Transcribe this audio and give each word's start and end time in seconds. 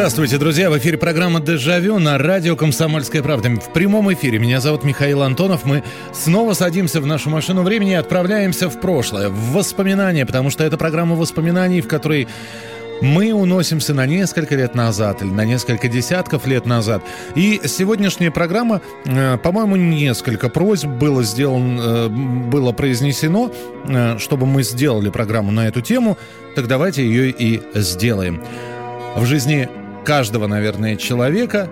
Здравствуйте, 0.00 0.38
друзья! 0.38 0.70
В 0.70 0.78
эфире 0.78 0.96
программа 0.96 1.40
«Дежавю» 1.40 1.98
на 1.98 2.16
радио 2.16 2.56
«Комсомольская 2.56 3.22
правда». 3.22 3.50
В 3.50 3.70
прямом 3.74 4.10
эфире. 4.14 4.38
Меня 4.38 4.58
зовут 4.58 4.82
Михаил 4.82 5.20
Антонов. 5.20 5.66
Мы 5.66 5.84
снова 6.14 6.54
садимся 6.54 7.02
в 7.02 7.06
нашу 7.06 7.28
машину 7.28 7.62
времени 7.62 7.90
и 7.90 7.96
отправляемся 7.96 8.70
в 8.70 8.80
прошлое, 8.80 9.28
в 9.28 9.52
воспоминания, 9.52 10.24
потому 10.24 10.48
что 10.48 10.64
это 10.64 10.78
программа 10.78 11.16
воспоминаний, 11.16 11.82
в 11.82 11.86
которой 11.86 12.28
мы 13.02 13.34
уносимся 13.34 13.92
на 13.92 14.06
несколько 14.06 14.54
лет 14.54 14.74
назад 14.74 15.20
или 15.20 15.28
на 15.28 15.44
несколько 15.44 15.86
десятков 15.86 16.46
лет 16.46 16.64
назад. 16.64 17.02
И 17.34 17.60
сегодняшняя 17.66 18.30
программа, 18.30 18.80
э, 19.04 19.36
по-моему, 19.36 19.76
несколько 19.76 20.48
просьб 20.48 20.86
было 20.86 21.22
сделано, 21.22 21.80
э, 21.82 22.08
было 22.08 22.72
произнесено, 22.72 23.52
э, 23.86 24.16
чтобы 24.16 24.46
мы 24.46 24.62
сделали 24.62 25.10
программу 25.10 25.52
на 25.52 25.68
эту 25.68 25.82
тему. 25.82 26.16
Так 26.56 26.68
давайте 26.68 27.04
ее 27.04 27.28
и 27.28 27.60
сделаем. 27.74 28.42
В 29.16 29.26
жизни 29.26 29.68
каждого, 30.04 30.46
наверное, 30.46 30.96
человека 30.96 31.68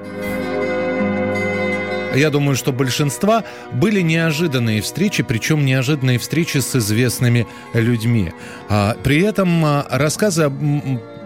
я 2.15 2.31
думаю, 2.31 2.57
что 2.57 2.73
большинства 2.73 3.45
были 3.73 4.01
неожиданные 4.01 4.81
встречи, 4.83 5.23
причем 5.23 5.65
неожиданные 5.65 6.19
встречи 6.19 6.59
с 6.59 6.75
известными 6.75 7.47
людьми. 7.75 8.33
А, 8.69 8.97
при 9.03 9.23
этом 9.23 9.65
а, 9.65 9.87
рассказы 9.91 10.51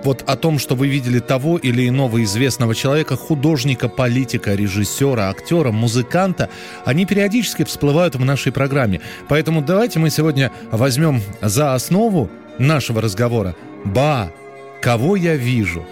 вот 0.04 0.24
о 0.26 0.36
том, 0.36 0.58
что 0.58 0.74
вы 0.74 0.88
видели 0.88 1.20
того 1.20 1.56
или 1.56 1.88
иного 1.88 2.22
известного 2.24 2.74
человека, 2.74 3.16
художника, 3.16 3.88
политика, 3.88 4.54
режиссера, 4.54 5.30
актера, 5.30 5.70
музыканта, 5.70 6.50
они 6.84 7.06
периодически 7.06 7.64
всплывают 7.64 8.16
в 8.16 8.24
нашей 8.24 8.52
программе. 8.52 9.00
Поэтому 9.28 9.62
давайте 9.62 9.98
мы 9.98 10.10
сегодня 10.10 10.50
возьмем 10.72 11.22
за 11.40 11.74
основу 11.74 12.28
нашего 12.58 13.00
разговора 13.00 13.54
«Ба, 13.84 14.32
кого 14.80 15.16
я 15.16 15.36
вижу?» 15.36 15.86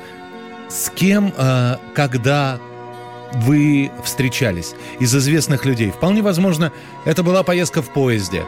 С 0.71 0.89
кем, 0.91 1.35
э, 1.37 1.77
когда 1.95 2.61
вы 3.35 3.91
встречались 4.05 4.75
из 5.01 5.15
известных 5.15 5.65
людей? 5.65 5.91
Вполне 5.91 6.23
возможно, 6.23 6.73
это 7.05 7.25
была 7.25 7.43
поездка 7.43 7.83
в 7.83 7.93
поезде, 7.93 8.45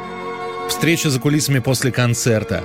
встреча 0.69 1.11
за 1.11 1.19
кулисами 1.19 1.59
после 1.59 1.91
концерта, 1.91 2.63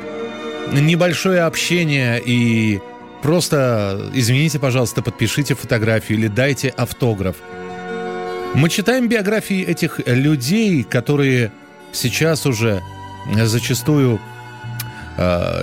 небольшое 0.72 1.42
общение 1.42 2.22
и 2.24 2.80
просто, 3.24 4.12
извините, 4.14 4.60
пожалуйста, 4.60 5.02
подпишите 5.02 5.56
фотографию 5.56 6.20
или 6.20 6.28
дайте 6.28 6.70
автограф. 6.70 7.38
Мы 8.54 8.70
читаем 8.70 9.10
биографии 9.10 9.64
этих 9.64 10.00
людей, 10.06 10.84
которые 10.84 11.52
сейчас 11.92 12.46
уже 12.46 12.84
зачастую 13.44 14.16
э, 14.16 14.37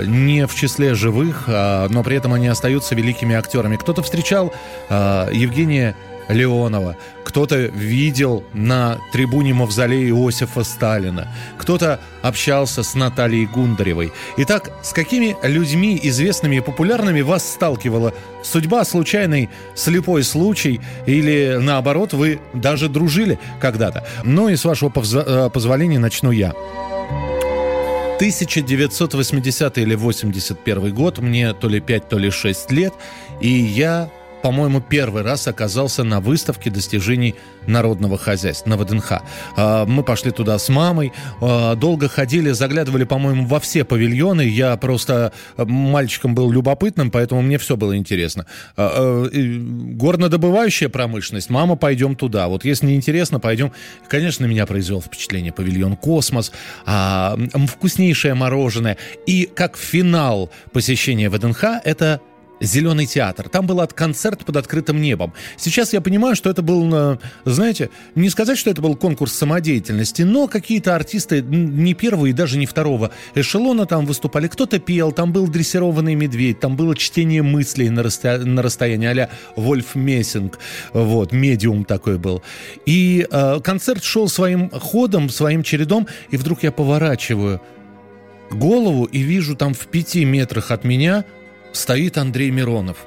не 0.06 0.47
в 0.47 0.55
числе 0.55 0.94
живых, 0.94 1.44
а, 1.47 1.88
но 1.88 2.02
при 2.02 2.16
этом 2.16 2.33
они 2.33 2.48
остаются 2.48 2.94
великими 2.94 3.34
актерами. 3.34 3.77
Кто-то 3.77 4.02
встречал 4.02 4.52
э, 4.88 5.28
Евгения 5.33 5.94
Леонова, 6.28 6.96
кто-то 7.24 7.56
видел 7.56 8.44
на 8.52 8.98
трибуне 9.12 9.52
мавзолея 9.55 10.08
Иосифа 10.08 10.64
Сталина, 10.64 11.28
кто-то 11.58 12.00
общался 12.22 12.83
с 12.83 12.94
Натальей 12.94 13.46
Гундаревой. 13.46 14.12
Итак, 14.39 14.70
с 14.83 14.92
какими 14.92 15.36
людьми, 15.42 15.98
известными 16.02 16.57
и 16.57 16.61
популярными, 16.61 17.20
вас 17.20 17.46
сталкивала 17.46 18.14
судьба, 18.42 18.84
случайный 18.84 19.51
слепой 19.74 20.23
случай 20.23 20.80
или, 21.07 21.58
наоборот, 21.61 22.12
вы 22.12 22.40
даже 22.52 22.89
дружили 22.89 23.39
когда-то? 23.61 24.07
Ну 24.24 24.48
и 24.48 24.57
с 24.57 24.64
вашего 24.64 24.92
э, 24.95 25.51
позволения 25.52 25.98
начну 25.98 26.30
я. 26.30 26.55
1980 28.20 29.79
или 29.79 29.95
81 29.97 30.95
год, 30.95 31.19
мне 31.19 31.52
то 31.52 31.69
ли 31.69 31.80
5, 31.80 32.08
то 32.08 32.19
ли 32.19 32.30
6 32.30 32.70
лет, 32.70 32.95
и 33.41 33.48
я, 33.48 34.08
по-моему, 34.44 34.82
первый 34.82 35.22
раз 35.22 35.48
оказался 35.48 36.05
на 36.05 36.20
выставке 36.20 36.68
достижений 36.68 37.34
народного 37.66 38.18
хозяйства, 38.18 38.68
на 38.68 38.77
ВДНХ. 38.77 39.22
А, 39.56 39.86
Мы 39.86 40.02
пошли 40.02 40.32
туда 40.32 40.58
с 40.58 40.68
мамой, 40.68 41.14
а, 41.40 41.74
долго 41.77 42.10
ходили, 42.10 42.50
заглядывали, 42.50 43.04
по-моему, 43.04 43.46
во 43.46 43.58
все 43.58 43.86
павильоны. 43.86 44.42
Я 44.42 44.77
просто 44.77 45.33
э, 45.56 45.64
мальчиком 45.64 46.34
был 46.34 46.52
любопытным, 46.52 47.10
поэтому 47.10 47.40
мне 47.40 47.56
все 47.56 47.78
было 47.78 47.96
интересно. 47.96 48.44
А, 48.77 49.30
э, 49.33 49.56
Горнодобывающая 49.94 50.90
промышленность, 50.90 51.48
мама, 51.48 51.77
пойдем 51.77 52.14
туда. 52.14 52.48
Вот 52.48 52.66
если 52.66 52.84
не 52.84 52.96
интересно, 52.96 53.40
пойдем. 53.40 53.72
Конечно, 54.08 54.44
меня 54.44 54.66
произвел 54.66 55.00
впечатление 55.00 55.54
павильон 55.54 55.96
«Космос», 55.96 56.52
вкуснейшее 56.84 58.34
мороженое. 58.34 58.98
И 59.27 59.46
как 59.46 59.78
финал 59.78 60.50
посещения 60.70 61.30
ВДНХ, 61.30 61.64
это 61.83 62.20
Зеленый 62.60 63.06
театр. 63.06 63.48
Там 63.48 63.66
был 63.66 63.84
концерт 63.88 64.44
под 64.44 64.56
открытым 64.56 65.00
небом. 65.00 65.32
Сейчас 65.56 65.92
я 65.92 66.00
понимаю, 66.00 66.36
что 66.36 66.50
это 66.50 66.62
был, 66.62 66.88
э, 66.94 67.18
знаете, 67.44 67.90
не 68.14 68.30
сказать, 68.30 68.58
что 68.58 68.70
это 68.70 68.80
был 68.80 68.96
конкурс 68.96 69.32
самодеятельности, 69.32 70.22
но 70.22 70.46
какие-то 70.46 70.94
артисты 70.94 71.42
не 71.42 71.94
первого 71.94 72.26
и 72.26 72.32
даже 72.32 72.56
не 72.56 72.66
второго 72.66 73.10
эшелона 73.34 73.86
там 73.86 74.06
выступали. 74.06 74.48
Кто-то 74.48 74.78
пел, 74.78 75.12
там 75.12 75.32
был 75.32 75.48
дрессированный 75.48 76.14
медведь, 76.14 76.60
там 76.60 76.76
было 76.76 76.94
чтение 76.96 77.42
мыслей 77.42 77.90
на, 77.90 78.02
расстоя- 78.02 78.44
на 78.44 78.62
расстоянии 78.62 79.08
а-ля 79.08 79.30
Вольф 79.56 79.94
Мессинг. 79.94 80.58
Вот, 80.92 81.32
медиум 81.32 81.84
такой 81.84 82.18
был. 82.18 82.42
И 82.86 83.26
э, 83.30 83.60
концерт 83.62 84.04
шел 84.04 84.28
своим 84.28 84.70
ходом, 84.70 85.28
своим 85.28 85.62
чередом, 85.62 86.06
и 86.30 86.36
вдруг 86.36 86.62
я 86.62 86.72
поворачиваю 86.72 87.60
голову 88.50 89.04
и 89.04 89.20
вижу 89.20 89.56
там 89.56 89.74
в 89.74 89.86
пяти 89.88 90.24
метрах 90.24 90.70
от 90.70 90.84
меня 90.84 91.24
стоит 91.74 92.18
Андрей 92.18 92.51
Миронов. 92.51 92.98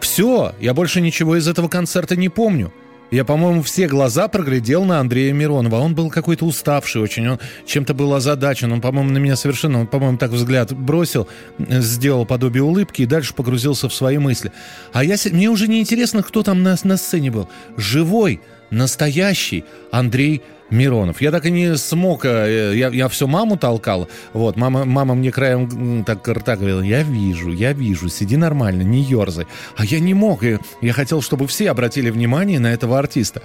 Все, 0.00 0.54
я 0.60 0.74
больше 0.74 1.00
ничего 1.00 1.36
из 1.36 1.46
этого 1.46 1.68
концерта 1.68 2.16
не 2.16 2.28
помню. 2.28 2.72
Я, 3.12 3.26
по-моему, 3.26 3.62
все 3.62 3.88
глаза 3.88 4.26
проглядел 4.26 4.84
на 4.84 4.98
Андрея 4.98 5.34
Миронова. 5.34 5.76
Он 5.76 5.94
был 5.94 6.08
какой-то 6.08 6.46
уставший 6.46 7.02
очень, 7.02 7.28
он 7.28 7.38
чем-то 7.66 7.92
был 7.92 8.14
озадачен. 8.14 8.72
Он, 8.72 8.80
по-моему, 8.80 9.10
на 9.10 9.18
меня 9.18 9.36
совершенно, 9.36 9.80
он, 9.80 9.86
по-моему, 9.86 10.16
так 10.16 10.30
взгляд 10.30 10.72
бросил, 10.72 11.28
э, 11.58 11.82
сделал 11.82 12.24
подобие 12.24 12.62
улыбки 12.62 13.02
и 13.02 13.06
дальше 13.06 13.34
погрузился 13.34 13.90
в 13.90 13.94
свои 13.94 14.16
мысли. 14.16 14.50
А 14.94 15.04
я, 15.04 15.16
мне 15.30 15.50
уже 15.50 15.68
не 15.68 15.78
интересно, 15.78 16.22
кто 16.22 16.42
там 16.42 16.62
на, 16.62 16.74
на 16.84 16.96
сцене 16.96 17.30
был. 17.30 17.50
Живой, 17.76 18.40
настоящий 18.72 19.64
Андрей 19.90 20.42
Миронов. 20.72 21.20
Я 21.20 21.30
так 21.30 21.44
и 21.44 21.50
не 21.50 21.76
смог, 21.76 22.24
э, 22.24 22.72
я, 22.74 22.88
я 22.88 23.08
все 23.08 23.26
маму 23.26 23.56
толкал, 23.56 24.08
вот, 24.32 24.56
мама, 24.56 24.84
мама 24.86 25.14
мне 25.14 25.30
краем 25.30 26.02
так 26.04 26.26
рта 26.26 26.56
говорила, 26.56 26.80
я 26.80 27.02
вижу, 27.02 27.52
я 27.52 27.74
вижу, 27.74 28.08
сиди 28.08 28.36
нормально, 28.36 28.82
не 28.82 29.02
ерзай. 29.02 29.46
А 29.76 29.84
я 29.84 30.00
не 30.00 30.14
мог, 30.14 30.42
и 30.42 30.58
я 30.80 30.92
хотел, 30.94 31.20
чтобы 31.20 31.46
все 31.46 31.70
обратили 31.70 32.08
внимание 32.08 32.58
на 32.58 32.72
этого 32.72 32.98
артиста. 32.98 33.42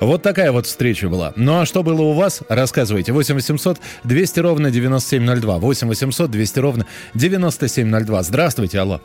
Вот 0.00 0.22
такая 0.22 0.52
вот 0.52 0.66
встреча 0.66 1.08
была. 1.08 1.32
Ну 1.34 1.60
а 1.60 1.66
что 1.66 1.82
было 1.82 2.02
у 2.02 2.12
вас, 2.12 2.42
рассказывайте. 2.48 3.12
8 3.12 3.34
800 3.34 3.80
200 4.04 4.40
ровно 4.40 4.70
9702. 4.70 5.58
8 5.58 5.88
800 5.88 6.30
200 6.30 6.58
ровно 6.60 6.86
9702. 7.14 8.22
Здравствуйте, 8.22 8.78
алло. 8.78 9.00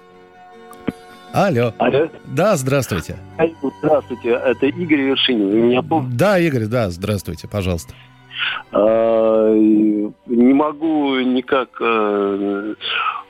Алло. 1.34 1.74
Алло. 1.80 2.08
Да, 2.26 2.56
здравствуйте. 2.56 3.18
Здравствуйте, 3.82 4.30
это 4.30 4.68
Игорь 4.68 5.02
Вершинин. 5.02 5.50
Вы 5.50 5.56
меня 5.62 5.82
помните? 5.82 6.16
Да, 6.16 6.38
Игорь, 6.40 6.66
да, 6.66 6.90
здравствуйте, 6.92 7.48
пожалуйста. 7.48 7.94
А, 8.72 9.52
Не 9.54 10.54
могу 10.54 11.16
никак... 11.20 11.70
э, 11.82 12.76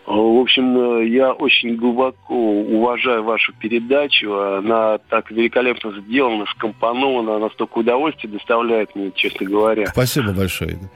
В 0.05 0.39
общем, 0.41 1.01
я 1.05 1.31
очень 1.31 1.77
глубоко 1.77 2.35
уважаю 2.35 3.23
вашу 3.23 3.53
передачу. 3.53 4.33
Она 4.33 4.97
так 5.09 5.31
великолепно 5.31 5.93
сделана, 6.01 6.45
скомпонована, 6.57 7.37
она 7.37 7.49
столько 7.51 7.77
удовольствия 7.79 8.29
доставляет 8.29 8.93
мне, 8.95 9.11
честно 9.15 9.45
говоря. 9.47 9.85
Спасибо 9.87 10.33
большое, 10.33 10.71
Игорь. 10.71 10.89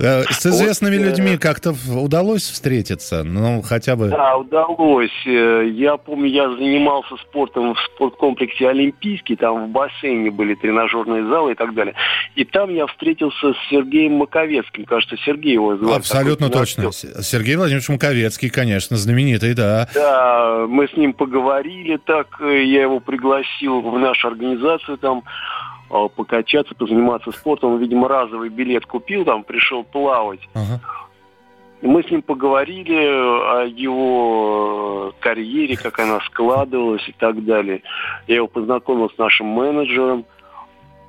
Э, 0.00 0.22
с 0.30 0.46
известными 0.46 0.96
вот, 0.96 1.04
людьми 1.04 1.36
как-то 1.36 1.74
удалось 1.94 2.42
встретиться? 2.42 3.22
Ну, 3.22 3.60
хотя 3.62 3.96
бы... 3.96 4.08
Да, 4.08 4.36
удалось. 4.36 5.10
Э, 5.26 5.68
я 5.72 5.96
помню, 5.98 6.26
я 6.26 6.48
занимался 6.50 7.16
спортом 7.18 7.74
в 7.74 7.78
спорткомплексе 7.94 8.68
«Олимпийский», 8.68 9.36
там 9.36 9.66
в 9.66 9.68
бассейне 9.68 10.30
были 10.30 10.54
тренажерные 10.54 11.26
залы 11.28 11.52
и 11.52 11.54
так 11.54 11.74
далее. 11.74 11.94
И 12.34 12.44
там 12.44 12.70
я 12.70 12.86
встретился 12.86 13.52
с 13.52 13.56
Сергеем 13.70 14.14
Маковецким. 14.14 14.86
Кажется, 14.86 15.16
Сергей 15.18 15.54
его 15.54 15.76
звали. 15.76 15.98
Абсолютно 15.98 16.48
точно. 16.48 16.90
Сергей 16.92 17.56
Владимирович 17.56 17.88
Маковецкий, 17.90 18.48
конечно, 18.48 18.96
знаменитый, 18.96 19.54
да. 19.54 19.88
Да, 19.94 20.66
мы 20.66 20.88
с 20.88 20.96
ним 20.96 21.12
поговорили 21.12 21.98
так. 21.98 22.40
Э, 22.40 22.64
я 22.64 22.82
его 22.82 23.00
пригласил 23.00 23.82
в 23.82 23.98
нашу 23.98 24.28
организацию 24.28 24.96
там 24.96 25.22
Э, 25.22 25.69
покачаться, 25.90 26.74
позаниматься 26.74 27.32
спортом. 27.32 27.74
Он, 27.74 27.78
видимо, 27.78 28.08
разовый 28.08 28.48
билет 28.48 28.86
купил, 28.86 29.24
там 29.24 29.44
пришел 29.44 29.84
плавать. 29.84 30.40
Ага. 30.54 30.80
Мы 31.82 32.02
с 32.02 32.10
ним 32.10 32.20
поговорили 32.22 32.94
о 32.94 33.64
его 33.64 35.14
карьере, 35.20 35.76
как 35.76 35.98
она 35.98 36.20
складывалась 36.20 37.08
и 37.08 37.12
так 37.12 37.42
далее. 37.44 37.82
Я 38.26 38.36
его 38.36 38.48
познакомил 38.48 39.10
с 39.10 39.18
нашим 39.18 39.46
менеджером– 39.46 40.24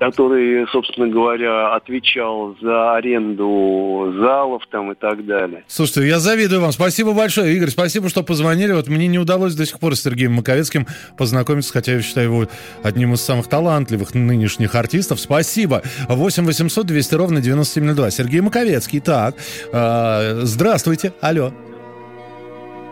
который, 0.02 0.66
собственно 0.72 1.08
говоря, 1.08 1.76
отвечал 1.76 2.56
за 2.60 2.96
аренду 2.96 4.12
залов 4.20 4.64
там 4.72 4.92
и 4.92 4.96
так 4.96 5.24
далее. 5.28 5.64
Слушайте, 5.68 6.08
я 6.08 6.18
завидую 6.18 6.60
вам. 6.60 6.72
Спасибо 6.72 7.14
большое, 7.14 7.56
Игорь. 7.56 7.70
Спасибо, 7.70 8.10
что 8.10 8.24
позвонили. 8.24 8.72
Вот 8.72 8.88
мне 8.88 9.06
не 9.06 9.20
удалось 9.20 9.54
до 9.54 9.64
сих 9.64 9.80
пор 9.80 9.96
с 9.96 10.02
Сергеем 10.02 10.34
Маковецким 10.34 10.88
познакомиться, 11.20 11.72
хотя 11.72 11.94
я 11.94 12.02
считаю 12.02 12.30
его 12.30 12.48
одним 12.82 13.14
из 13.14 13.22
самых 13.22 13.48
талантливых 13.48 14.16
нынешних 14.16 14.74
артистов. 14.74 15.20
Спасибо. 15.20 15.84
8 16.10 16.46
800 16.46 16.84
200 16.84 17.14
ровно 17.14 17.40
9702. 17.40 18.10
Сергей 18.10 18.42
Маковецкий. 18.42 19.02
Так, 19.02 19.36
э, 19.72 20.40
здравствуйте. 20.42 21.14
Алло. 21.22 21.54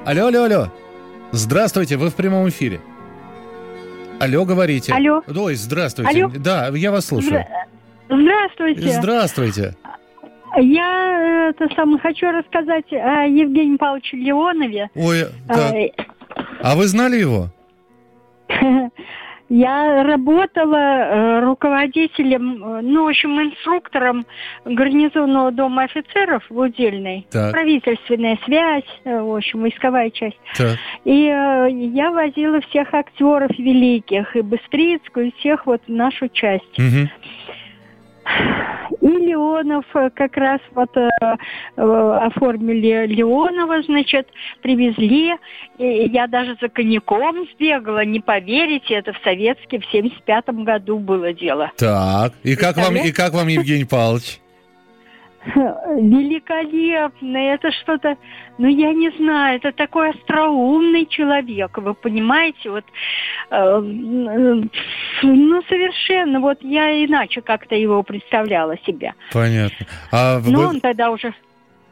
Алло, 0.05 0.27
алло, 0.27 0.43
алло. 0.43 0.73
Здравствуйте, 1.31 1.97
вы 1.97 2.11
в 2.11 2.15
прямом 2.15 2.49
эфире. 2.49 2.81
Алло, 4.19 4.45
говорите. 4.45 4.93
Алло. 4.93 5.23
Ой, 5.27 5.55
здравствуйте. 5.55 6.23
Алло. 6.23 6.31
Да, 6.37 6.69
я 6.73 6.91
вас 6.91 7.05
слушаю. 7.07 7.45
Здравствуйте. 8.09 8.89
Здравствуйте. 8.89 9.75
Я 10.57 11.49
это 11.49 11.73
самое 11.75 11.99
хочу 11.99 12.31
рассказать 12.31 12.91
о 12.91 13.25
Евгении 13.25 13.77
Павловиче 13.77 14.17
Леонове. 14.17 14.89
Ой, 14.95 15.27
да. 15.47 15.73
А 16.61 16.75
вы 16.75 16.87
знали 16.87 17.17
его? 17.17 17.49
Я 19.49 20.03
работала 20.03 20.77
э, 20.77 21.39
руководителем, 21.39 22.63
э, 22.63 22.81
ну, 22.83 23.05
в 23.05 23.07
общем, 23.07 23.41
инструктором 23.41 24.27
гарнизонного 24.63 25.51
дома 25.51 25.83
офицеров 25.83 26.43
в 26.49 26.57
Удельной. 26.57 27.25
Так. 27.31 27.51
Правительственная 27.51 28.37
связь, 28.45 28.83
э, 29.05 29.19
в 29.19 29.35
общем, 29.35 29.61
войсковая 29.61 30.11
часть. 30.11 30.37
Так. 30.55 30.77
И 31.03 31.23
я 31.23 32.11
возила 32.11 32.61
всех 32.61 32.93
актеров 32.93 33.49
великих, 33.57 34.35
и 34.35 34.41
Быстрицкую, 34.41 35.27
и 35.27 35.33
всех 35.39 35.65
вот 35.65 35.81
в 35.87 35.91
нашу 35.91 36.29
часть. 36.29 36.77
Угу. 36.77 37.09
И 39.01 39.07
Леонов 39.07 39.85
э, 39.93 40.09
как 40.13 40.35
раз 40.35 40.59
вот 40.73 40.95
э, 40.97 41.09
э, 41.21 41.37
оформили 41.77 43.05
Леонова, 43.07 43.81
значит, 43.83 44.27
привезли. 44.61 45.33
И 45.77 46.09
я 46.11 46.27
даже 46.27 46.57
за 46.59 46.69
коньяком 46.69 47.47
сбегала, 47.53 48.03
не 48.03 48.19
поверите, 48.19 48.95
это 48.95 49.13
в 49.13 49.19
советске 49.23 49.79
в 49.79 49.85
75 49.91 50.49
году 50.65 50.99
было 50.99 51.33
дело. 51.33 51.71
Так, 51.77 52.33
и 52.43 52.55
как 52.55 52.77
вам, 52.77 52.95
и 52.97 53.11
как 53.11 53.33
вам 53.33 53.47
Евгений 53.47 53.85
Павлович? 53.85 54.39
великолепно, 55.55 57.37
это 57.37 57.71
что-то, 57.71 58.17
ну 58.57 58.67
я 58.67 58.93
не 58.93 59.09
знаю, 59.11 59.57
это 59.57 59.71
такой 59.71 60.11
остроумный 60.11 61.05
человек, 61.05 61.77
вы 61.77 61.93
понимаете, 61.93 62.69
вот, 62.69 62.85
э, 63.51 63.79
ну 63.79 65.61
совершенно, 65.69 66.39
вот 66.39 66.57
я 66.61 67.05
иначе 67.05 67.41
как-то 67.41 67.75
его 67.75 68.03
представляла 68.03 68.77
себя. 68.85 69.13
Понятно. 69.31 69.85
А 70.11 70.39
Но 70.45 70.67
он 70.67 70.79
тогда 70.81 71.11
уже 71.11 71.33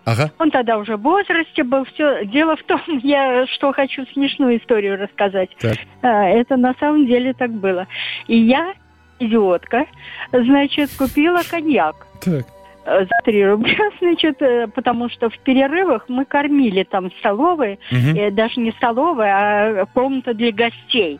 Ага. 0.08 0.32
Он 0.40 0.52
тогда 0.52 0.78
уже 0.78 0.96
в 0.96 1.02
возрасте 1.02 1.64
был. 1.66 1.84
Все. 1.84 2.24
Дело 2.24 2.56
в 2.56 2.64
том, 2.64 2.80
я 3.04 3.46
что 3.48 3.74
хочу 3.74 4.06
смешную 4.14 4.58
историю 4.58 4.98
рассказать. 4.98 5.50
Так. 5.60 5.76
А, 6.02 6.30
это 6.30 6.56
на 6.56 6.74
самом 6.80 7.08
деле 7.08 7.34
так 7.34 7.52
было. 7.52 7.88
И 8.28 8.38
я, 8.38 8.74
идиотка, 9.20 9.86
значит, 10.32 10.92
купила 10.98 11.42
коньяк. 11.50 12.08
Так. 12.24 12.46
Э, 12.88 13.02
за 13.02 13.22
3 13.26 13.46
рубля, 13.46 13.90
значит, 14.00 14.42
э, 14.42 14.68
потому 14.68 15.10
что 15.10 15.30
в 15.30 15.38
перерывах 15.40 16.06
мы 16.08 16.24
кормили 16.24 16.84
там 16.84 17.12
столовые, 17.20 17.80
угу. 17.92 18.18
э, 18.18 18.32
даже 18.32 18.62
не 18.62 18.72
столовая, 18.72 19.82
а 19.82 19.86
комната 19.88 20.34
для 20.34 20.54
гостей 20.54 21.20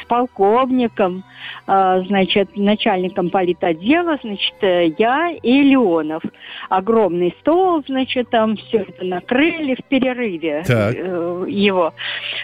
с 0.00 0.06
полковником, 0.06 1.24
э, 1.66 2.02
значит, 2.06 2.56
начальником 2.56 3.30
политотдела, 3.30 4.18
значит, 4.22 4.54
я 4.96 5.30
и 5.30 5.62
Леонов. 5.62 6.22
Огромный 6.68 7.34
стол, 7.40 7.82
значит, 7.88 8.30
там 8.30 8.56
все 8.56 8.86
это 8.88 9.04
накрыли 9.04 9.74
в 9.74 9.84
перерыве 9.88 10.62
э, 10.68 11.44
его 11.48 11.94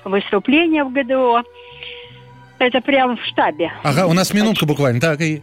выступления 0.04 0.82
в 0.82 0.92
ГДО. 0.92 1.44
Это 2.58 2.80
прямо 2.80 3.16
в 3.16 3.24
штабе. 3.24 3.70
Ага, 3.84 4.06
у 4.08 4.12
нас 4.14 4.34
минутка 4.34 4.66
буквально, 4.66 5.00
так 5.00 5.20
и... 5.20 5.42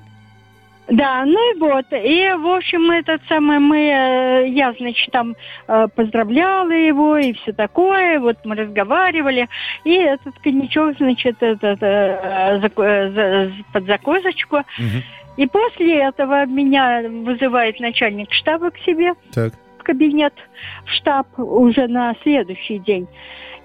Да, 0.91 1.23
ну 1.25 1.53
и 1.53 1.59
вот. 1.59 1.85
И, 1.91 2.33
в 2.37 2.47
общем, 2.47 2.91
этот 2.91 3.21
самый 3.29 3.59
мы, 3.59 3.77
э, 3.77 4.49
я, 4.49 4.73
значит, 4.73 5.09
там 5.11 5.35
э, 5.67 5.87
поздравляла 5.95 6.71
его 6.71 7.17
и 7.17 7.31
все 7.33 7.53
такое. 7.53 8.19
Вот 8.19 8.37
мы 8.43 8.55
разговаривали. 8.55 9.47
И 9.85 9.93
этот 9.93 10.37
коньячок, 10.39 10.97
значит, 10.97 11.41
этот, 11.41 11.81
э, 11.81 13.51
под 13.71 13.85
закозочку. 13.85 14.57
Угу. 14.57 15.01
И 15.37 15.47
после 15.47 15.99
этого 15.99 16.45
меня 16.45 17.03
вызывает 17.07 17.79
начальник 17.79 18.33
штаба 18.33 18.69
к 18.71 18.77
себе. 18.79 19.13
Так. 19.33 19.53
Кабинет, 19.83 20.33
в 20.85 20.91
штаб 20.91 21.27
уже 21.37 21.87
на 21.87 22.15
следующий 22.23 22.79
день 22.79 23.07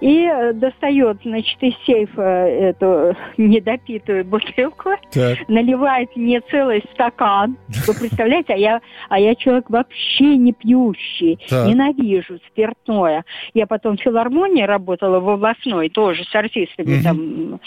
и 0.01 0.25
э, 0.25 0.53
достает, 0.53 1.19
значит, 1.25 1.57
из 1.63 1.75
сейфа 1.87 2.23
эту 2.23 3.17
недопитую 3.37 4.25
бутылку, 4.25 4.91
так. 5.11 5.39
наливает 5.49 6.15
мне 6.17 6.41
целый 6.51 6.85
стакан. 6.93 7.57
Вы 7.87 7.95
представляете, 7.95 8.55
а 8.55 8.57
я, 8.57 8.81
а 9.09 9.19
я 9.19 9.35
человек 9.35 9.71
вообще 9.71 10.37
не 10.37 10.53
пьющий, 10.53 11.39
так. 11.49 11.67
ненавижу 11.67 12.39
спиртное. 12.49 13.25
Я 13.55 13.67
потом 13.67 13.97
в 13.97 14.01
филармонии 14.01 14.63
работала 14.63 15.21
в 15.21 15.29
областной, 15.29 15.89
тоже 15.89 16.25
с 16.25 16.35
артистами 16.35 16.97
угу. 16.97 17.03
там. 17.03 17.61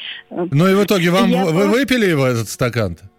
Ну 0.51 0.67
и 0.67 0.75
в 0.75 0.83
итоге 0.83 1.09
вам 1.09 1.29
я 1.29 1.45
вы 1.45 1.67
выпили 1.67 2.05
его 2.05 2.25
этот 2.25 2.47
стакан-то? 2.47 3.09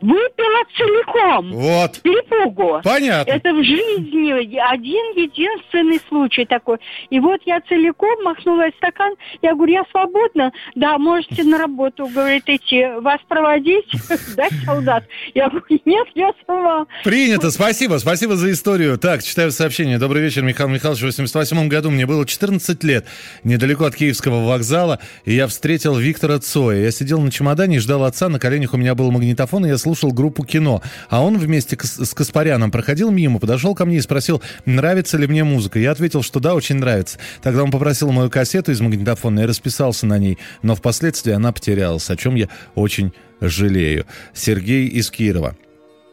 Выпила 0.00 0.62
целиком. 0.76 1.52
Вот. 1.52 2.00
Перепугу. 2.02 2.80
Понятно. 2.84 3.30
Это 3.30 3.52
в 3.52 3.64
жизни 3.64 4.30
один 4.72 5.24
единственный 5.24 6.00
случай 6.08 6.44
такой. 6.44 6.78
И 7.10 7.18
вот 7.18 7.40
я 7.46 7.60
целиком 7.62 8.22
махнула 8.22 8.66
стакан. 8.76 9.14
Я 9.42 9.54
говорю, 9.54 9.72
я 9.72 9.84
свободна? 9.90 10.52
Да, 10.76 10.98
можете 10.98 11.42
на 11.42 11.58
работу, 11.58 12.06
говорит, 12.06 12.44
идти. 12.46 12.84
Вас 13.00 13.20
проводить? 13.28 13.86
Да, 14.36 14.48
солдат? 14.64 15.04
Я 15.34 15.48
говорю, 15.48 15.80
нет, 15.84 16.06
я 16.14 16.30
сама. 16.46 16.86
Принято, 17.02 17.50
спасибо, 17.50 17.98
спасибо 17.98 18.36
за 18.36 18.52
историю. 18.52 18.98
Так, 18.98 19.22
читаю 19.22 19.50
сообщение. 19.50 19.98
Добрый 19.98 20.22
вечер, 20.22 20.42
Михаил 20.42 20.68
Михайлович. 20.68 21.02
В 21.02 21.06
88 21.06 21.68
году 21.68 21.90
мне 21.90 22.06
было 22.06 22.24
14 22.24 22.84
лет, 22.84 23.06
недалеко 23.42 23.84
от 23.84 23.96
Киевского 23.96 24.46
вокзала, 24.46 25.00
и 25.24 25.34
я 25.34 25.48
встретил 25.48 25.96
Виктора 25.96 26.38
Цоя. 26.38 26.82
Я 26.82 26.90
сидел 26.92 27.20
на 27.20 27.32
чемодане 27.32 27.76
и 27.76 27.78
ждал 27.80 28.04
отца, 28.04 28.28
на 28.28 28.38
коленях 28.38 28.74
у 28.74 28.76
меня 28.76 28.94
был 28.94 29.10
магнитофон, 29.10 29.66
и 29.66 29.70
я 29.70 29.78
слушал 29.88 30.12
группу 30.12 30.44
кино. 30.44 30.82
А 31.08 31.22
он 31.24 31.38
вместе 31.38 31.78
с 31.80 32.12
Каспаряном 32.12 32.70
проходил 32.70 33.10
мимо, 33.10 33.38
подошел 33.38 33.74
ко 33.74 33.86
мне 33.86 33.96
и 33.96 34.00
спросил, 34.02 34.42
нравится 34.66 35.16
ли 35.16 35.26
мне 35.26 35.44
музыка. 35.44 35.78
Я 35.78 35.92
ответил, 35.92 36.22
что 36.22 36.40
да, 36.40 36.54
очень 36.54 36.76
нравится. 36.76 37.18
Тогда 37.42 37.62
он 37.62 37.70
попросил 37.70 38.12
мою 38.12 38.28
кассету 38.28 38.70
из 38.70 38.80
магнитофона 38.80 39.40
и 39.40 39.46
расписался 39.46 40.06
на 40.06 40.18
ней. 40.18 40.36
Но 40.62 40.74
впоследствии 40.74 41.32
она 41.32 41.52
потерялась, 41.52 42.10
о 42.10 42.16
чем 42.16 42.34
я 42.34 42.48
очень 42.74 43.14
жалею. 43.40 44.04
Сергей 44.34 44.88
из 44.88 45.10
Кирова 45.10 45.56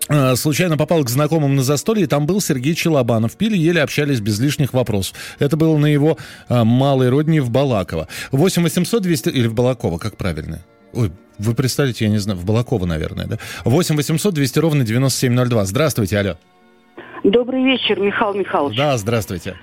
а, 0.08 0.38
случайно 0.38 0.78
попал 0.78 1.04
к 1.04 1.10
знакомым 1.10 1.58
на 1.58 1.64
застолье, 1.64 2.08
там 2.08 2.26
был 2.26 2.40
Сергей 2.40 2.76
Челобанов. 2.76 3.36
Пили, 3.36 3.58
еле 3.58 3.82
общались 3.82 4.22
без 4.22 4.40
лишних 4.40 4.72
вопросов. 4.72 5.18
Это 5.40 5.58
было 5.58 5.78
на 5.78 5.88
его 5.88 6.18
а, 6.48 6.64
малой 6.64 7.10
родине 7.10 7.42
в 7.42 7.50
Балаково. 7.50 8.08
8 8.32 8.64
800 8.64 9.04
200... 9.04 9.30
Или 9.30 9.48
в 9.48 9.54
Балаково, 9.54 9.98
как 9.98 10.16
правильно? 10.16 10.64
Ой, 10.96 11.12
вы 11.38 11.54
представите, 11.54 12.06
я 12.06 12.12
не 12.12 12.18
знаю, 12.18 12.40
в 12.40 12.46
Балаково, 12.46 12.86
наверное, 12.86 13.28
да? 13.28 13.38
8 13.66 13.96
800 13.96 14.34
200 14.34 14.60
ровно 14.60 14.84
9702. 14.84 15.66
Здравствуйте, 15.66 16.18
алло. 16.18 16.38
Добрый 17.24 17.64
вечер, 17.64 18.00
Михаил 18.00 18.34
Михайлович. 18.34 18.78
Да, 18.78 18.98
здравствуйте. 18.98 19.56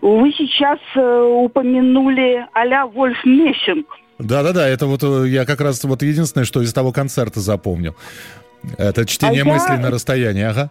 Вы 0.00 0.32
сейчас 0.32 0.78
э, 0.96 1.22
упомянули 1.44 2.46
а-ля 2.54 2.86
Вольф 2.86 3.18
Мессинг. 3.24 3.86
Да-да-да, 4.18 4.66
это 4.66 4.86
вот 4.86 5.02
э, 5.02 5.28
я 5.28 5.44
как 5.44 5.60
раз 5.60 5.84
вот 5.84 6.02
единственное, 6.02 6.44
что 6.44 6.62
из 6.62 6.72
того 6.72 6.92
концерта 6.92 7.40
запомнил. 7.40 7.94
Это 8.78 9.06
чтение 9.06 9.42
а 9.42 9.44
мыслей 9.44 9.76
я... 9.76 9.80
на 9.80 9.90
расстоянии, 9.90 10.44
ага. 10.44 10.70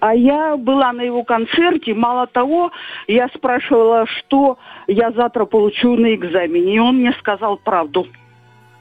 А 0.00 0.14
я 0.14 0.56
была 0.56 0.92
на 0.92 1.02
его 1.02 1.24
концерте. 1.24 1.92
Мало 1.92 2.26
того, 2.26 2.70
я 3.08 3.28
спрашивала, 3.34 4.06
что 4.06 4.58
я 4.86 5.10
завтра 5.10 5.44
получу 5.44 5.96
на 5.96 6.14
экзамене. 6.14 6.76
И 6.76 6.78
он 6.78 6.98
мне 6.98 7.12
сказал 7.18 7.56
правду. 7.56 8.06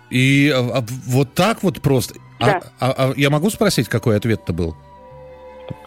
И 0.09 0.51
а, 0.55 0.79
а, 0.79 0.83
вот 1.07 1.33
так 1.33 1.63
вот 1.63 1.81
просто. 1.81 2.15
А, 2.39 2.45
Да. 2.45 2.61
а, 2.79 2.91
а 2.97 3.13
я 3.17 3.29
могу 3.29 3.49
спросить, 3.49 3.87
какой 3.89 4.15
ответ-то 4.17 4.53
был? 4.53 4.75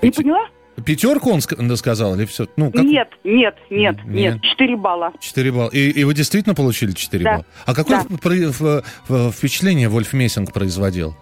Не 0.02 0.10
поняла? 0.10 0.46
Пятерку 0.84 1.30
он 1.30 1.38
ск- 1.40 1.76
сказал 1.76 2.14
или 2.14 2.24
все? 2.24 2.46
Ну, 2.56 2.70
как... 2.72 2.82
Нет, 2.82 3.08
нет, 3.22 3.54
нет, 3.70 3.96
Нет. 4.04 4.40
Четыре 4.42 4.76
балла. 4.76 5.12
4 5.20 5.52
балла. 5.52 5.68
И, 5.70 5.90
и 5.90 6.04
вы 6.04 6.14
действительно 6.14 6.54
получили 6.54 6.92
4 6.92 7.22
Да. 7.24 7.30
балла? 7.32 7.44
А 7.66 7.74
какое 7.74 8.02
Да. 9.08 9.30
впечатление 9.30 9.88
Вольф 9.88 10.12
Мессинг 10.14 10.52
производил? 10.52 11.14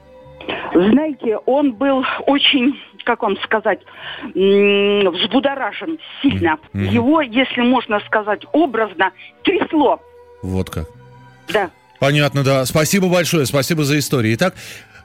Знаете, 0.72 1.38
он 1.46 1.72
был 1.72 2.04
очень, 2.26 2.78
как 3.04 3.22
вам 3.22 3.36
сказать, 3.42 3.80
взбудоражен 4.34 5.98
сильно. 6.22 6.58
Мгм. 6.72 6.84
Его, 6.90 7.20
если 7.22 7.62
можно 7.62 8.00
сказать 8.06 8.42
образно, 8.52 9.10
трясло. 9.42 10.00
Вот 10.42 10.70
как. 10.70 10.86
Да. 11.52 11.70
Понятно, 11.98 12.44
да. 12.44 12.64
Спасибо 12.64 13.08
большое, 13.08 13.46
спасибо 13.46 13.84
за 13.84 13.98
историю. 13.98 14.34
Итак, 14.34 14.54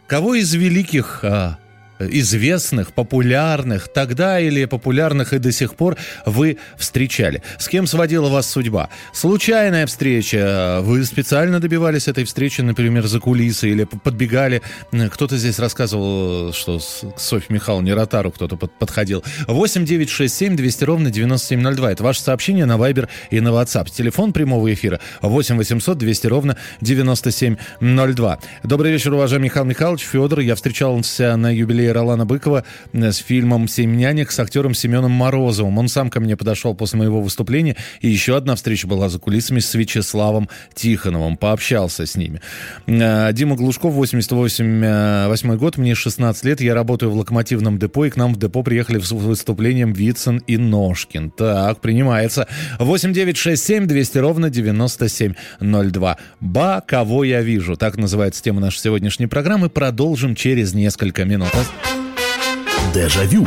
кого 0.08 0.36
из 0.36 0.54
великих 0.54 1.20
а, 1.24 1.58
известных, 2.00 2.94
популярных 2.94 3.88
тогда 3.88 4.40
или 4.40 4.66
популярных 4.66 5.34
и 5.34 5.38
до 5.40 5.52
сих 5.52 5.76
пор 5.76 5.98
вы 6.26 6.58
встречали? 6.78 7.42
С 7.60 7.68
кем 7.68 7.88
сводила 7.88 8.30
вас 8.30 8.50
судьба? 8.50 8.90
Случайная 9.14 9.86
встреча? 9.86 10.80
Вы 10.82 11.04
специально 11.06 11.60
добивались 11.60 12.08
этой 12.08 12.24
встречи, 12.24 12.62
например, 12.62 13.06
за 13.08 13.20
кулисы 13.20 13.70
или 13.70 13.84
подбегали? 13.86 14.62
Кто-то 15.12 15.38
здесь 15.38 15.60
рассказывал, 15.60 16.52
что 16.54 16.80
к 16.80 17.20
Софье 17.20 17.54
Михайловне 17.54 17.94
Ротару 17.94 18.32
кто-то 18.32 18.58
под- 18.58 18.78
подходил. 18.78 19.24
8 19.48 19.86
9 19.86 20.10
6 20.10 20.36
7 20.36 20.56
200 20.56 20.84
ровно 20.84 21.12
9702. 21.12 21.92
Это 21.92 22.04
ваше 22.04 22.22
сообщение 22.22 22.66
на 22.66 22.74
Viber 22.78 23.08
и 23.30 23.40
на 23.40 23.50
WhatsApp. 23.50 23.90
Телефон 23.92 24.34
прямого 24.34 24.72
эфира 24.74 25.00
8 25.22 25.58
800 25.58 25.98
200 25.98 26.28
ровно 26.28 26.58
9702. 26.82 28.40
Добрый 28.64 28.92
вечер, 28.92 29.14
уважаемый 29.14 29.46
Михаил 29.46 29.66
Михайлович. 29.66 30.04
Федор, 30.04 30.40
я 30.40 30.56
встречался 30.56 31.36
на 31.38 31.54
юбилее 31.84 31.92
Ролана 31.92 32.26
Быкова 32.26 32.64
э, 32.94 33.12
с 33.12 33.18
фильмом 33.18 33.68
«Семь 33.68 33.96
нянек» 33.96 34.32
с 34.32 34.40
актером 34.40 34.74
Семеном 34.74 35.12
Морозовым. 35.12 35.78
Он 35.78 35.88
сам 35.88 36.10
ко 36.10 36.20
мне 36.20 36.38
подошел 36.38 36.74
после 36.76 37.00
моего 37.00 37.22
выступления. 37.22 37.76
И 38.02 38.10
еще 38.10 38.38
одна 38.38 38.56
встреча 38.56 38.88
была 38.88 39.10
за 39.10 39.20
кулисами 39.20 39.60
с 39.60 39.74
Вячеславом 39.74 40.50
Тихоновым. 40.74 41.38
Пообщался 41.38 42.06
с 42.06 42.16
ними. 42.16 42.42
Э, 42.88 43.32
Дима 43.34 43.56
Глушков, 43.56 43.94
88 43.94 44.84
э, 44.84 45.28
восьмой 45.28 45.58
год, 45.58 45.78
мне 45.78 45.96
16 45.96 46.46
лет. 46.46 46.62
Я 46.62 46.74
работаю 46.74 47.12
в 47.12 47.16
локомотивном 47.16 47.78
депо, 47.78 48.06
и 48.06 48.10
к 48.10 48.16
нам 48.16 48.34
в 48.34 48.40
депо 48.40 48.64
приехали 48.64 49.00
с 49.00 49.12
выступлением 49.12 49.94
Вицин 49.94 50.38
и 50.48 50.58
Ножкин. 50.58 51.32
Так, 51.32 51.82
принимается. 51.82 52.48
8967 52.80 53.88
200 53.88 54.18
ровно 54.20 54.50
9702. 54.50 56.18
Ба, 56.40 56.84
кого 56.86 57.24
я 57.24 57.42
вижу. 57.42 57.76
Так 57.76 57.98
называется 57.98 58.42
тема 58.42 58.62
нашей 58.62 58.80
сегодняшней 58.80 59.28
программы. 59.28 59.70
Продолжим 59.70 60.36
через 60.36 60.74
несколько 60.74 61.26
минут. 61.26 61.52
Дежавю. 62.94 63.46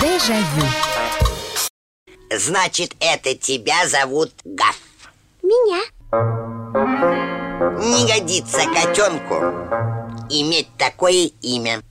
Дежавю. 0.00 0.66
Значит, 2.30 2.94
это 3.00 3.34
тебя 3.34 3.88
зовут 3.88 4.32
Гав. 4.44 4.76
Меня. 5.42 5.80
Не 7.78 8.06
годится 8.06 8.60
котенку 8.72 9.34
иметь 10.30 10.68
такое 10.78 11.30
имя. 11.42 11.82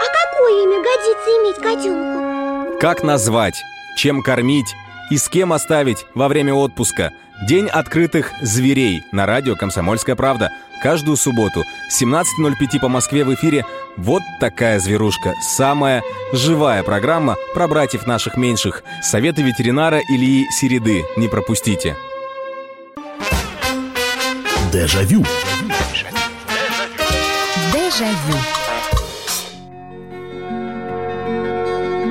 А 0.00 0.06
какое 0.24 0.64
имя 0.64 0.82
годится 0.82 1.30
иметь 1.30 1.56
котенку? 1.56 2.78
Как 2.80 3.02
назвать, 3.02 3.60
чем 3.96 4.22
кормить 4.22 4.74
и 5.10 5.18
с 5.18 5.28
кем 5.28 5.52
оставить 5.52 6.06
во 6.14 6.28
время 6.28 6.54
отпуска. 6.54 7.12
День 7.40 7.68
открытых 7.68 8.32
зверей 8.42 9.04
на 9.12 9.24
радио 9.24 9.54
«Комсомольская 9.54 10.16
правда». 10.16 10.50
Каждую 10.82 11.16
субботу 11.16 11.64
17.05 12.00 12.80
по 12.80 12.88
Москве 12.88 13.24
в 13.24 13.32
эфире 13.34 13.64
«Вот 13.96 14.22
такая 14.40 14.80
зверушка». 14.80 15.34
Самая 15.40 16.02
живая 16.32 16.82
программа 16.82 17.36
про 17.54 17.68
братьев 17.68 18.08
наших 18.08 18.36
меньших. 18.36 18.82
Советы 19.02 19.42
ветеринара 19.42 20.00
Ильи 20.08 20.46
Середы. 20.50 21.04
Не 21.16 21.28
пропустите. 21.28 21.96
Дежавю. 24.72 25.24
Дежавю. 27.72 28.57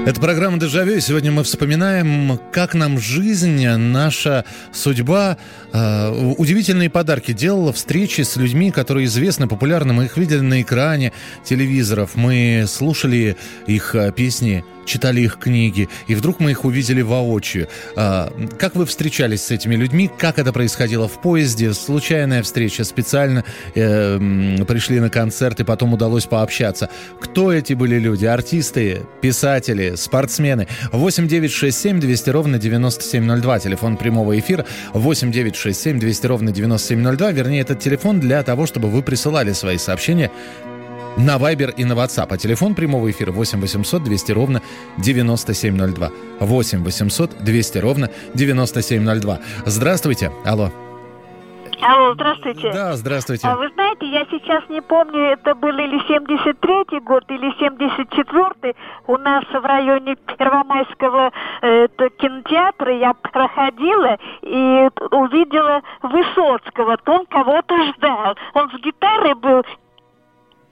Это 0.07 0.21
программа 0.21 0.57
«Дежавю», 0.57 0.95
и 0.95 1.01
сегодня 1.01 1.33
мы 1.33 1.43
вспоминаем, 1.43 2.39
как 2.53 2.73
нам 2.73 2.97
жизнь, 2.97 3.67
наша 3.67 4.45
судьба, 4.71 5.37
э, 5.73 6.33
удивительные 6.37 6.89
подарки 6.89 7.33
делала 7.33 7.73
встречи 7.73 8.21
с 8.21 8.37
людьми, 8.37 8.71
которые 8.71 9.07
известны, 9.07 9.49
популярны. 9.49 9.91
Мы 9.91 10.05
их 10.05 10.15
видели 10.15 10.39
на 10.39 10.61
экране 10.61 11.11
телевизоров, 11.43 12.11
мы 12.15 12.63
слушали 12.69 13.35
их 13.65 13.95
э, 13.95 14.13
песни, 14.13 14.63
читали 14.88 15.22
их 15.22 15.38
книги, 15.38 15.89
и 16.08 16.15
вдруг 16.15 16.39
мы 16.39 16.51
их 16.51 16.65
увидели 16.65 17.01
воочию. 17.01 17.67
А, 17.96 18.32
Как 18.58 18.75
вы 18.75 18.86
встречались 18.86 19.44
с 19.44 19.51
этими 19.51 19.75
людьми? 19.75 20.10
Как 20.17 20.39
это 20.39 20.51
происходило 20.51 21.08
в 21.08 21.22
поезде? 21.22 21.74
Случайная 21.74 22.41
встреча? 22.41 22.84
Специально 22.84 23.44
э, 23.75 24.17
пришли 24.67 25.00
на 25.00 25.10
концерт 25.10 25.60
и 25.60 25.63
потом 25.63 25.94
удалось 25.94 26.25
пообщаться? 26.25 26.89
Кто 27.20 27.53
эти 27.53 27.74
были 27.74 28.00
люди? 28.00 28.25
Артисты, 28.25 29.01
писатели, 29.22 29.96
спортсмены? 29.96 30.67
8 30.91 31.27
9 31.27 31.51
6 31.51 31.77
7 31.77 32.00
200 32.00 32.29
ровно 32.29 32.58
9702. 32.58 33.60
Телефон 33.60 33.98
прямого 33.98 34.39
эфира 34.39 34.65
8 34.94 35.32
9 35.32 35.56
6 35.56 35.82
7 35.82 36.00
200 36.00 36.27
ровно 36.27 36.51
9702. 36.51 37.32
Вернее, 37.32 37.62
этот 37.62 37.79
телефон 37.79 38.20
для 38.20 38.41
того, 38.44 38.65
чтобы 38.65 38.89
вы 38.89 39.03
присылали 39.03 39.51
свои 39.53 39.77
сообщения 39.77 40.32
на 41.17 41.38
Viber 41.38 41.74
и 41.75 41.86
на 41.86 41.93
WhatsApp. 41.93 42.27
А 42.29 42.38
телефон 42.38 42.75
прямого 42.75 43.09
эфира 43.09 43.31
8 43.31 43.59
800 43.59 44.03
200 44.03 44.31
ровно 44.31 44.62
9702. 44.97 46.12
8 46.39 46.83
800 46.83 47.43
200 47.43 47.77
ровно 47.79 48.09
9702. 48.36 49.39
Здравствуйте. 49.65 50.31
Алло. 50.45 50.71
Алло, 51.81 52.13
здравствуйте. 52.15 52.71
Да, 52.71 52.95
здравствуйте. 52.95 53.47
А 53.47 53.55
вы 53.55 53.69
знаете, 53.69 54.07
я 54.07 54.25
сейчас 54.31 54.67
не 54.69 54.81
помню, 54.81 55.33
это 55.33 55.53
был 55.53 55.69
или 55.69 56.00
73-й 56.09 57.00
год, 57.01 57.24
или 57.29 57.53
74-й. 57.62 58.75
У 59.05 59.17
нас 59.17 59.43
в 59.45 59.63
районе 59.63 60.15
Первомайского 60.38 61.31
э, 61.62 61.88
кинотеатра 62.17 62.97
я 62.97 63.13
проходила 63.13 64.17
и 64.41 64.89
увидела 65.12 65.81
Высоцкого. 66.01 66.97
То 66.97 67.12
он 67.12 67.25
кого-то 67.27 67.75
ждал. 67.93 68.36
Он 68.55 68.69
с 68.71 68.81
гитарой 68.81 69.36
был 69.36 69.63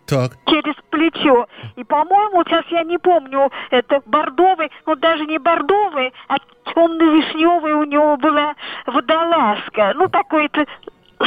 Так. 0.07 0.33
через 0.47 0.75
плечо. 0.89 1.47
И, 1.75 1.83
по-моему, 1.83 2.43
сейчас 2.45 2.65
я 2.69 2.83
не 2.83 2.97
помню, 2.97 3.51
это 3.71 4.01
бордовый, 4.05 4.69
ну 4.85 4.95
даже 4.95 5.25
не 5.25 5.37
бордовый, 5.39 6.13
а 6.27 6.35
темно-вишневый 6.73 7.73
у 7.73 7.83
него 7.83 8.17
была 8.17 8.55
водолазка. 8.85 9.93
Ну, 9.95 10.07
такой-то 10.09 10.65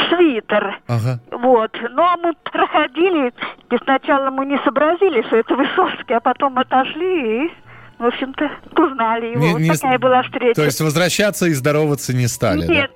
свитер. 0.09 0.79
Ага. 0.87 1.19
Вот. 1.31 1.71
Ну, 1.91 2.01
а 2.03 2.17
мы 2.17 2.33
проходили, 2.51 3.33
и 3.71 3.77
сначала 3.83 4.29
мы 4.29 4.45
не 4.45 4.57
сообразили, 4.59 5.21
что 5.23 5.37
это 5.37 5.55
Высоцкий, 5.55 6.13
а 6.13 6.19
потом 6.19 6.57
отошли 6.57 7.45
и, 7.47 7.51
в 7.97 8.05
общем-то, 8.05 8.49
узнали 8.77 9.27
его. 9.27 9.39
Не- 9.39 9.51
вот 9.53 9.59
не- 9.61 9.69
такая 9.71 9.99
была 9.99 10.23
встреча. 10.23 10.55
То 10.55 10.63
есть 10.63 10.79
возвращаться 10.81 11.47
и 11.47 11.53
здороваться 11.53 12.13
не 12.15 12.27
стали, 12.27 12.65
да? 12.67 12.73
Нет, 12.73 12.91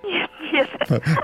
нет. 0.54 0.68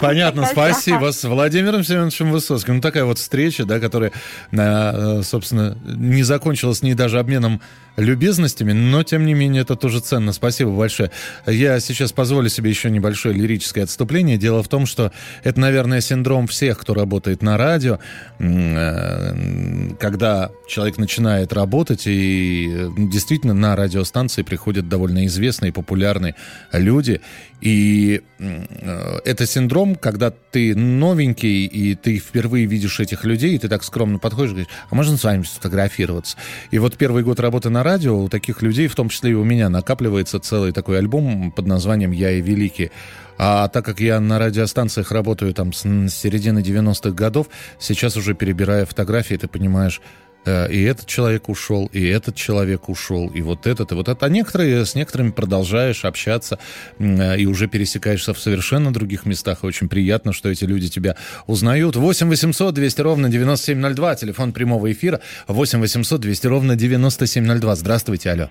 Понятно, 0.01 0.45
спасибо. 0.45 1.11
С 1.11 1.23
Владимиром 1.23 1.83
Семеновичем 1.83 2.31
Высоцким. 2.31 2.75
Ну, 2.75 2.81
такая 2.81 3.05
вот 3.05 3.19
встреча, 3.19 3.65
да, 3.65 3.79
которая, 3.79 4.11
э, 4.51 5.21
собственно, 5.23 5.77
не 5.85 6.23
закончилась 6.23 6.81
ни 6.81 6.93
даже 6.93 7.19
обменом 7.19 7.61
любезностями, 7.95 8.71
но, 8.71 9.03
тем 9.03 9.25
не 9.25 9.33
менее, 9.33 9.61
это 9.61 9.75
тоже 9.75 9.99
ценно. 9.99 10.33
Спасибо 10.33 10.71
большое. 10.71 11.11
Я 11.45 11.79
сейчас 11.79 12.11
позволю 12.11 12.49
себе 12.49 12.69
еще 12.69 12.89
небольшое 12.89 13.35
лирическое 13.35 13.83
отступление. 13.83 14.37
Дело 14.37 14.63
в 14.63 14.67
том, 14.67 14.85
что 14.85 15.11
это, 15.43 15.59
наверное, 15.59 16.01
синдром 16.01 16.47
всех, 16.47 16.79
кто 16.79 16.93
работает 16.93 17.41
на 17.41 17.57
радио, 17.57 17.99
э, 18.39 19.93
когда 19.99 20.51
человек 20.69 20.97
начинает 20.97 21.51
работать, 21.51 22.03
и 22.05 22.69
э, 22.71 22.89
действительно 22.97 23.53
на 23.53 23.75
радиостанции 23.75 24.43
приходят 24.43 24.87
довольно 24.87 25.25
известные, 25.25 25.73
популярные 25.73 26.35
люди, 26.71 27.21
и 27.59 28.21
э, 28.39 29.19
это 29.25 29.45
синдром, 29.45 29.95
когда 29.95 30.31
ты 30.31 30.75
новенький, 30.75 31.65
и 31.65 31.95
ты 31.95 32.17
впервые 32.17 32.65
видишь 32.65 32.99
этих 32.99 33.25
людей, 33.25 33.55
и 33.55 33.57
ты 33.57 33.67
так 33.67 33.83
скромно 33.83 34.19
подходишь 34.19 34.51
и 34.51 34.53
говоришь, 34.53 34.71
а 34.89 34.95
можно 34.95 35.17
с 35.17 35.23
вами 35.23 35.43
сфотографироваться? 35.43 36.37
И 36.71 36.79
вот 36.79 36.95
первый 36.95 37.23
год 37.23 37.39
работы 37.39 37.69
на 37.69 37.83
радио 37.83 38.17
у 38.17 38.29
таких 38.29 38.61
людей, 38.61 38.87
в 38.87 38.95
том 38.95 39.09
числе 39.09 39.31
и 39.31 39.33
у 39.33 39.43
меня, 39.43 39.69
накапливается 39.69 40.39
целый 40.39 40.71
такой 40.71 40.99
альбом 40.99 41.51
под 41.51 41.67
названием 41.67 42.11
«Я 42.11 42.31
и 42.31 42.41
великий». 42.41 42.91
А 43.41 43.69
так 43.69 43.85
как 43.85 44.01
я 44.01 44.19
на 44.19 44.37
радиостанциях 44.37 45.13
работаю 45.13 45.53
там 45.53 45.71
с, 45.71 45.83
середины 46.09 46.59
90-х 46.59 47.11
годов, 47.11 47.47
сейчас 47.79 48.17
уже 48.17 48.33
перебирая 48.33 48.85
фотографии, 48.85 49.35
ты 49.35 49.47
понимаешь, 49.47 50.01
и 50.69 50.81
этот 50.83 51.05
человек 51.07 51.49
ушел, 51.49 51.89
и 51.93 52.05
этот 52.05 52.35
человек 52.35 52.89
ушел, 52.89 53.27
и 53.27 53.41
вот 53.41 53.67
этот, 53.67 53.91
и 53.91 53.95
вот 53.95 54.07
это. 54.07 54.25
А 54.25 54.29
некоторые, 54.29 54.85
с 54.85 54.95
некоторыми 54.95 55.31
продолжаешь 55.31 56.05
общаться 56.05 56.59
э, 56.97 57.37
и 57.37 57.45
уже 57.45 57.67
пересекаешься 57.67 58.33
в 58.33 58.39
совершенно 58.39 58.93
других 58.93 59.25
местах. 59.25 59.63
Очень 59.63 59.89
приятно, 59.89 60.33
что 60.33 60.49
эти 60.49 60.65
люди 60.65 60.89
тебя 60.89 61.15
узнают. 61.47 61.95
8 61.95 62.27
800 62.27 62.73
200 62.73 63.01
ровно 63.01 63.29
9702, 63.29 64.15
телефон 64.15 64.53
прямого 64.53 64.91
эфира. 64.91 65.21
8 65.47 65.79
800 65.79 66.21
200 66.21 66.47
ровно 66.47 66.75
9702. 66.75 67.75
Здравствуйте, 67.75 68.31
алло. 68.31 68.49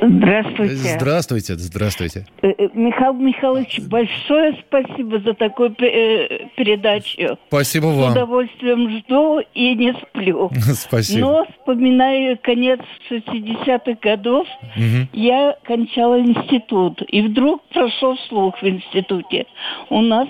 Здравствуйте. 0.00 0.74
Здравствуйте, 0.74 1.54
здравствуйте. 1.56 2.26
Э, 2.42 2.48
э, 2.48 2.68
Михаил 2.74 3.14
Михайлович, 3.14 3.80
большое 3.88 4.56
спасибо 4.66 5.18
за 5.20 5.34
такую 5.34 5.74
э, 5.80 6.46
передачу. 6.56 7.38
Спасибо 7.48 7.86
С 7.86 7.96
вам. 7.96 8.12
удовольствием 8.12 8.98
жду 8.98 9.40
и 9.54 9.74
не 9.74 9.92
сплю. 9.94 10.50
Спасибо. 10.74 11.20
Но 11.20 11.46
вспоминаю 11.58 12.38
конец 12.42 12.80
60-х 13.10 13.98
годов, 14.02 14.46
Мгм. 14.76 15.08
я 15.12 15.56
кончала 15.64 16.20
институт. 16.20 17.02
И 17.08 17.22
вдруг 17.22 17.62
прошел 17.72 18.16
слух 18.28 18.60
в 18.60 18.66
институте. 18.68 19.46
У 19.88 20.02
нас 20.02 20.28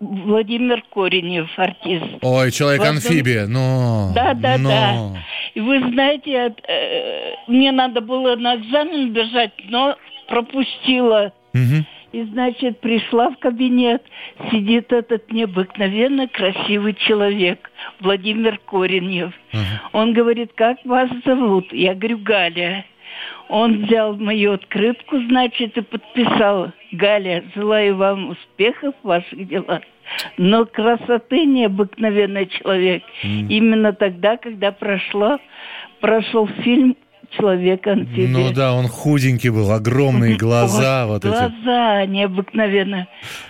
Владимир 0.00 0.82
Коренев, 0.92 1.48
артист. 1.56 2.04
Ой, 2.22 2.50
человек-амфибия, 2.50 3.46
но... 3.46 4.12
Да, 4.14 4.34
да, 4.34 4.58
но... 4.58 4.68
да. 4.68 5.22
И 5.54 5.60
вы 5.60 5.78
знаете, 5.90 6.54
э, 6.68 7.34
мне 7.46 7.72
надо 7.72 8.00
было 8.02 8.36
на 8.36 8.56
экзамен 8.56 9.12
бежать, 9.12 9.52
но 9.68 9.96
пропустила. 10.28 11.32
Мгм. 11.54 11.86
И, 12.12 12.22
значит, 12.24 12.80
пришла 12.80 13.30
в 13.30 13.38
кабинет, 13.38 14.02
сидит 14.50 14.92
этот 14.92 15.30
необыкновенно 15.32 16.28
красивый 16.28 16.94
человек, 16.94 17.70
Владимир 18.00 18.58
Коренев. 18.66 19.32
Он 19.92 20.12
говорит, 20.12 20.52
как 20.54 20.78
вас 20.84 21.10
зовут? 21.24 21.72
Я 21.72 21.94
говорю, 21.94 22.18
Галя. 22.18 22.84
Он 23.48 23.84
взял 23.84 24.16
мою 24.16 24.54
открытку, 24.54 25.18
значит, 25.28 25.76
и 25.76 25.80
подписал. 25.80 26.72
Галя, 26.92 27.44
желаю 27.54 27.96
вам 27.96 28.30
успехов 28.30 28.94
в 29.02 29.06
ваших 29.06 29.46
делах. 29.46 29.82
Но 30.36 30.66
красоты 30.66 31.44
необыкновенный 31.44 32.46
человек. 32.46 33.02
Именно 33.22 33.92
тогда, 33.92 34.36
когда 34.36 34.72
прошло, 34.72 35.38
прошел 36.00 36.46
фильм 36.62 36.96
«Человек 37.30 37.86
амфибия». 37.86 38.28
Ну 38.28 38.52
да, 38.52 38.72
он 38.72 38.88
худенький 38.88 39.50
был, 39.50 39.70
огромные 39.70 40.36
глаза 40.36 41.06
вот 41.06 41.24
эти. 41.24 41.32
Глаза 41.32 42.06
необыкновенно. 42.06 43.06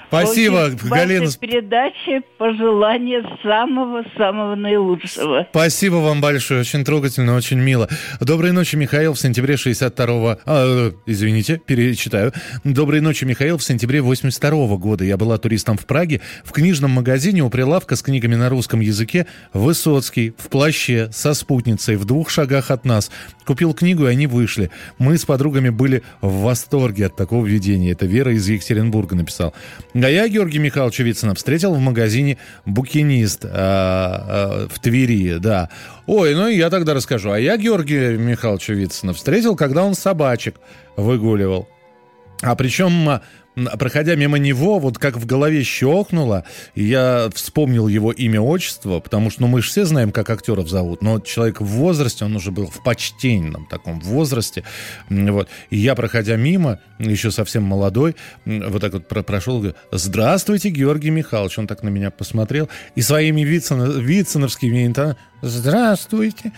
Спасибо, 0.08 0.66
Очень 0.66 0.88
Галина. 0.88 1.24
Вашей 1.24 1.38
передаче 1.38 2.22
пожелания 2.38 3.24
самого-самого 3.42 4.54
наилучшего. 4.54 5.46
Спасибо 5.50 5.96
вам 5.96 6.20
большое, 6.20 6.60
очень 6.60 6.84
трогательно, 6.84 7.34
очень 7.34 7.58
мило. 7.58 7.88
Доброй 8.20 8.52
ночи, 8.52 8.76
Михаил, 8.76 9.14
в 9.14 9.18
сентябре 9.18 9.54
62-го... 9.54 10.38
а, 10.46 10.90
э, 10.90 10.92
извините, 11.06 11.60
перечитаю. 11.64 12.32
Доброй 12.62 13.00
ночи, 13.00 13.24
Михаил, 13.24 13.58
в 13.58 13.64
сентябре 13.64 13.98
82-го 13.98 14.78
года 14.78 15.04
я 15.04 15.16
была 15.16 15.38
туристом 15.38 15.76
в 15.76 15.86
Праге. 15.86 16.20
В 16.44 16.52
книжном 16.52 16.92
магазине 16.92 17.42
у 17.42 17.50
прилавка 17.50 17.96
с 17.96 18.02
книгами 18.02 18.36
на 18.36 18.48
русском 18.48 18.80
языке 18.80 19.26
Высоцкий 19.52 20.34
в 20.38 20.48
плаще 20.48 21.10
со 21.12 21.34
спутницей 21.34 21.96
в 21.96 22.04
двух 22.04 22.30
шагах 22.30 22.70
от 22.70 22.84
нас. 22.84 23.10
Купил 23.44 23.65
книгу, 23.74 24.06
и 24.06 24.10
они 24.10 24.26
вышли. 24.26 24.70
Мы 24.98 25.18
с 25.18 25.24
подругами 25.24 25.68
были 25.68 26.02
в 26.20 26.42
восторге 26.42 27.06
от 27.06 27.16
такого 27.16 27.44
видения. 27.44 27.92
Это 27.92 28.06
Вера 28.06 28.32
из 28.32 28.48
Екатеринбурга 28.48 29.16
написал. 29.16 29.54
А 29.94 30.08
я 30.08 30.28
Георгия 30.28 30.58
Михайловича 30.58 31.02
Вицина 31.02 31.34
встретил 31.34 31.74
в 31.74 31.78
магазине 31.78 32.38
«Букинист» 32.64 33.44
а, 33.44 33.48
а, 33.48 34.68
в 34.68 34.78
Твери, 34.80 35.38
да. 35.38 35.68
Ой, 36.06 36.34
ну 36.34 36.48
я 36.48 36.70
тогда 36.70 36.94
расскажу. 36.94 37.30
А 37.30 37.38
я 37.38 37.56
Георгия 37.56 38.16
Михайловича 38.16 38.74
Вицина 38.74 39.12
встретил, 39.12 39.56
когда 39.56 39.84
он 39.84 39.94
собачек 39.94 40.56
выгуливал. 40.96 41.68
А 42.42 42.54
причем, 42.54 43.08
а, 43.08 43.22
проходя 43.78 44.14
мимо 44.16 44.38
него, 44.38 44.78
вот 44.78 44.98
как 44.98 45.16
в 45.16 45.26
голове 45.26 45.62
щелкнуло, 45.62 46.44
я 46.74 47.30
вспомнил 47.34 47.88
его 47.88 48.12
имя, 48.12 48.40
отчество, 48.40 49.00
потому 49.00 49.30
что, 49.30 49.42
ну, 49.42 49.48
мы 49.48 49.62
же 49.62 49.68
все 49.68 49.84
знаем, 49.84 50.12
как 50.12 50.28
актеров 50.30 50.68
зовут, 50.68 51.02
но 51.02 51.20
человек 51.20 51.60
в 51.60 51.64
возрасте, 51.64 52.24
он 52.24 52.36
уже 52.36 52.50
был 52.50 52.66
в 52.66 52.82
почтенном 52.82 53.66
таком 53.66 54.00
возрасте, 54.00 54.64
вот. 55.08 55.48
И 55.70 55.78
я, 55.78 55.94
проходя 55.94 56.36
мимо, 56.36 56.80
еще 56.98 57.30
совсем 57.30 57.62
молодой, 57.62 58.16
вот 58.44 58.80
так 58.80 58.92
вот 58.92 59.08
про- 59.08 59.22
прошел, 59.22 59.58
говорю, 59.58 59.74
здравствуйте, 59.90 60.68
Георгий 60.68 61.10
Михайлович, 61.10 61.58
он 61.58 61.66
так 61.66 61.82
на 61.82 61.88
меня 61.88 62.10
посмотрел, 62.10 62.68
и 62.94 63.02
своими 63.02 63.40
Вицина- 63.42 63.98
вициновскими 63.98 64.86
интонациями, 64.86 65.20
здравствуйте, 65.42 66.52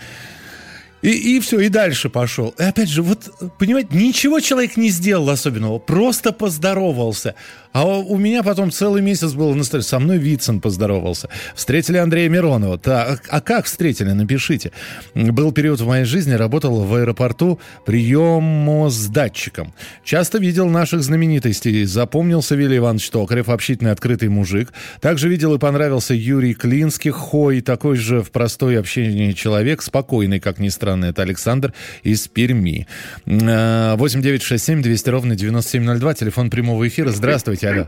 и, 1.01 1.37
и 1.37 1.39
все, 1.39 1.59
и 1.59 1.69
дальше 1.69 2.09
пошел. 2.09 2.53
И 2.57 2.63
опять 2.63 2.89
же, 2.89 3.01
вот, 3.01 3.29
понимаете, 3.57 3.89
ничего 3.91 4.39
человек 4.39 4.77
не 4.77 4.89
сделал 4.89 5.29
особенного, 5.29 5.79
просто 5.79 6.31
поздоровался. 6.31 7.35
А 7.71 7.85
у 7.85 8.17
меня 8.17 8.41
потом 8.41 8.71
целый 8.71 9.01
месяц 9.01 9.33
было 9.33 9.53
на 9.53 9.63
столе. 9.63 9.83
Со 9.83 9.99
мной 9.99 10.17
Вицин 10.17 10.59
поздоровался. 10.59 11.29
Встретили 11.53 11.97
Андрея 11.97 12.27
Миронова. 12.29 12.77
Так, 12.79 13.25
а 13.29 13.41
как 13.41 13.65
встретили? 13.65 14.11
Напишите. 14.11 14.71
Был 15.13 15.51
период 15.51 15.79
в 15.79 15.87
моей 15.87 16.05
жизни, 16.05 16.33
работал 16.33 16.83
в 16.83 16.93
аэропорту 16.95 17.59
приемоздатчиком. 17.85 19.73
Часто 20.03 20.39
видел 20.39 20.67
наших 20.67 21.03
знаменитостей. 21.03 21.85
Запомнил 21.85 22.41
Савелий 22.41 22.77
Иванович 22.77 23.11
Токарев, 23.11 23.49
общительный, 23.49 23.91
открытый 23.91 24.29
мужик. 24.29 24.73
Также 24.99 25.29
видел 25.29 25.53
и 25.53 25.59
понравился 25.59 26.13
Юрий 26.15 26.55
Клинских, 26.55 27.15
Хой, 27.15 27.61
такой 27.61 27.97
же 27.97 28.23
в 28.23 28.31
простой 28.31 28.79
общении 28.79 29.33
человек, 29.33 29.83
спокойный, 29.83 30.39
как 30.39 30.57
ни 30.57 30.69
странно. 30.69 31.05
Это 31.05 31.21
Александр 31.21 31.73
из 32.01 32.27
Перми. 32.27 32.87
Э, 33.25 33.95
8967 33.95 34.81
200 34.81 35.09
ровно 35.09 35.35
9702, 35.35 36.13
телефон 36.15 36.49
прямого 36.49 36.87
эфира. 36.87 37.11
Здравствуйте, 37.11 37.58
алло. 37.67 37.87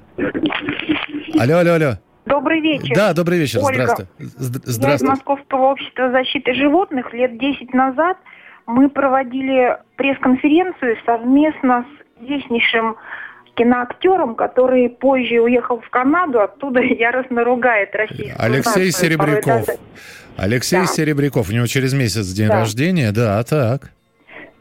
Алло, 1.39 1.57
алло, 1.59 1.73
алло. 1.73 1.91
Добрый 2.25 2.61
вечер. 2.61 2.95
Да, 2.95 3.13
добрый 3.13 3.39
вечер, 3.39 3.59
Ольга. 3.63 3.73
здравствуй. 3.87 4.07
Зд- 4.19 4.61
Я 4.65 4.69
из 4.69 4.75
Здравствуй. 4.75 5.09
Московского 5.09 5.71
общества 5.71 6.11
защиты 6.11 6.53
животных. 6.53 7.13
Лет 7.13 7.37
10 7.39 7.73
назад 7.73 8.17
мы 8.67 8.89
проводили 8.89 9.77
пресс-конференцию 9.97 10.97
совместно 11.05 11.85
с 12.19 12.23
известнейшим 12.23 12.95
киноактером, 13.55 14.35
который 14.35 14.87
позже 14.89 15.39
уехал 15.41 15.81
в 15.81 15.89
Канаду, 15.89 16.39
оттуда 16.41 16.79
яростно 16.81 17.43
ругает 17.43 17.89
российскую 17.95 18.35
Алексей 18.37 18.85
нацию. 18.91 19.17
Порой 19.17 19.33
Серебряков. 19.41 19.65
даже- 19.65 19.79
Алексей 20.37 20.79
Да. 20.81 20.85
Серебряков. 20.87 21.49
У 21.49 21.53
него 21.53 21.65
через 21.67 21.93
месяц 21.93 22.27
день 22.27 22.47
Да. 22.47 22.59
рождения, 22.59 23.11
да, 23.11 23.43
так. 23.43 23.91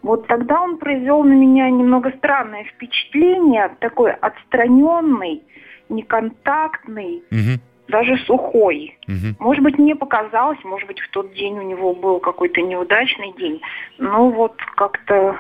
Вот 0.03 0.27
тогда 0.27 0.63
он 0.63 0.79
произвел 0.79 1.23
на 1.23 1.33
меня 1.33 1.69
немного 1.71 2.13
странное 2.19 2.65
впечатление, 2.65 3.71
такой 3.81 4.13
отстраненный, 4.13 5.43
неконтактный, 5.89 7.23
Мгм, 7.31 7.61
даже 7.89 8.17
сухой. 8.19 8.99
мгм. 9.07 9.37
Может 9.39 9.63
быть, 9.63 9.79
мне 9.79 9.95
показалось, 9.95 10.63
может 10.65 10.87
быть, 10.87 11.01
в 11.01 11.11
тот 11.11 11.33
день 11.35 11.59
у 11.59 11.63
него 11.63 11.95
был 11.95 12.21
какой-то 12.21 12.63
неудачный 12.63 13.33
день. 13.37 13.61
Но 13.99 14.31
вот 14.31 14.57
как-то 14.77 15.37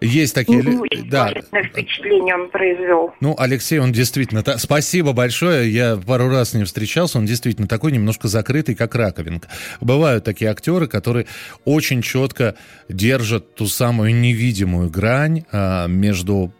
Есть 0.00 0.34
такие... 0.34 0.58
очень 0.58 1.08
Да, 1.08 1.30
впечатление 1.30 2.34
он 2.34 2.50
произвел. 2.50 3.14
Ну, 3.20 3.34
Алексей, 3.38 3.78
он 3.78 3.92
действительно... 3.92 4.42
та- 4.42 4.58
Спасибо 4.58 5.12
большое. 5.12 5.72
Я 5.72 5.96
пару 5.96 6.28
раз 6.28 6.50
с 6.50 6.54
ним 6.54 6.66
встречался. 6.66 7.18
Он 7.18 7.24
действительно 7.24 7.66
такой 7.66 7.92
немножко 7.92 8.28
закрытый, 8.28 8.74
как 8.74 8.94
раковинка. 8.94 9.48
Бывают 9.80 10.24
такие 10.24 10.50
актеры, 10.50 10.86
которые 10.86 11.26
очень 11.64 12.02
четко 12.02 12.56
держат 12.90 13.54
ту 13.54 13.66
самую 13.66 14.14
невидимую 14.14 14.90
грань 14.90 15.44
а, 15.50 15.86
между... 15.86 16.52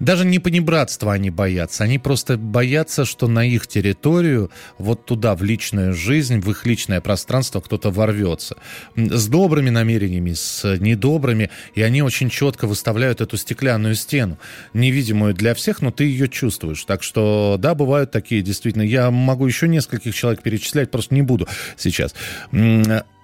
Даже 0.00 0.24
не 0.24 0.40
понебратства 0.40 1.12
они 1.12 1.30
боятся. 1.30 1.84
Они 1.84 1.98
просто 2.00 2.36
боятся, 2.36 3.04
что 3.04 3.28
на 3.28 3.46
их 3.46 3.68
территорию, 3.68 4.50
вот 4.78 5.06
туда, 5.06 5.36
в 5.36 5.44
личную 5.44 5.94
жизнь, 5.94 6.40
в 6.40 6.50
их 6.50 6.66
личное 6.66 7.00
пространство 7.00 7.60
кто-то 7.60 7.90
ворвется. 7.90 8.56
С 8.96 9.28
добрыми 9.28 9.70
намерениями, 9.70 10.32
с 10.32 10.76
недобрыми. 10.78 11.50
И 11.74 11.82
они 11.82 12.02
очень 12.02 12.30
четко 12.30 12.66
выставляют 12.80 13.20
эту 13.20 13.36
стеклянную 13.36 13.94
стену, 13.94 14.38
невидимую 14.72 15.34
для 15.34 15.52
всех, 15.54 15.82
но 15.82 15.90
ты 15.90 16.04
ее 16.04 16.28
чувствуешь. 16.28 16.82
Так 16.84 17.02
что, 17.02 17.56
да, 17.58 17.74
бывают 17.74 18.10
такие, 18.10 18.40
действительно. 18.40 18.82
Я 18.82 19.10
могу 19.10 19.46
еще 19.46 19.68
нескольких 19.68 20.14
человек 20.14 20.42
перечислять, 20.42 20.90
просто 20.90 21.14
не 21.14 21.20
буду 21.20 21.46
сейчас. 21.76 22.14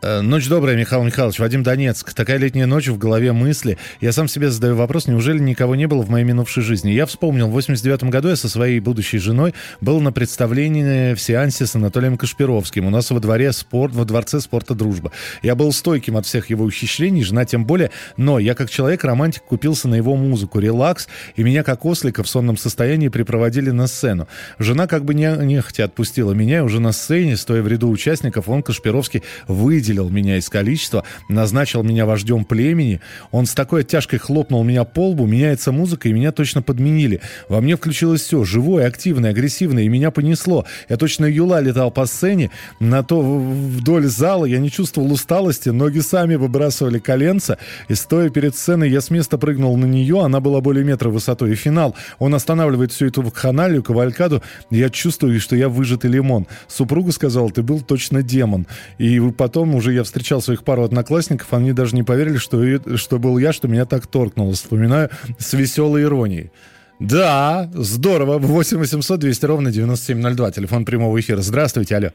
Э, 0.02 0.20
Ночь 0.20 0.46
добрая, 0.46 0.76
Михаил 0.76 1.04
Михайлович. 1.04 1.38
Вадим 1.38 1.62
Донецк. 1.62 2.12
Такая 2.12 2.36
летняя 2.36 2.66
ночь, 2.66 2.88
в 2.88 2.98
голове 2.98 3.32
мысли. 3.32 3.78
Я 4.00 4.12
сам 4.12 4.28
себе 4.28 4.50
задаю 4.50 4.76
вопрос, 4.76 5.06
неужели 5.06 5.38
никого 5.38 5.74
не 5.74 5.86
было 5.86 6.02
в 6.02 6.10
моей 6.10 6.24
минувшей 6.24 6.62
жизни? 6.62 6.90
Я 6.90 7.06
вспомнил, 7.06 7.48
в 7.48 7.52
89 7.52 8.04
году 8.04 8.28
я 8.28 8.36
со 8.36 8.50
своей 8.50 8.78
будущей 8.80 9.18
женой 9.18 9.54
был 9.80 10.00
на 10.00 10.12
представлении 10.12 11.14
в 11.14 11.20
сеансе 11.20 11.64
с 11.64 11.74
Анатолием 11.76 12.18
Кашпировским. 12.18 12.86
У 12.86 12.90
нас 12.90 13.10
во 13.10 13.20
дворе 13.20 13.52
спорт, 13.52 13.94
во 13.94 14.04
дворце 14.04 14.40
спорта 14.40 14.74
«Дружба». 14.74 15.12
Я 15.42 15.54
был 15.54 15.72
стойким 15.72 16.18
от 16.18 16.26
всех 16.26 16.50
его 16.50 16.64
ухищрений, 16.64 17.22
жена 17.22 17.46
тем 17.46 17.64
более, 17.64 17.90
но 18.18 18.38
я 18.38 18.54
как 18.54 18.68
человек-романтик 18.68 19.44
купился 19.44 19.88
на 19.88 19.94
его 19.94 20.14
музыку 20.14 20.58
«Релакс», 20.58 21.08
и 21.36 21.42
меня 21.42 21.62
как 21.62 21.86
ослика 21.86 22.22
в 22.22 22.28
сонном 22.28 22.58
состоянии 22.58 23.08
припроводили 23.08 23.70
на 23.70 23.86
сцену. 23.86 24.28
Жена 24.58 24.86
как 24.88 25.06
бы 25.06 25.14
не, 25.14 25.34
нехотя 25.44 25.84
отпустила 25.84 26.32
меня, 26.32 26.58
и 26.58 26.62
уже 26.62 26.80
на 26.80 26.92
сцене, 26.92 27.36
стоя 27.38 27.62
в 27.62 27.68
ряду 27.68 27.88
участников, 27.88 28.48
он, 28.50 28.62
Кашпировский, 28.62 29.22
выйдя 29.48 29.85
выделил 29.86 30.08
меня 30.08 30.36
из 30.38 30.48
количества, 30.48 31.04
назначил 31.28 31.82
меня 31.82 32.06
вождем 32.06 32.44
племени. 32.44 33.00
Он 33.30 33.46
с 33.46 33.54
такой 33.54 33.82
оттяжкой 33.82 34.18
хлопнул 34.18 34.64
меня 34.64 34.84
по 34.84 35.10
лбу, 35.10 35.26
меняется 35.26 35.70
музыка, 35.70 36.08
и 36.08 36.12
меня 36.12 36.32
точно 36.32 36.60
подменили. 36.60 37.20
Во 37.48 37.60
мне 37.60 37.76
включилось 37.76 38.22
все, 38.22 38.44
живое, 38.44 38.86
активное, 38.86 39.30
агрессивное, 39.30 39.84
и 39.84 39.88
меня 39.88 40.10
понесло. 40.10 40.64
Я 40.88 40.96
точно 40.96 41.26
юла 41.26 41.60
летал 41.60 41.92
по 41.92 42.06
сцене, 42.06 42.50
на 42.80 43.04
то 43.04 43.20
вдоль 43.20 44.06
зала 44.06 44.44
я 44.44 44.58
не 44.58 44.70
чувствовал 44.70 45.12
усталости, 45.12 45.68
ноги 45.68 46.00
сами 46.00 46.34
выбрасывали 46.34 46.98
коленца, 46.98 47.58
и 47.88 47.94
стоя 47.94 48.28
перед 48.30 48.56
сценой, 48.56 48.90
я 48.90 49.00
с 49.00 49.10
места 49.10 49.38
прыгнул 49.38 49.76
на 49.76 49.86
нее, 49.86 50.24
она 50.24 50.40
была 50.40 50.60
более 50.60 50.84
метра 50.84 51.10
высотой. 51.10 51.52
И 51.52 51.54
финал, 51.54 51.94
он 52.18 52.34
останавливает 52.34 52.90
всю 52.90 53.06
эту 53.06 53.22
вакханалию, 53.22 53.84
кавалькаду, 53.84 54.42
я 54.70 54.90
чувствую, 54.90 55.40
что 55.40 55.54
я 55.54 55.68
выжатый 55.68 56.10
лимон. 56.10 56.48
Супруга 56.66 57.12
сказала, 57.12 57.50
ты 57.50 57.62
был 57.62 57.80
точно 57.80 58.22
демон. 58.22 58.66
И 58.98 59.20
потом 59.36 59.75
уже 59.76 59.92
я 59.92 60.02
встречал 60.02 60.40
своих 60.40 60.64
пару 60.64 60.82
одноклассников, 60.82 61.52
они 61.52 61.72
даже 61.72 61.94
не 61.94 62.02
поверили, 62.02 62.38
что, 62.38 62.96
что 62.96 63.18
был 63.18 63.38
я, 63.38 63.52
что 63.52 63.68
меня 63.68 63.84
так 63.84 64.06
торкнуло. 64.06 64.52
Вспоминаю 64.52 65.10
с 65.38 65.52
веселой 65.52 66.02
иронией. 66.02 66.50
Да, 66.98 67.70
здорово. 67.74 68.38
8 68.38 68.78
800 68.78 69.20
200 69.20 69.46
ровно 69.46 69.70
9702. 69.70 70.50
Телефон 70.50 70.84
прямого 70.84 71.20
эфира. 71.20 71.38
Здравствуйте, 71.38 71.96
алло. 71.96 72.08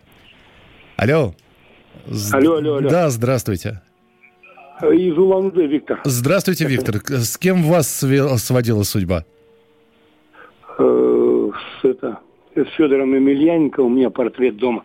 Алло. 0.97 1.35
Алло, 2.31 2.55
алло, 2.55 2.75
алло. 2.75 2.89
Да, 2.89 3.09
здравствуйте. 3.09 3.81
Из 4.81 5.15
улан 5.17 5.51
Виктор. 5.51 6.01
Здравствуйте, 6.03 6.65
Виктор. 6.65 6.95
С 7.07 7.37
кем 7.37 7.63
вас 7.63 8.03
сводила 8.37 8.81
судьба? 8.81 9.25
Э, 10.79 11.49
с, 11.81 11.85
это, 11.85 12.19
с 12.55 12.67
Федором 12.75 13.13
Емельяненко 13.13 13.81
у 13.81 13.89
меня 13.89 14.09
портрет 14.09 14.57
дома. 14.57 14.83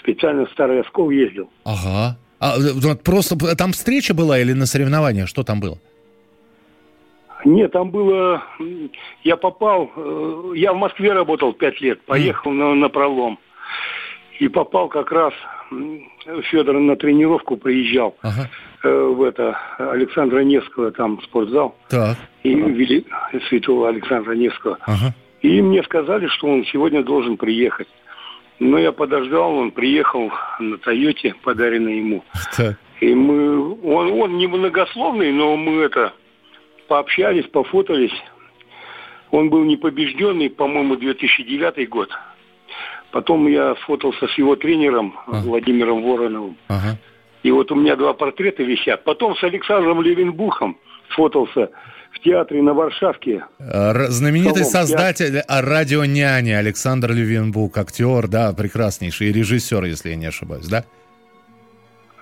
Специально 0.00 0.46
в 0.46 0.50
Старый 0.50 0.80
Оскол 0.80 1.10
ездил. 1.10 1.50
Ага. 1.64 2.18
А, 2.40 2.54
просто 3.04 3.36
там 3.56 3.72
встреча 3.72 4.14
была 4.14 4.38
или 4.38 4.52
на 4.52 4.66
соревнования? 4.66 5.26
Что 5.26 5.42
там 5.42 5.60
было? 5.60 5.78
Нет, 7.44 7.72
там 7.72 7.90
было... 7.90 8.42
Я 9.22 9.36
попал... 9.36 9.90
Э, 9.96 10.52
я 10.56 10.72
в 10.72 10.76
Москве 10.76 11.12
работал 11.12 11.52
пять 11.52 11.80
лет. 11.80 12.00
Поехал 12.02 12.50
mm. 12.50 12.54
на, 12.54 12.74
на 12.74 12.88
пролом. 12.88 13.38
И 14.40 14.48
попал 14.48 14.88
как 14.88 15.12
раз... 15.12 15.32
Федор 16.50 16.78
на 16.78 16.96
тренировку 16.96 17.56
приезжал. 17.56 18.16
Ага. 18.22 18.48
Э, 18.82 18.88
в 18.88 19.22
это 19.22 19.58
Александра 19.78 20.40
Невского, 20.40 20.92
там 20.92 21.20
спортзал. 21.22 21.76
Так. 21.88 22.16
И 22.42 22.54
вели 22.54 23.04
святого 23.48 23.88
Александра 23.88 24.32
Невского. 24.32 24.78
Ага. 24.86 25.14
И 25.42 25.60
мне 25.60 25.82
сказали, 25.82 26.26
что 26.28 26.48
он 26.48 26.64
сегодня 26.64 27.02
должен 27.02 27.36
приехать. 27.36 27.88
Но 28.58 28.78
я 28.78 28.92
подождал, 28.92 29.54
он 29.54 29.70
приехал 29.70 30.32
на 30.58 30.78
Тойоте, 30.78 31.34
подаренной 31.42 31.98
ему. 31.98 32.24
И 33.00 33.14
мы, 33.14 33.72
он, 33.84 34.20
он 34.20 34.38
не 34.38 34.48
многословный, 34.48 35.32
но 35.32 35.56
мы 35.56 35.82
это 35.82 36.12
пообщались, 36.88 37.46
пофотались. 37.46 38.14
Он 39.30 39.50
был 39.50 39.64
непобежденный, 39.64 40.50
по-моему, 40.50 40.96
2009 40.96 41.88
год. 41.88 42.10
Потом 43.12 43.46
я 43.46 43.76
сфотался 43.82 44.26
с 44.26 44.36
его 44.36 44.56
тренером 44.56 45.14
ага. 45.26 45.46
Владимиром 45.46 46.02
Вороновым. 46.02 46.56
Ага. 46.68 46.98
И 47.42 47.50
вот 47.50 47.70
у 47.70 47.76
меня 47.76 47.94
два 47.94 48.12
портрета 48.14 48.64
висят. 48.64 49.04
Потом 49.04 49.36
с 49.36 49.44
Александром 49.44 50.02
Левинбухом 50.02 50.76
сфотался 51.12 51.70
в 52.12 52.20
театре 52.20 52.62
на 52.62 52.74
Варшавке. 52.74 53.44
Знаменитый 53.58 54.64
создатель 54.64 55.42
радио 55.48 56.04
«Няни» 56.04 56.50
Александр 56.50 57.12
Левинбук, 57.12 57.76
актер, 57.78 58.28
да, 58.28 58.52
прекраснейший, 58.52 59.28
и 59.28 59.32
режиссер, 59.32 59.84
если 59.84 60.10
я 60.10 60.16
не 60.16 60.26
ошибаюсь, 60.26 60.66
да? 60.66 60.84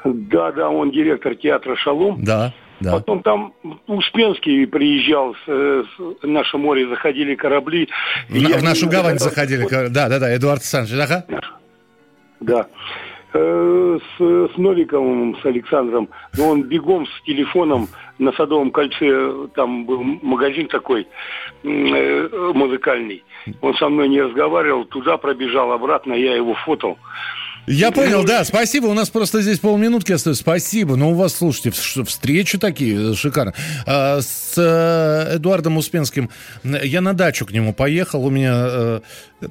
Да, 0.04 0.52
да, 0.52 0.68
он 0.68 0.90
директор 0.90 1.34
театра 1.34 1.76
«Шалом». 1.76 2.22
Да. 2.22 2.52
Да. 2.78 2.92
Потом 2.92 3.22
там 3.22 3.54
Успенский 3.86 4.66
приезжал, 4.66 5.34
с, 5.34 5.48
с, 5.48 6.22
наше 6.22 6.58
море 6.58 6.86
заходили 6.86 7.34
корабли. 7.34 7.88
В, 8.28 8.34
в 8.34 8.62
нашу 8.62 8.86
гавань 8.88 9.18
заходили, 9.18 9.62
вот, 9.62 9.92
да, 9.92 10.10
да, 10.10 10.18
да, 10.18 10.36
Эдуард 10.36 10.60
Александрович, 10.60 11.02
ага. 11.02 11.24
Да. 12.40 12.66
Э, 13.38 13.98
с, 14.16 14.54
с 14.54 14.56
Новиковым, 14.56 15.36
с 15.42 15.44
Александром, 15.44 16.08
но 16.38 16.48
он 16.50 16.62
бегом 16.62 17.06
с 17.06 17.22
телефоном 17.22 17.88
на 18.18 18.32
Садовом 18.32 18.70
кольце, 18.70 19.48
там 19.54 19.84
был 19.84 20.02
магазин 20.02 20.68
такой 20.68 21.06
э, 21.62 22.28
музыкальный. 22.54 23.22
Он 23.60 23.74
со 23.74 23.88
мной 23.90 24.08
не 24.08 24.22
разговаривал, 24.22 24.86
туда 24.86 25.18
пробежал, 25.18 25.72
обратно 25.72 26.14
я 26.14 26.34
его 26.34 26.54
фотал. 26.54 26.96
Я 27.66 27.90
понял, 27.90 28.24
да, 28.24 28.44
спасибо. 28.44 28.86
У 28.86 28.94
нас 28.94 29.10
просто 29.10 29.42
здесь 29.42 29.58
полминутки 29.58 30.12
остается. 30.12 30.42
Спасибо. 30.42 30.96
Но 30.96 31.10
у 31.10 31.14
вас, 31.14 31.34
слушайте, 31.34 31.70
встречи 31.70 32.58
такие 32.58 33.14
шикарно. 33.14 33.54
А, 33.86 34.20
с 34.20 34.54
э, 34.56 35.36
Эдуардом 35.36 35.76
Успенским 35.76 36.30
я 36.62 37.00
на 37.00 37.12
дачу 37.12 37.44
к 37.44 37.52
нему 37.52 37.72
поехал. 37.74 38.24
У 38.24 38.30
меня 38.30 38.52
э, 38.54 39.00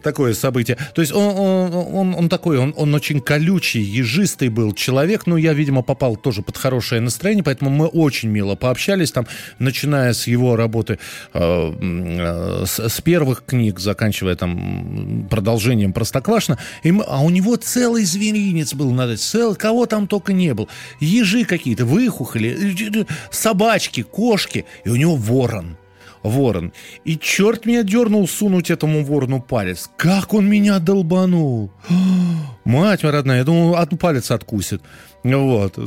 такое 0.02 0.34
событие. 0.34 0.78
То 0.94 1.02
есть 1.02 1.14
он, 1.14 1.74
он, 1.94 2.16
он, 2.16 2.30
такой, 2.30 2.58
он, 2.58 2.74
он 2.78 2.94
очень 2.96 3.20
колючий, 3.20 3.82
ежистый 3.82 4.48
был 4.50 4.74
человек. 4.74 5.28
Но 5.28 5.38
я, 5.38 5.54
видимо, 5.54 5.82
попал 5.82 6.16
тоже 6.16 6.42
под 6.42 6.58
хорошее 6.58 7.02
настроение, 7.02 7.44
поэтому 7.44 7.70
мы 7.70 7.88
очень 7.88 8.30
мило 8.30 8.56
пообщались 8.56 9.12
там, 9.12 9.28
начиная 9.60 10.14
с 10.14 10.28
его 10.28 10.56
работы, 10.56 11.00
э, 11.34 12.64
с, 12.66 13.02
первых 13.02 13.44
книг, 13.46 13.80
заканчивая 13.80 14.36
там 14.36 15.28
продолжением 15.30 15.92
Простоквашина. 15.94 16.58
И 16.84 16.94
а 17.06 17.22
у 17.22 17.30
него 17.30 17.56
целый 17.58 18.05
зверинец 18.06 18.74
был, 18.74 18.92
надо, 18.92 19.18
цел, 19.18 19.56
кого 19.56 19.86
там 19.86 20.08
только 20.08 20.34
не 20.34 20.54
был. 20.54 20.70
Ежи 21.00 21.46
какие-то 21.46 21.86
выхухоли, 21.86 23.06
собачки, 23.32 24.04
кошки, 24.04 24.66
и 24.84 24.90
у 24.90 24.96
него 24.96 25.16
ворон. 25.16 25.78
Ворон. 26.24 26.74
И 27.04 27.18
черт 27.18 27.66
меня 27.66 27.84
дернул 27.84 28.28
сунуть 28.28 28.72
этому 28.72 29.06
ворону 29.06 29.42
палец. 29.42 29.92
Как 29.96 30.34
он 30.34 30.50
меня 30.50 30.80
долбанул. 30.80 31.72
Мать 32.66 33.04
моя 33.04 33.14
родная, 33.14 33.38
я 33.40 33.44
думал, 33.44 33.76
одну 33.76 33.98
палец 33.98 34.32
откусит. 34.32 34.82
Вот. 35.26 35.80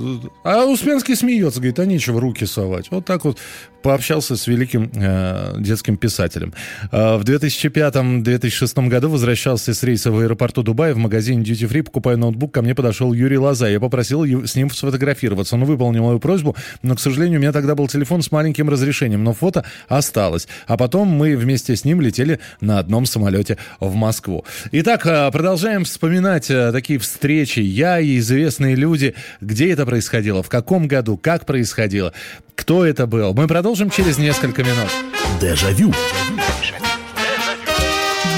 А 0.42 0.64
Успенский 0.66 1.14
смеется, 1.14 1.60
говорит, 1.60 1.78
а 1.78 1.86
нечего 1.86 2.20
руки 2.20 2.44
совать. 2.44 2.90
Вот 2.90 3.04
так 3.04 3.24
вот 3.24 3.38
пообщался 3.82 4.36
с 4.36 4.48
великим 4.48 4.90
э, 4.92 5.54
детским 5.60 5.96
писателем. 5.96 6.52
Э, 6.90 7.16
в 7.16 7.22
2005-2006 7.22 8.88
году 8.88 9.08
возвращался 9.08 9.74
с 9.74 9.82
рейса 9.84 10.10
в 10.10 10.18
аэропорту 10.18 10.64
Дубая 10.64 10.92
в 10.92 10.96
магазине 10.96 11.44
Duty 11.44 11.68
Free, 11.70 11.84
покупая 11.84 12.16
ноутбук, 12.16 12.52
ко 12.52 12.62
мне 12.62 12.74
подошел 12.74 13.12
Юрий 13.12 13.38
Лоза. 13.38 13.68
Я 13.68 13.78
попросил 13.78 14.24
с 14.24 14.56
ним 14.56 14.70
сфотографироваться. 14.70 15.54
Он 15.54 15.64
выполнил 15.64 16.02
мою 16.02 16.18
просьбу, 16.18 16.56
но, 16.82 16.96
к 16.96 17.00
сожалению, 17.00 17.38
у 17.38 17.42
меня 17.42 17.52
тогда 17.52 17.76
был 17.76 17.86
телефон 17.86 18.22
с 18.22 18.32
маленьким 18.32 18.68
разрешением, 18.68 19.22
но 19.22 19.34
фото 19.34 19.64
осталось. 19.86 20.48
А 20.66 20.76
потом 20.76 21.06
мы 21.06 21.36
вместе 21.36 21.76
с 21.76 21.84
ним 21.84 22.00
летели 22.00 22.40
на 22.60 22.80
одном 22.80 23.06
самолете 23.06 23.56
в 23.78 23.94
Москву. 23.94 24.44
Итак, 24.72 25.06
э, 25.06 25.30
продолжаем 25.30 25.84
вспоминать 25.84 26.50
э, 26.50 26.72
такие 26.72 26.98
встречи. 26.98 27.60
Я 27.60 28.00
и 28.00 28.18
известные 28.18 28.74
люди– 28.74 29.14
где 29.40 29.72
это 29.72 29.86
происходило, 29.86 30.42
в 30.42 30.48
каком 30.48 30.88
году, 30.88 31.16
как 31.16 31.46
происходило, 31.46 32.12
кто 32.54 32.84
это 32.84 33.06
был. 33.06 33.34
Мы 33.34 33.46
продолжим 33.46 33.90
через 33.90 34.18
несколько 34.18 34.62
минут. 34.62 34.90
Дежавю. 35.40 35.92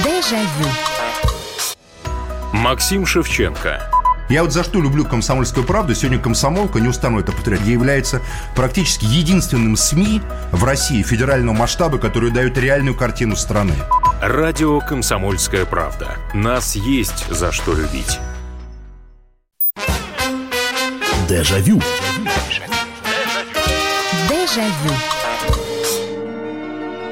Дежавю. 0.03 0.69
Максим 2.53 3.05
Шевченко. 3.05 3.81
Я 4.31 4.43
вот 4.43 4.53
за 4.53 4.63
что 4.63 4.79
люблю 4.79 5.03
«Комсомольскую 5.03 5.65
правду». 5.65 5.93
Сегодня 5.93 6.17
«Комсомолка», 6.17 6.79
не 6.79 6.87
устану 6.87 7.19
это 7.19 7.33
повторять, 7.33 7.65
является 7.65 8.21
практически 8.55 9.03
единственным 9.03 9.75
СМИ 9.75 10.21
в 10.53 10.63
России 10.63 11.03
федерального 11.03 11.53
масштаба, 11.53 11.97
который 11.97 12.31
дает 12.31 12.57
реальную 12.57 12.95
картину 12.95 13.35
страны. 13.35 13.73
Радио 14.21 14.79
«Комсомольская 14.79 15.65
правда». 15.65 16.15
Нас 16.33 16.77
есть 16.77 17.27
за 17.29 17.51
что 17.51 17.73
любить. 17.73 18.19
Дежавю. 21.31 21.81
Дежавю. 24.27 25.20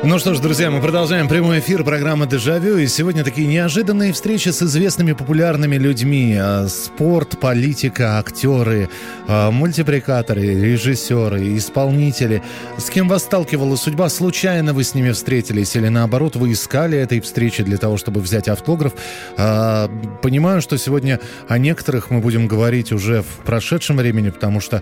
Ну 0.01 0.17
что 0.17 0.33
ж, 0.33 0.39
друзья, 0.39 0.71
мы 0.71 0.79
продолжаем 0.79 1.27
прямой 1.27 1.59
эфир 1.59 1.83
программы 1.83 2.25
«Дежавю». 2.25 2.77
И 2.77 2.87
сегодня 2.87 3.25
такие 3.25 3.47
неожиданные 3.47 4.13
встречи 4.13 4.47
с 4.47 4.61
известными 4.63 5.11
популярными 5.11 5.75
людьми. 5.75 6.37
А, 6.39 6.67
спорт, 6.69 7.37
политика, 7.37 8.17
актеры, 8.17 8.89
а, 9.27 9.51
мультипликаторы, 9.51 10.41
режиссеры, 10.41 11.57
исполнители. 11.57 12.41
С 12.77 12.89
кем 12.89 13.09
вас 13.09 13.23
сталкивала 13.23 13.75
судьба? 13.75 14.07
Случайно 14.07 14.71
вы 14.71 14.85
с 14.85 14.95
ними 14.95 15.11
встретились? 15.11 15.75
Или 15.75 15.89
наоборот, 15.89 16.37
вы 16.37 16.53
искали 16.53 16.97
этой 16.97 17.19
встречи 17.19 17.61
для 17.61 17.77
того, 17.77 17.97
чтобы 17.97 18.21
взять 18.21 18.47
автограф? 18.47 18.93
А, 19.37 19.91
понимаю, 20.21 20.61
что 20.61 20.77
сегодня 20.77 21.19
о 21.49 21.57
некоторых 21.57 22.09
мы 22.09 22.21
будем 22.21 22.47
говорить 22.47 22.93
уже 22.93 23.21
в 23.21 23.45
прошедшем 23.45 23.97
времени, 23.97 24.29
потому 24.29 24.61
что 24.61 24.81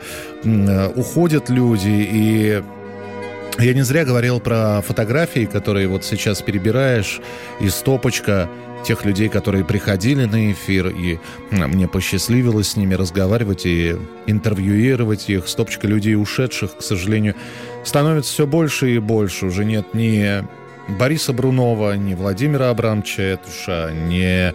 уходят 0.96 1.50
люди, 1.50 2.08
и 2.12 2.62
Я 3.60 3.74
не 3.74 3.82
зря 3.82 4.06
говорил 4.06 4.40
про 4.40 4.82
фотографии, 4.82 5.46
которые 5.46 5.88
вот 5.88 6.06
сейчас 6.06 6.44
перебираешь, 6.44 7.20
и 7.60 7.70
стопочка 7.70 8.48
тех 8.86 9.04
людей, 9.04 9.30
которые 9.30 9.66
приходили 9.66 10.26
на 10.26 10.52
эфир, 10.52 10.90
и 10.90 11.20
мне 11.50 11.88
посчастливилось 11.88 12.70
с 12.70 12.76
ними 12.76 12.94
разговаривать 12.94 13.66
и 13.66 13.96
интервьюировать 14.28 15.30
их. 15.30 15.48
Стопочка 15.48 15.88
людей 15.88 16.16
ушедших, 16.16 16.78
к 16.78 16.84
сожалению, 16.84 17.34
становится 17.84 18.32
все 18.32 18.46
больше 18.46 18.94
и 18.94 19.00
больше. 19.00 19.48
Уже 19.48 19.66
нет 19.66 19.94
ни 19.94 20.44
Бориса 20.88 21.34
Брунова, 21.34 21.98
ни 21.98 22.14
Владимира 22.14 22.70
Абрамовича 22.70 23.24
Этуша, 23.24 23.92
ни 23.92 24.54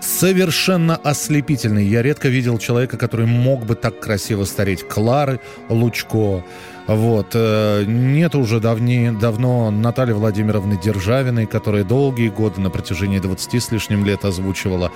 совершенно 0.00 0.96
ослепительный. 0.96 1.84
Я 1.84 2.02
редко 2.02 2.28
видел 2.28 2.58
человека, 2.58 2.96
который 2.96 3.26
мог 3.26 3.66
бы 3.66 3.74
так 3.74 4.00
красиво 4.00 4.44
стареть. 4.44 4.88
Клары 4.88 5.38
Лучко. 5.68 6.44
Вот. 6.88 7.32
Э, 7.34 7.84
нет 7.86 8.34
уже 8.34 8.60
давнее, 8.60 9.12
давно 9.12 9.70
Натальи 9.70 10.14
Владимировны 10.14 10.78
Державиной, 10.82 11.44
которая 11.44 11.84
долгие 11.84 12.30
годы 12.30 12.62
на 12.62 12.70
протяжении 12.70 13.18
20 13.18 13.62
с 13.62 13.70
лишним 13.70 14.06
лет 14.06 14.24
озвучивала 14.24 14.90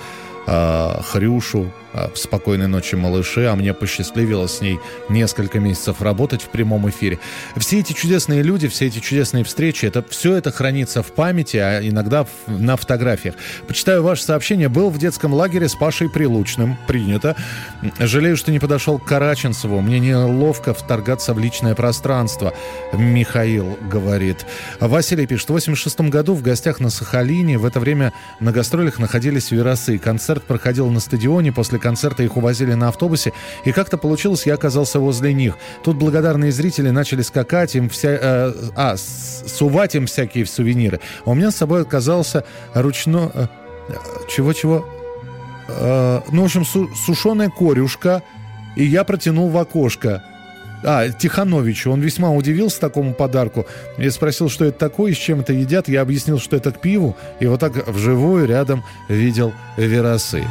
Хрюшу, 0.45 1.71
а, 1.93 2.09
в 2.11 2.17
«Спокойной 2.17 2.67
ночи, 2.67 2.95
малыши», 2.95 3.45
а 3.45 3.55
мне 3.55 3.73
посчастливилось 3.73 4.57
с 4.57 4.61
ней 4.61 4.79
несколько 5.09 5.59
месяцев 5.59 6.01
работать 6.01 6.41
в 6.41 6.49
прямом 6.49 6.89
эфире. 6.89 7.19
Все 7.55 7.79
эти 7.79 7.93
чудесные 7.93 8.41
люди, 8.41 8.67
все 8.67 8.87
эти 8.87 8.99
чудесные 8.99 9.43
встречи, 9.43 9.85
это 9.85 10.03
все 10.09 10.33
это 10.33 10.51
хранится 10.51 11.03
в 11.03 11.11
памяти, 11.11 11.57
а 11.57 11.79
иногда 11.81 12.25
на 12.47 12.77
фотографиях. 12.77 13.35
Почитаю 13.67 14.01
ваше 14.01 14.23
сообщение. 14.23 14.69
Был 14.69 14.89
в 14.89 14.97
детском 14.97 15.33
лагере 15.33 15.67
с 15.67 15.75
Пашей 15.75 16.09
Прилучным. 16.09 16.77
Принято. 16.87 17.35
Жалею, 17.99 18.37
что 18.37 18.51
не 18.51 18.59
подошел 18.59 18.97
к 18.97 19.05
Караченцеву. 19.05 19.81
Мне 19.81 19.99
неловко 19.99 20.73
вторгаться 20.73 21.33
в 21.33 21.39
личное 21.39 21.75
пространство. 21.75 22.53
Михаил 22.93 23.77
говорит. 23.81 24.45
Василий 24.79 25.27
пишет. 25.27 25.49
В 25.49 25.53
86 25.53 26.01
году 26.01 26.33
в 26.33 26.41
гостях 26.41 26.79
на 26.79 26.89
Сахалине. 26.89 27.59
В 27.59 27.65
это 27.65 27.79
время 27.79 28.13
на 28.39 28.51
гастролях 28.51 28.97
находились 28.97 29.51
веросы. 29.51 29.99
Концерт 29.99 30.32
проходил 30.41 30.89
на 30.89 30.99
стадионе. 30.99 31.51
После 31.51 31.79
концерта 31.79 32.23
их 32.23 32.37
увозили 32.37 32.73
на 32.73 32.89
автобусе, 32.89 33.33
и 33.65 33.71
как-то 33.71 33.97
получилось, 33.97 34.45
я 34.45 34.55
оказался 34.55 34.99
возле 34.99 35.33
них. 35.33 35.57
Тут 35.83 35.97
благодарные 35.97 36.51
зрители 36.51 36.89
начали 36.89 37.21
скакать, 37.21 37.75
им 37.75 37.89
вся, 37.89 38.09
э, 38.09 38.53
а, 38.75 38.95
сувать 38.97 39.95
им 39.95 40.05
всякие 40.05 40.45
сувениры. 40.45 40.99
А 41.25 41.31
у 41.31 41.33
меня 41.33 41.51
с 41.51 41.55
собой 41.55 41.81
оказался 41.81 42.45
ручно... 42.73 43.31
Э, 43.33 43.47
чего-чего? 44.29 44.87
Э, 45.67 46.21
ну, 46.31 46.41
в 46.41 46.45
общем, 46.45 46.65
су, 46.65 46.89
сушеная 46.95 47.49
корюшка, 47.49 48.23
и 48.75 48.83
я 48.83 49.03
протянул 49.03 49.49
в 49.49 49.57
окошко. 49.57 50.23
А, 50.83 51.09
Тихановичу. 51.09 51.91
Он 51.91 52.01
весьма 52.01 52.31
удивился 52.31 52.79
такому 52.79 53.13
подарку. 53.13 53.65
Я 53.97 54.11
спросил, 54.11 54.49
что 54.49 54.65
это 54.65 54.77
такое 54.77 55.13
с 55.13 55.17
чем 55.17 55.41
это 55.41 55.53
едят. 55.53 55.87
Я 55.87 56.01
объяснил, 56.01 56.39
что 56.39 56.55
это 56.55 56.71
к 56.71 56.81
пиву. 56.81 57.15
И 57.39 57.45
вот 57.45 57.59
так 57.59 57.87
вживую 57.87 58.47
рядом 58.47 58.83
видел 59.09 59.53
веросы. 59.77 60.43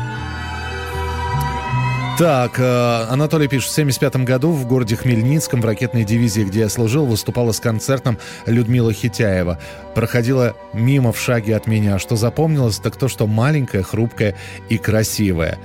Так, 2.18 2.60
э, 2.60 3.06
Анатолий 3.08 3.48
пишет, 3.48 3.70
в 3.70 3.72
1975 3.72 4.24
году 4.24 4.52
в 4.52 4.66
городе 4.66 4.96
Хмельницком 4.96 5.62
в 5.62 5.64
ракетной 5.64 6.04
дивизии, 6.04 6.42
где 6.42 6.60
я 6.60 6.68
служил, 6.68 7.06
выступала 7.06 7.52
с 7.52 7.58
концертом 7.58 8.18
Людмила 8.44 8.92
Хитяева. 8.92 9.58
Проходила 9.94 10.56
мимо 10.72 11.12
в 11.12 11.20
шаге 11.20 11.56
от 11.56 11.66
меня. 11.66 11.98
Что 11.98 12.16
запомнилось, 12.16 12.78
так 12.78 12.96
то, 12.96 13.08
что 13.08 13.26
маленькая, 13.26 13.82
хрупкая 13.82 14.34
и 14.68 14.78
красивая. 14.78 15.58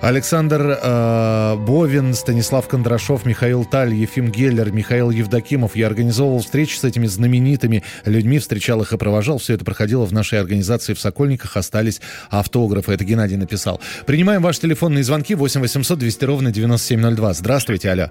Александр 0.00 0.78
э, 0.82 1.56
Бовин, 1.56 2.14
Станислав 2.14 2.68
Кондрашов, 2.68 3.24
Михаил 3.24 3.64
Таль, 3.64 3.94
Ефим 3.94 4.30
Геллер, 4.30 4.70
Михаил 4.70 5.10
Евдокимов. 5.10 5.76
Я 5.76 5.86
организовывал 5.86 6.40
встречи 6.40 6.76
с 6.76 6.84
этими 6.84 7.06
знаменитыми 7.06 7.82
людьми, 8.04 8.38
встречал 8.38 8.82
их 8.82 8.92
и 8.92 8.98
провожал. 8.98 9.38
Все 9.38 9.54
это 9.54 9.64
проходило 9.64 10.04
в 10.04 10.12
нашей 10.12 10.40
организации 10.40 10.94
в 10.94 11.00
Сокольниках. 11.00 11.56
Остались 11.56 12.00
автографы. 12.30 12.92
Это 12.92 13.04
Геннадий 13.04 13.36
написал. 13.36 13.80
Принимаем 14.06 14.42
ваши 14.42 14.60
телефонные 14.60 15.04
звонки 15.04 15.34
8 15.34 15.60
800 15.60 15.98
200 15.98 16.24
ровно 16.24 16.52
9702. 16.52 17.32
Здравствуйте, 17.34 17.90
алло. 17.90 18.10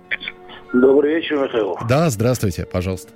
Добрый 0.73 1.15
вечер, 1.15 1.37
Михаил. 1.37 1.77
Да, 1.87 2.09
здравствуйте, 2.09 2.65
пожалуйста. 2.65 3.11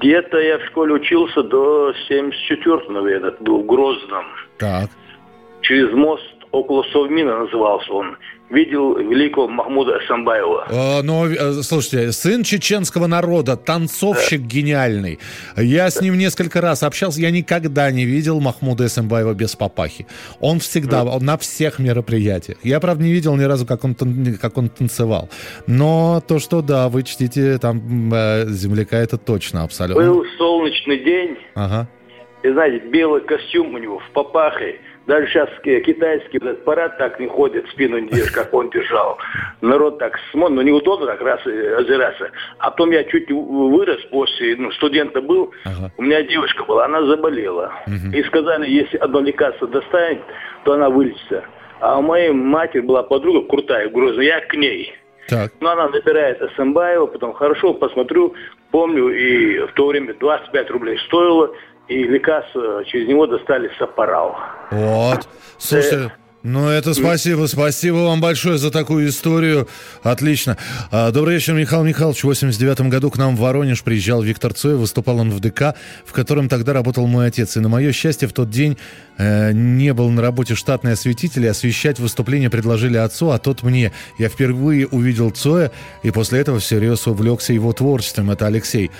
Где-то 0.00 0.38
я 0.38 0.58
в 0.58 0.64
школе 0.66 0.94
учился 0.94 1.42
до 1.42 1.92
74-го, 2.08 2.92
наверное, 2.92 3.34
был 3.40 3.62
в 3.62 3.66
Грозном. 3.66 4.26
Так. 4.58 4.90
Через 5.62 5.92
мост 5.92 6.24
около 6.52 6.84
Совмина 6.92 7.38
назывался 7.38 7.92
он, 7.92 8.16
видел 8.50 8.96
великого 8.96 9.48
Махмуда 9.48 9.96
Асамбаева. 9.96 10.66
Э, 10.70 11.02
ну, 11.02 11.26
э, 11.26 11.62
слушайте, 11.62 12.12
сын 12.12 12.42
чеченского 12.42 13.06
народа, 13.06 13.56
танцовщик 13.56 14.42
да. 14.42 14.46
гениальный. 14.46 15.18
Я 15.56 15.90
с 15.90 16.00
ним 16.00 16.16
несколько 16.16 16.60
раз 16.60 16.82
общался, 16.82 17.20
я 17.20 17.30
никогда 17.30 17.90
не 17.90 18.04
видел 18.04 18.40
Махмуда 18.40 18.84
Асамбаева 18.84 19.34
без 19.34 19.54
папахи. 19.56 20.06
Он 20.40 20.60
всегда, 20.60 21.04
да. 21.04 21.10
он 21.10 21.24
на 21.24 21.36
всех 21.36 21.78
мероприятиях. 21.78 22.58
Я, 22.62 22.80
правда, 22.80 23.04
не 23.04 23.12
видел 23.12 23.36
ни 23.36 23.44
разу, 23.44 23.66
как 23.66 23.84
он, 23.84 23.94
как 24.40 24.56
он 24.56 24.68
танцевал. 24.68 25.28
Но 25.66 26.22
то, 26.26 26.38
что, 26.38 26.62
да, 26.62 26.88
вы 26.88 27.02
чтите 27.02 27.58
там 27.58 28.12
э, 28.12 28.46
земляка, 28.48 28.96
это 28.96 29.18
точно, 29.18 29.64
абсолютно. 29.64 30.02
Был 30.02 30.24
солнечный 30.38 31.04
день. 31.04 31.36
Ага. 31.54 31.88
И, 32.42 32.50
знаете, 32.50 32.86
белый 32.86 33.20
костюм 33.22 33.74
у 33.74 33.78
него 33.78 33.98
в 33.98 34.10
папахе 34.12 34.80
даже 35.08 35.26
сейчас 35.28 35.48
китайский 35.64 36.36
этот 36.36 36.64
парад 36.64 36.98
так 36.98 37.18
не 37.18 37.28
ходит, 37.28 37.66
спину 37.70 37.98
не 37.98 38.08
держишь, 38.08 38.30
как 38.30 38.52
он 38.52 38.68
держал. 38.68 39.16
Народ 39.62 39.98
так 39.98 40.18
смотрит, 40.30 40.56
ну 40.56 40.62
неудобно 40.62 41.06
так 41.06 41.22
раз 41.22 41.40
э, 41.46 41.76
озираться. 41.76 42.30
А 42.58 42.70
потом 42.70 42.90
я 42.90 43.02
чуть 43.04 43.30
вырос 43.30 44.02
после, 44.10 44.54
ну, 44.56 44.70
студента 44.72 45.22
был, 45.22 45.50
ага. 45.64 45.90
у 45.96 46.02
меня 46.02 46.22
девушка 46.22 46.62
была, 46.64 46.84
она 46.84 47.02
заболела. 47.06 47.72
Угу. 47.86 48.14
И 48.14 48.22
сказали, 48.24 48.70
если 48.70 48.98
одно 48.98 49.20
лекарство 49.20 49.66
достанет, 49.66 50.20
то 50.64 50.74
она 50.74 50.90
вылечится. 50.90 51.42
А 51.80 51.98
у 51.98 52.02
моей 52.02 52.30
матери 52.30 52.80
была 52.80 53.02
подруга 53.02 53.48
крутая, 53.48 53.88
грозная, 53.88 54.26
я 54.26 54.40
к 54.40 54.54
ней. 54.54 54.92
Так. 55.28 55.52
Но 55.60 55.70
она 55.70 55.88
набирает 55.88 56.42
Асамбаева, 56.42 57.06
потом 57.06 57.32
хорошо 57.32 57.72
посмотрю, 57.72 58.34
помню, 58.70 59.08
и 59.08 59.60
в 59.66 59.72
то 59.72 59.86
время 59.86 60.14
25 60.14 60.70
рублей 60.70 60.98
стоило, 61.06 61.50
и 61.88 62.04
лекарства 62.04 62.84
через 62.84 63.08
него 63.08 63.26
достали 63.26 63.70
сапарал. 63.78 64.36
Вот. 64.70 65.28
Слушай, 65.58 66.10
ну, 66.48 66.68
это 66.70 66.94
спасибо. 66.94 67.46
Спасибо 67.46 67.96
вам 67.96 68.22
большое 68.22 68.56
за 68.56 68.70
такую 68.70 69.10
историю. 69.10 69.68
Отлично. 70.02 70.56
А, 70.90 71.10
добрый 71.10 71.34
вечер, 71.34 71.52
Михаил 71.52 71.84
Михайлович. 71.84 72.20
В 72.20 72.24
89 72.24 72.80
году 72.88 73.10
к 73.10 73.18
нам 73.18 73.36
в 73.36 73.40
Воронеж 73.40 73.82
приезжал 73.82 74.22
Виктор 74.22 74.54
Цой. 74.54 74.76
Выступал 74.76 75.18
он 75.18 75.30
в 75.30 75.40
ДК, 75.40 75.74
в 76.06 76.12
котором 76.12 76.48
тогда 76.48 76.72
работал 76.72 77.06
мой 77.06 77.26
отец. 77.26 77.58
И 77.58 77.60
на 77.60 77.68
мое 77.68 77.92
счастье, 77.92 78.26
в 78.26 78.32
тот 78.32 78.48
день 78.48 78.78
э, 79.18 79.52
не 79.52 79.92
был 79.92 80.08
на 80.08 80.22
работе 80.22 80.54
штатный 80.54 80.92
осветитель. 80.92 81.44
И 81.44 81.48
освещать 81.48 81.98
выступление 81.98 82.48
предложили 82.48 82.96
отцу, 82.96 83.30
а 83.30 83.38
тот 83.38 83.62
мне. 83.62 83.92
Я 84.18 84.30
впервые 84.30 84.86
увидел 84.86 85.28
Цоя, 85.28 85.70
и 86.02 86.10
после 86.10 86.40
этого 86.40 86.60
всерьез 86.60 87.06
увлекся 87.06 87.52
его 87.52 87.74
творчеством. 87.74 88.30
Это 88.30 88.46
Алексей. 88.46 88.90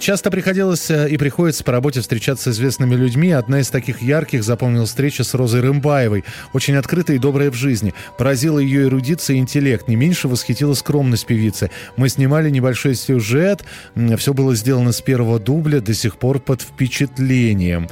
Часто 0.00 0.30
приходилось 0.30 0.90
э, 0.90 1.08
и 1.08 1.16
приходится 1.16 1.64
по 1.64 1.72
работе 1.72 2.02
встречаться 2.02 2.52
с 2.52 2.56
известными 2.56 2.94
людьми. 2.94 3.30
Одна 3.32 3.60
из 3.60 3.70
таких 3.70 4.02
ярких 4.02 4.44
запомнил 4.44 4.84
встреча 4.84 5.24
с 5.24 5.32
Розой 5.32 5.62
Рымбаевой. 5.62 6.24
Очень 6.52 6.73
очень 6.74 6.78
открытая 6.78 7.16
и 7.16 7.20
добрая 7.20 7.50
в 7.50 7.54
жизни. 7.54 7.94
Поразила 8.18 8.58
ее 8.58 8.84
эрудиция 8.84 9.36
и 9.36 9.38
интеллект. 9.38 9.88
Не 9.88 9.96
меньше 9.96 10.28
восхитила 10.28 10.74
скромность 10.74 11.26
певицы. 11.26 11.70
Мы 11.96 12.08
снимали 12.08 12.50
небольшой 12.50 12.94
сюжет. 12.94 13.64
Все 14.16 14.34
было 14.34 14.54
сделано 14.54 14.92
с 14.92 15.00
первого 15.00 15.38
дубля, 15.38 15.80
до 15.80 15.94
сих 15.94 16.16
пор 16.16 16.40
под 16.40 16.62
впечатлением. 16.62 17.88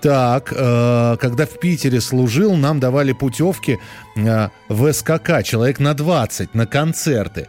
Так, 0.00 0.52
э, 0.56 1.16
когда 1.20 1.44
в 1.44 1.58
Питере 1.58 2.00
служил, 2.00 2.54
нам 2.54 2.78
давали 2.78 3.12
путевки 3.12 3.78
э, 4.14 4.48
в 4.68 4.92
СКК, 4.92 5.42
человек 5.42 5.80
на 5.80 5.92
20, 5.94 6.54
на 6.54 6.66
концерты. 6.66 7.48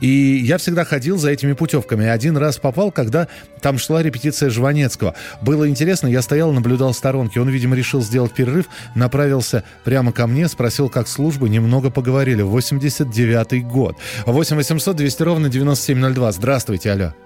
И 0.00 0.42
я 0.44 0.58
всегда 0.58 0.84
ходил 0.84 1.18
за 1.18 1.30
этими 1.30 1.52
путевками. 1.52 2.06
Один 2.06 2.36
раз 2.36 2.58
попал, 2.58 2.90
когда 2.92 3.28
там 3.60 3.78
шла 3.78 4.02
репетиция 4.02 4.50
Жванецкого. 4.50 5.14
Было 5.40 5.68
интересно, 5.68 6.08
я 6.08 6.22
стоял, 6.22 6.52
наблюдал 6.52 6.94
сторонки. 6.94 7.38
Он, 7.38 7.48
видимо, 7.48 7.76
решил 7.76 8.02
сделать 8.02 8.32
перерыв, 8.32 8.66
направился 8.94 9.64
прямо 9.84 10.12
ко 10.12 10.26
мне, 10.26 10.48
спросил, 10.48 10.88
как 10.88 11.08
служба, 11.08 11.48
немного 11.48 11.90
поговорили. 11.90 12.44
89-й 12.44 13.60
год. 13.60 13.96
8 14.26 14.56
800 14.56 14.96
200 14.96 15.22
ровно 15.22 15.48
9702. 15.48 16.32
Здравствуйте, 16.32 16.92
алло. 16.92 17.25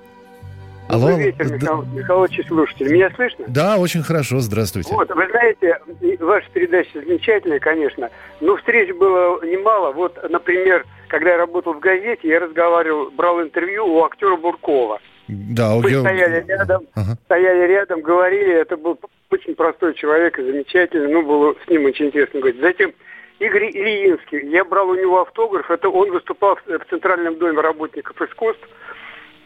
Алло. 0.91 1.11
Добрый 1.11 1.27
вечер, 1.27 1.53
Михаил, 1.53 1.85
Михайлович, 1.95 2.47
слушатель. 2.49 2.93
Меня 2.93 3.11
слышно? 3.15 3.45
Да, 3.47 3.79
очень 3.79 4.03
хорошо, 4.03 4.41
здравствуйте. 4.41 4.93
Вот, 4.93 5.09
вы 5.15 5.29
знаете, 5.31 5.79
ваша 6.19 6.51
передача 6.51 6.91
замечательная, 6.95 7.61
конечно, 7.61 8.11
но 8.41 8.57
встреч 8.57 8.93
было 8.97 9.41
немало. 9.45 9.93
Вот, 9.93 10.19
например, 10.29 10.85
когда 11.07 11.31
я 11.31 11.37
работал 11.37 11.75
в 11.75 11.79
газете, 11.79 12.29
я 12.29 12.41
разговаривал, 12.41 13.11
брал 13.13 13.41
интервью 13.41 13.87
у 13.87 14.05
актера 14.05 14.35
Буркова. 14.37 14.99
Да, 15.29 15.77
Мы 15.77 15.91
я... 15.91 16.01
стояли 16.01 16.45
рядом, 16.49 16.87
ага. 16.95 17.17
стояли 17.27 17.69
рядом, 17.69 18.01
говорили, 18.01 18.53
это 18.53 18.77
был 18.77 18.99
очень 19.31 19.55
простой 19.55 19.95
человек 19.95 20.41
и 20.41 20.43
замечательный, 20.43 21.13
ну, 21.13 21.23
было 21.23 21.55
с 21.65 21.71
ним 21.71 21.85
очень 21.85 22.07
интересно 22.07 22.41
говорить. 22.41 22.61
Затем 22.61 22.93
Игорь 23.39 23.71
Ильинский, 23.71 24.49
я 24.51 24.65
брал 24.65 24.89
у 24.89 24.97
него 24.97 25.21
автограф, 25.21 25.71
это 25.71 25.89
он 25.89 26.11
выступал 26.11 26.57
в 26.57 26.91
Центральном 26.91 27.39
доме 27.39 27.61
работников 27.61 28.21
искусств, 28.21 28.69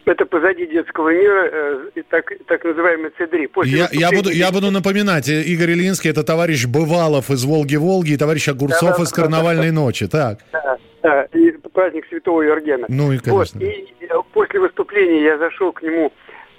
Это 0.07 0.27
позади 0.27 0.67
детского 0.67 1.09
мира, 1.11 1.49
э, 1.51 2.03
так, 2.11 2.31
так 2.47 2.63
называемый 2.65 3.11
Цедри. 3.17 3.49
Я, 3.65 3.89
я, 3.91 4.11
буду, 4.11 4.31
я 4.31 4.51
буду 4.51 4.71
напоминать, 4.71 5.29
э, 5.31 5.43
Игорь 5.43 5.71
Ильинский 5.71 6.11
это 6.11 6.23
товарищ 6.23 6.67
Бывалов 6.67 7.31
из 7.31 7.45
«Волги-Волги» 7.45 8.13
и 8.13 8.17
товарищ 8.19 8.49
Огурцов 8.49 8.99
да, 8.99 9.03
из 9.03 9.13
«Карнавальной 9.13 9.71
да, 9.71 9.75
ночи». 9.75 10.07
Так. 10.07 10.41
Да, 10.53 10.77
да, 11.03 11.23
и 11.33 11.53
праздник 11.73 12.07
Святого 12.09 12.43
Юргена. 12.43 12.87
Ну 12.89 13.13
и, 13.13 13.19
конечно. 13.19 13.61
Вот, 13.61 13.69
и 13.69 13.87
после 14.33 14.61
выступления 14.61 15.23
я 15.23 15.39
зашел 15.39 15.73
к 15.73 15.83
нему 15.83 16.13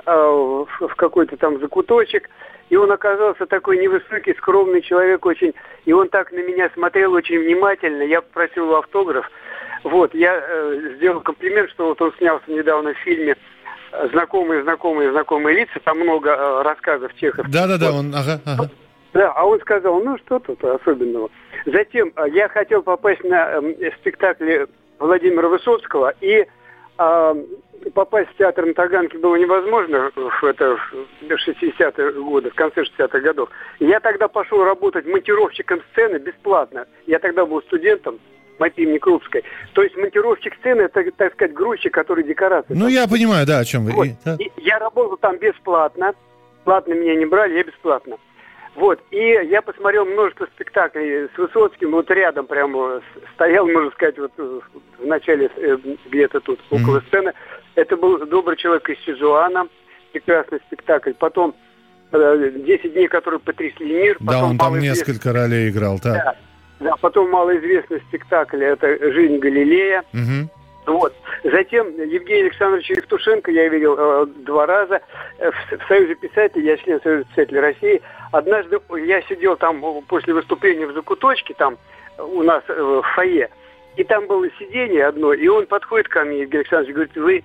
э, 0.05 0.11
в, 0.11 0.87
в 0.87 0.95
какой-то 0.95 1.37
там 1.37 1.59
закуточек, 1.59 2.29
и 2.69 2.75
он 2.75 2.91
оказался 2.91 3.45
такой 3.45 3.77
невысокий, 3.77 4.33
скромный 4.33 4.81
человек 4.81 5.23
очень, 5.25 5.53
и 5.85 5.93
он 5.93 6.09
так 6.09 6.31
на 6.31 6.39
меня 6.39 6.71
смотрел 6.73 7.13
очень 7.13 7.39
внимательно, 7.39 8.01
я 8.01 8.21
попросил 8.21 8.65
его 8.65 8.79
автограф, 8.79 9.29
вот, 9.85 10.15
я 10.15 10.35
э, 10.35 10.95
сделал 10.95 11.21
комплимент, 11.21 11.69
что 11.69 11.89
вот 11.89 12.01
он 12.01 12.11
снялся 12.17 12.49
недавно 12.51 12.95
в 12.95 12.97
фильме 12.97 13.35
«Знакомые, 14.11 14.63
знакомые, 14.63 15.11
знакомые 15.11 15.57
лица», 15.59 15.79
там 15.83 15.99
много 15.99 16.31
э, 16.31 16.61
рассказов 16.63 17.13
Чехов. 17.15 17.47
Да-да-да, 17.47 17.91
вот. 17.91 17.99
он, 17.99 18.15
ага, 18.15 18.41
ага. 18.45 18.69
Да, 19.13 19.31
а 19.33 19.45
он 19.45 19.59
сказал, 19.61 20.01
ну 20.01 20.17
что 20.17 20.39
тут 20.39 20.63
особенного. 20.63 21.29
Затем 21.67 22.11
э, 22.15 22.25
я 22.33 22.49
хотел 22.49 22.81
попасть 22.81 23.23
на 23.23 23.61
э, 23.61 23.91
спектакль 23.99 24.65
Владимира 24.97 25.49
Высоцкого, 25.49 26.15
и 26.19 26.47
э, 26.97 27.35
попасть 27.93 28.31
в 28.31 28.37
театр 28.37 28.65
на 28.65 28.73
Таганке 28.73 29.19
было 29.19 29.35
невозможно 29.35 30.11
в, 30.15 30.43
это, 30.43 30.77
в 31.21 31.31
60-е 31.31 32.11
годы, 32.23 32.49
в 32.49 32.55
конце 32.55 32.81
60-х 32.81 33.19
годов. 33.19 33.49
Я 33.79 33.99
тогда 33.99 34.27
пошел 34.27 34.63
работать 34.63 35.05
монтировщиком 35.05 35.79
сцены 35.91 36.17
бесплатно. 36.17 36.87
Я 37.05 37.19
тогда 37.19 37.45
был 37.45 37.61
студентом, 37.61 38.19
Матимни 38.59 38.97
Крупской. 38.97 39.43
То 39.73 39.83
есть 39.83 39.95
монтировщик 39.97 40.55
сцены, 40.55 40.83
это, 40.83 41.03
так 41.11 41.33
сказать, 41.33 41.53
грузчик, 41.53 41.93
который 41.93 42.23
декорации. 42.23 42.73
Ну, 42.73 42.87
я 42.87 43.07
понимаю, 43.07 43.45
да, 43.45 43.59
о 43.59 43.65
чем 43.65 43.85
вы. 43.85 43.91
Вот. 43.91 44.07
Да. 44.23 44.37
И 44.39 44.51
я 44.57 44.79
работал 44.79 45.17
там 45.17 45.37
бесплатно. 45.37 46.13
Платно 46.63 46.93
меня 46.93 47.15
не 47.15 47.25
брали, 47.25 47.57
я 47.57 47.63
бесплатно. 47.63 48.17
Вот, 48.75 48.99
и 49.09 49.17
я 49.17 49.61
посмотрел 49.61 50.03
множество 50.05 50.47
спектаклей 50.53 51.29
с 51.33 51.37
Высоцким, 51.37 51.91
вот 51.91 52.11
рядом 52.11 52.45
прямо 52.45 53.01
стоял, 53.33 53.65
можно 53.65 53.89
сказать, 53.91 54.17
вот 54.19 54.33
в 54.37 55.05
начале 55.05 55.49
э, 55.55 55.77
где-то 56.11 56.41
тут, 56.41 56.59
около 56.69 56.97
mm-hmm. 56.97 57.07
сцены. 57.07 57.33
Это 57.75 57.95
был 57.95 58.25
«Добрый 58.25 58.57
человек 58.57 58.89
из 58.89 58.99
Сизуана», 59.05 59.69
прекрасный 60.11 60.59
спектакль. 60.67 61.13
Потом 61.13 61.55
«10 62.11 62.89
дней, 62.89 63.07
которые 63.07 63.39
потрясли 63.39 63.85
мир». 63.85 64.17
Да, 64.19 64.43
он 64.43 64.57
там 64.57 64.77
несколько 64.77 65.31
ролей 65.31 65.69
играл, 65.69 65.97
так. 65.99 66.13
Да. 66.13 66.35
Да, 66.79 66.95
потом 66.99 67.29
малоизвестный 67.29 68.01
спектакль 68.07 68.63
это 68.63 69.11
«Жизнь 69.11 69.37
Галилея». 69.37 70.03
Угу. 70.13 70.49
Вот. 70.85 71.13
Затем 71.43 71.87
Евгений 71.87 72.43
Александрович 72.43 72.89
Евтушенко 72.91 73.49
я 73.51 73.67
видел 73.69 73.95
э, 73.97 74.25
два 74.45 74.65
раза 74.65 75.01
в, 75.39 75.77
в 75.77 75.87
Союзе 75.87 76.15
писателей, 76.15 76.65
я 76.65 76.77
член 76.77 77.01
Союза 77.01 77.25
писателей 77.29 77.59
России. 77.59 78.01
Однажды 78.31 78.79
я 79.05 79.21
сидел 79.23 79.55
там 79.57 79.83
после 80.07 80.33
выступления 80.33 80.85
в 80.85 80.93
закуточке, 80.93 81.55
там 81.55 81.77
у 82.19 82.43
нас 82.43 82.63
э, 82.67 82.73
в 82.73 83.01
фойе, 83.15 83.49
и 83.95 84.03
там 84.03 84.27
было 84.27 84.47
сиденье 84.59 85.05
одно, 85.05 85.33
и 85.33 85.47
он 85.47 85.65
подходит 85.65 86.07
ко 86.07 86.23
мне, 86.23 86.41
Евгений 86.41 86.61
Александрович, 86.61 86.93
говорит, 86.93 87.15
вы 87.15 87.43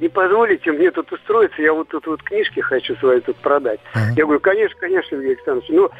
не 0.00 0.08
позволите 0.08 0.72
мне 0.72 0.90
тут 0.90 1.12
устроиться, 1.12 1.62
я 1.62 1.72
вот 1.72 1.88
тут 1.88 2.06
вот 2.06 2.22
книжки 2.22 2.60
хочу 2.60 2.96
свои 2.96 3.20
тут 3.20 3.36
продать. 3.36 3.80
Uh-huh. 3.94 4.14
Я 4.16 4.24
говорю, 4.24 4.40
конечно, 4.40 4.78
конечно, 4.80 5.14
Евгений 5.14 5.34
Александрович. 5.34 5.68
Ну, 5.68 5.90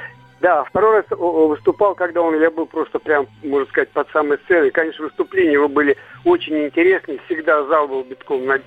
да, 0.41 0.65
второй 0.65 0.97
раз 0.97 1.05
выступал, 1.11 1.95
когда 1.95 2.23
он, 2.23 2.41
я 2.41 2.51
был 2.51 2.67
просто 2.67 2.99
прям, 2.99 3.27
можно 3.43 3.69
сказать, 3.69 3.91
под 3.91 4.09
самой 4.11 4.39
сценой. 4.45 4.71
Конечно, 4.71 5.05
выступления 5.05 5.53
его 5.53 5.69
были 5.69 5.97
очень 6.25 6.65
интересные, 6.65 7.21
всегда 7.27 7.65
зал 7.65 7.89
был 7.89 8.05
битком 8.05 8.47
на 8.47 8.59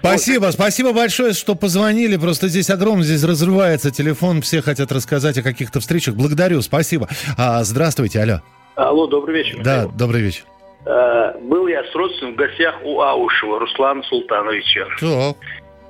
Спасибо, 0.00 0.44
вот. 0.44 0.54
спасибо 0.54 0.92
большое, 0.92 1.32
что 1.32 1.54
позвонили. 1.54 2.16
Просто 2.16 2.48
здесь 2.48 2.70
огромно, 2.70 3.02
здесь 3.02 3.24
разрывается 3.24 3.90
телефон, 3.90 4.42
все 4.42 4.62
хотят 4.62 4.92
рассказать 4.92 5.36
о 5.38 5.42
каких-то 5.42 5.80
встречах. 5.80 6.14
Благодарю, 6.14 6.62
спасибо. 6.62 7.08
А, 7.36 7.62
здравствуйте, 7.64 8.20
алло. 8.20 8.40
Алло, 8.76 9.06
добрый 9.06 9.42
вечер. 9.42 9.60
Да, 9.62 9.76
Михаил. 9.76 9.92
добрый 9.92 10.22
вечер. 10.22 10.44
А, 10.86 11.36
был 11.40 11.66
я 11.66 11.82
с 11.84 11.94
родственником 11.94 12.34
в 12.34 12.36
гостях 12.36 12.76
у 12.84 13.00
Аушева 13.00 13.58
Руслана 13.58 14.02
Султановича. 14.04 14.86
Так. 15.00 15.36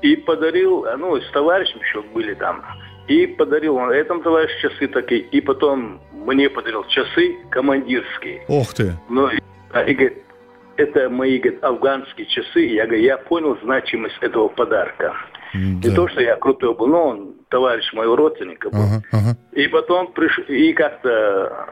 И 0.00 0.16
подарил, 0.16 0.86
ну, 0.96 1.20
с 1.20 1.30
товарищем 1.32 1.80
еще 1.80 2.02
были 2.02 2.34
там, 2.34 2.64
и 3.08 3.26
подарил 3.26 3.76
он 3.76 3.90
этому 3.90 4.22
товарищу 4.22 4.68
часы 4.68 4.86
такие, 4.88 5.22
и 5.22 5.40
потом 5.40 6.00
мне 6.12 6.48
подарил 6.50 6.84
часы 6.84 7.36
командирские. 7.50 8.44
Ох 8.48 8.74
ты! 8.74 8.92
Ну, 9.08 9.28
и, 9.28 9.36
и 9.36 9.94
говорит, 9.94 10.22
это 10.76 11.08
мои 11.08 11.38
говорит, 11.38 11.64
афганские 11.64 12.26
часы. 12.26 12.60
Я 12.66 12.86
говорю, 12.86 13.02
я 13.02 13.16
понял 13.16 13.58
значимость 13.62 14.18
этого 14.20 14.48
подарка. 14.48 15.14
Да. 15.54 15.88
Не 15.88 15.94
то, 15.94 16.06
что 16.08 16.20
я 16.20 16.36
крутой 16.36 16.74
был, 16.74 16.86
но 16.86 17.08
он 17.08 17.34
товарищ 17.48 17.90
моего 17.94 18.14
родственника 18.14 18.68
был. 18.68 18.80
Ага, 18.80 19.02
ага. 19.12 19.36
И 19.52 19.66
потом 19.68 20.12
приш... 20.12 20.38
и 20.46 20.72
как-то 20.74 21.66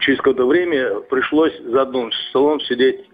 через 0.00 0.18
какое-то 0.18 0.46
время 0.46 1.00
пришлось 1.08 1.58
за 1.62 1.82
одним 1.82 2.12
столом 2.28 2.60
сидеть 2.60 3.08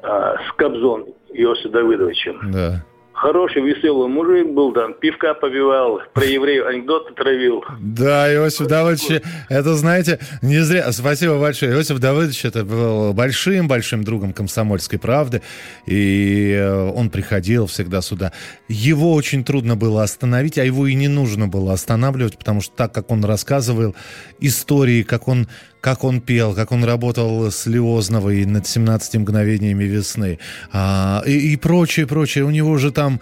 а, 0.00 0.36
с 0.36 0.52
Кобзон 0.52 1.06
Иосифом 1.30 1.72
Давыдовичем. 1.72 2.52
Да 2.52 2.84
хороший, 3.18 3.62
веселый 3.62 4.08
мужик 4.08 4.48
был, 4.48 4.72
там, 4.72 4.94
пивка 4.94 5.34
побивал, 5.34 6.00
про 6.14 6.24
евреев 6.24 6.66
анекдоты 6.66 7.14
травил. 7.14 7.64
Да, 7.80 8.32
Иосиф 8.32 8.66
Давыдович, 8.66 9.22
это, 9.48 9.74
знаете, 9.74 10.18
не 10.42 10.60
зря, 10.60 10.90
спасибо 10.92 11.38
большое. 11.38 11.72
Иосиф 11.72 11.98
Давыдович 11.98 12.44
это 12.44 12.64
был 12.64 13.12
большим-большим 13.12 14.04
другом 14.04 14.32
комсомольской 14.32 14.98
правды, 14.98 15.42
и 15.86 16.52
э, 16.52 16.90
он 16.90 17.10
приходил 17.10 17.66
всегда 17.66 18.00
сюда. 18.00 18.32
Его 18.68 19.14
очень 19.14 19.44
трудно 19.44 19.76
было 19.76 20.02
остановить, 20.02 20.58
а 20.58 20.64
его 20.64 20.86
и 20.86 20.94
не 20.94 21.08
нужно 21.08 21.48
было 21.48 21.72
останавливать, 21.72 22.38
потому 22.38 22.60
что 22.60 22.74
так, 22.74 22.92
как 22.92 23.10
он 23.10 23.24
рассказывал 23.24 23.94
истории, 24.40 25.02
как 25.02 25.28
он 25.28 25.48
как 25.80 26.04
он 26.04 26.20
пел, 26.20 26.54
как 26.54 26.72
он 26.72 26.84
работал 26.84 27.50
с 27.50 27.66
Лиозновой 27.66 28.44
над 28.44 28.66
17 28.66 29.16
мгновениями 29.16 29.84
весны 29.84 30.38
а, 30.72 31.22
и, 31.26 31.52
и 31.52 31.56
прочее, 31.56 32.06
прочее. 32.06 32.44
У 32.44 32.50
него 32.50 32.78
же 32.78 32.90
там 32.90 33.20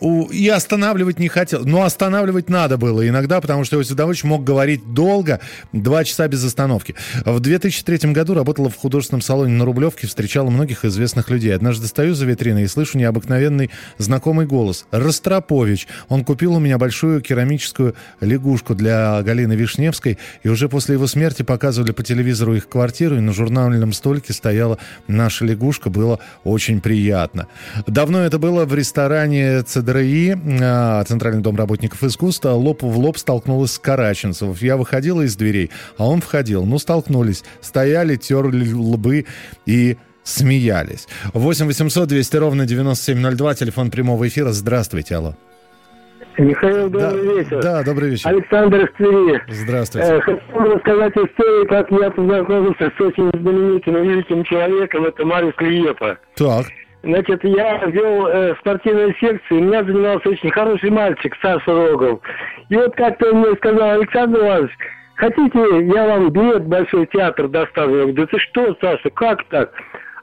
и 0.00 0.48
останавливать 0.48 1.18
не 1.18 1.28
хотел. 1.28 1.64
Но 1.64 1.82
останавливать 1.82 2.48
надо 2.48 2.76
было 2.76 3.06
иногда, 3.06 3.40
потому 3.40 3.64
что 3.64 3.76
Иосиф 3.76 3.96
Давыдович 3.96 4.24
мог 4.24 4.44
говорить 4.44 4.92
долго, 4.92 5.40
два 5.72 6.04
часа 6.04 6.28
без 6.28 6.44
остановки. 6.44 6.94
В 7.24 7.40
2003 7.40 8.12
году 8.12 8.34
работала 8.34 8.70
в 8.70 8.76
художественном 8.76 9.20
салоне 9.20 9.52
на 9.54 9.64
Рублевке, 9.64 10.06
встречала 10.06 10.50
многих 10.50 10.84
известных 10.84 11.30
людей. 11.30 11.54
Однажды 11.54 11.86
стою 11.86 12.14
за 12.14 12.26
витриной 12.26 12.64
и 12.64 12.66
слышу 12.66 12.98
необыкновенный 12.98 13.70
знакомый 13.98 14.46
голос. 14.46 14.86
Ростропович. 14.90 15.86
Он 16.08 16.24
купил 16.24 16.54
у 16.54 16.58
меня 16.58 16.78
большую 16.78 17.20
керамическую 17.20 17.94
лягушку 18.20 18.74
для 18.74 19.22
Галины 19.22 19.54
Вишневской, 19.54 20.18
и 20.42 20.48
уже 20.48 20.68
после 20.68 20.94
его 20.94 21.06
смерти 21.06 21.42
показывали 21.42 21.92
по 21.92 22.02
телевизору 22.02 22.54
их 22.54 22.68
квартиру, 22.68 23.16
и 23.16 23.20
на 23.20 23.32
журнальном 23.32 23.92
столике 23.92 24.32
стояла 24.32 24.78
наша 25.08 25.44
лягушка. 25.44 25.90
Было 25.90 26.20
очень 26.44 26.80
приятно. 26.80 27.48
Давно 27.86 28.20
это 28.20 28.38
было 28.38 28.64
в 28.64 28.74
ресторане 28.74 29.62
ЦДРИ, 29.86 30.36
а, 30.62 31.04
Центральный 31.04 31.42
дом 31.42 31.56
работников 31.56 32.02
искусства, 32.02 32.50
лоб 32.50 32.82
в 32.82 32.98
лоб 32.98 33.16
столкнулась 33.18 33.72
с 33.72 33.78
Караченцев. 33.78 34.60
Я 34.60 34.76
выходила 34.76 35.22
из 35.22 35.36
дверей, 35.36 35.70
а 35.96 36.08
он 36.08 36.20
входил. 36.20 36.64
Ну, 36.64 36.78
столкнулись. 36.78 37.44
Стояли, 37.60 38.16
терли 38.16 38.72
лбы 38.72 39.26
и 39.64 39.96
смеялись. 40.24 41.06
8 41.32 41.66
800 41.66 42.08
200 42.08 42.36
ровно 42.36 42.66
9702, 42.66 43.54
телефон 43.54 43.90
прямого 43.90 44.26
эфира. 44.26 44.50
Здравствуйте, 44.50 45.16
алло. 45.16 45.34
Михаил, 46.38 46.90
добрый 46.90 47.26
да, 47.26 47.32
вечер. 47.32 47.62
Да, 47.62 47.82
добрый 47.82 48.10
вечер. 48.10 48.28
Александр 48.28 48.84
из 48.84 48.92
Твери. 48.96 49.42
Здравствуйте. 49.48 50.08
Э, 50.08 50.20
хочу 50.20 50.58
рассказать 50.58 51.12
историю, 51.12 51.66
как 51.68 51.90
я 51.90 52.10
познакомился 52.10 52.92
с 52.94 53.00
очень 53.00 53.30
знаменитым 53.40 53.94
великим 54.02 54.44
человеком, 54.44 55.06
это 55.06 55.24
Марис 55.24 55.54
Лиепа. 55.60 56.18
Так. 56.34 56.66
Значит, 57.06 57.44
я 57.44 57.84
вел 57.86 58.26
э, 58.26 58.56
спортивную 58.58 59.14
секцию, 59.20 59.60
у 59.60 59.62
меня 59.62 59.84
занимался 59.84 60.28
очень 60.28 60.50
хороший 60.50 60.90
мальчик, 60.90 61.36
Саша 61.40 61.72
Рогов. 61.72 62.20
И 62.68 62.74
вот 62.74 62.96
как-то 62.96 63.30
он 63.30 63.42
мне 63.42 63.54
сказал, 63.54 63.90
Александр 63.90 64.40
Иванович, 64.40 64.72
хотите, 65.14 65.86
я 65.94 66.08
вам 66.08 66.30
билет 66.30 66.64
в 66.64 66.68
Большой 66.68 67.06
театр 67.06 67.46
доставлю? 67.46 67.94
Я 67.94 68.02
говорю, 68.06 68.16
да 68.16 68.26
ты 68.26 68.38
что, 68.40 68.76
Саша, 68.80 69.08
как 69.10 69.44
так? 69.44 69.70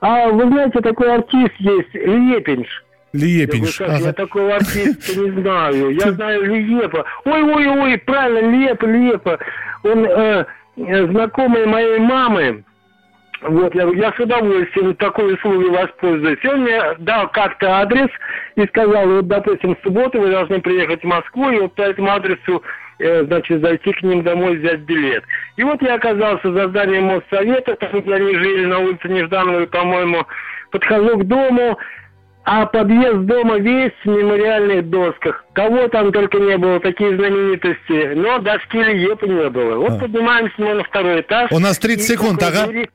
А 0.02 0.28
вы 0.28 0.46
знаете, 0.48 0.82
такой 0.82 1.14
артист 1.14 1.54
есть, 1.60 1.94
Лепинш. 1.94 2.84
Лепинш. 3.14 3.80
Я, 3.80 3.86
говорю, 3.86 4.00
ага. 4.00 4.08
я 4.08 4.14
такого 4.14 4.56
артиста 4.56 5.22
не 5.22 5.32
знаю. 5.40 5.90
Я 5.92 6.12
знаю 6.12 6.44
Лепа. 6.44 7.06
Ой-ой-ой, 7.24 7.98
правильно, 8.00 8.52
Лепа, 8.52 8.86
Лепа. 8.86 9.40
Он 9.84 10.06
э, 10.06 10.46
знакомый 10.76 11.66
моей 11.66 12.00
мамы. 12.00 12.66
Вот, 13.46 13.76
я, 13.76 13.84
я 13.84 14.14
с 14.14 14.20
удовольствием 14.20 14.96
такой 14.96 15.34
услугой 15.34 15.70
воспользуюсь. 15.70 16.40
И 16.42 16.48
он 16.48 16.62
мне 16.62 16.82
дал 17.00 17.30
как-то 17.30 17.80
адрес 17.80 18.10
и 18.56 18.66
сказал, 18.68 19.08
вот, 19.08 19.28
допустим, 19.28 19.76
в 19.76 19.84
субботу 19.84 20.20
вы 20.20 20.32
должны 20.32 20.62
приехать 20.62 21.02
в 21.02 21.08
Москву, 21.08 21.50
и 21.52 21.60
вот 21.60 21.76
по 21.76 21.82
этому 21.82 22.10
адресу, 22.12 22.64
э, 23.00 23.24
значит, 23.26 23.62
зайти 23.62 23.92
к 23.92 24.02
ним 24.02 24.24
домой, 24.24 24.58
взять 24.58 24.82
билет. 24.82 25.24
И 25.58 25.64
вот 25.64 25.82
я 25.82 25.96
оказался 25.96 26.52
за 26.52 26.70
зданием 26.70 27.06
Моссовета, 27.06 27.76
там, 27.76 28.00
где 28.02 28.14
они 28.14 28.34
жили, 28.36 28.66
на 28.66 28.80
улице 28.80 29.10
Неждановой, 29.10 29.68
по-моему, 29.68 30.26
подхожу 30.72 31.18
к 31.20 31.26
дому, 31.26 31.78
а 32.46 32.66
подъезд 32.66 33.20
дома 33.26 33.58
весь 33.58 33.94
в 34.04 34.08
мемориальных 34.08 34.90
досках. 34.90 35.46
Кого 35.54 35.88
там 35.88 36.12
только 36.12 36.40
не 36.40 36.58
было, 36.58 36.80
такие 36.80 37.16
знаменитости. 37.16 38.14
Но 38.16 38.40
доски 38.40 38.78
Лиепа 38.78 39.26
не 39.26 39.50
было. 39.50 39.78
Вот 39.78 39.92
А. 39.92 40.00
поднимаемся 40.00 40.54
мы 40.58 40.74
на 40.74 40.84
второй 40.84 41.22
этаж. 41.22 41.52
У 41.52 41.60
нас 41.60 41.78
30 41.80 42.00
И 42.00 42.14
секунд, 42.14 42.44
ага. 42.44 42.68
двери-. 42.68 42.90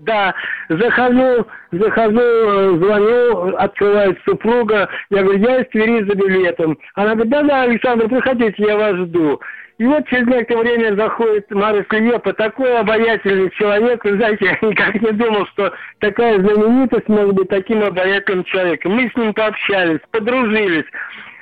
Да, 0.00 0.34
захожу, 0.68 1.46
захожу, 1.72 2.20
э, 2.20 2.78
звоню, 2.78 3.56
открывает 3.56 4.18
супруга. 4.24 4.88
Я 5.10 5.22
говорю, 5.22 5.38
я 5.38 5.60
из 5.60 5.68
Твери 5.70 6.04
за 6.04 6.14
билетом. 6.14 6.78
Она 6.94 7.14
говорит, 7.14 7.32
да-да, 7.32 7.62
Александр, 7.62 8.08
приходите, 8.08 8.54
я 8.58 8.76
вас 8.76 8.96
жду. 8.96 9.40
И 9.78 9.84
вот 9.84 10.08
через 10.08 10.26
некоторое 10.26 10.62
время 10.62 10.96
заходит 10.96 11.50
Марис 11.50 11.84
Лиепа, 11.90 12.32
такой 12.32 12.78
обаятельный 12.78 13.50
человек. 13.50 14.04
Вы 14.04 14.16
знаете, 14.16 14.44
я 14.62 14.68
никак 14.68 15.00
не 15.00 15.12
думал, 15.12 15.46
что 15.48 15.72
такая 16.00 16.38
знаменитость 16.38 17.08
может 17.08 17.34
быть 17.34 17.48
таким 17.48 17.82
обаятельным 17.84 18.44
человеком. 18.44 18.92
Мы 18.92 19.10
с 19.10 19.16
ним 19.16 19.34
пообщались, 19.34 20.00
подружились. 20.10 20.86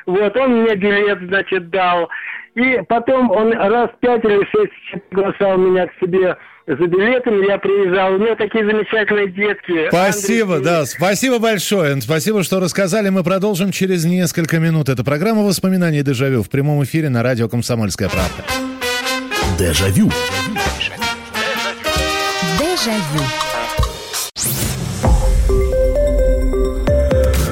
Вот, 0.06 0.36
он 0.36 0.62
мне 0.62 0.74
билет, 0.74 1.20
значит, 1.22 1.70
дал. 1.70 2.10
И 2.54 2.80
потом 2.88 3.30
он 3.30 3.52
раз 3.52 3.90
пять 4.00 4.24
или 4.24 4.44
шесть 4.50 5.04
приглашал 5.10 5.56
меня 5.56 5.86
к 5.86 5.94
себе 6.00 6.36
за 6.66 6.86
билетом, 6.86 7.42
я 7.42 7.58
приезжал. 7.58 8.14
У 8.14 8.18
него 8.18 8.34
такие 8.36 8.64
замечательные 8.64 9.28
детки. 9.28 9.88
Спасибо, 9.88 10.60
да, 10.60 10.86
спасибо 10.86 11.38
большое. 11.38 12.00
Спасибо, 12.00 12.42
что 12.42 12.60
рассказали. 12.60 13.10
Мы 13.10 13.22
продолжим 13.22 13.70
через 13.70 14.04
несколько 14.04 14.58
минут. 14.58 14.88
Это 14.88 15.04
программа 15.04 15.42
воспоминаний 15.42 16.02
«Дежавю» 16.02 16.42
в 16.42 16.48
прямом 16.48 16.82
эфире 16.84 17.10
на 17.10 17.22
радио 17.22 17.48
«Комсомольская 17.48 18.08
правда». 18.08 18.44
Дежавю. 19.58 20.10
Дежавю. 22.58 23.24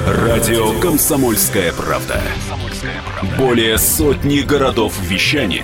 Радио 0.07 0.79
«Комсомольская 0.79 1.71
правда». 1.73 2.19
Более 3.37 3.77
сотни 3.77 4.39
городов 4.41 4.93
вещания 5.03 5.63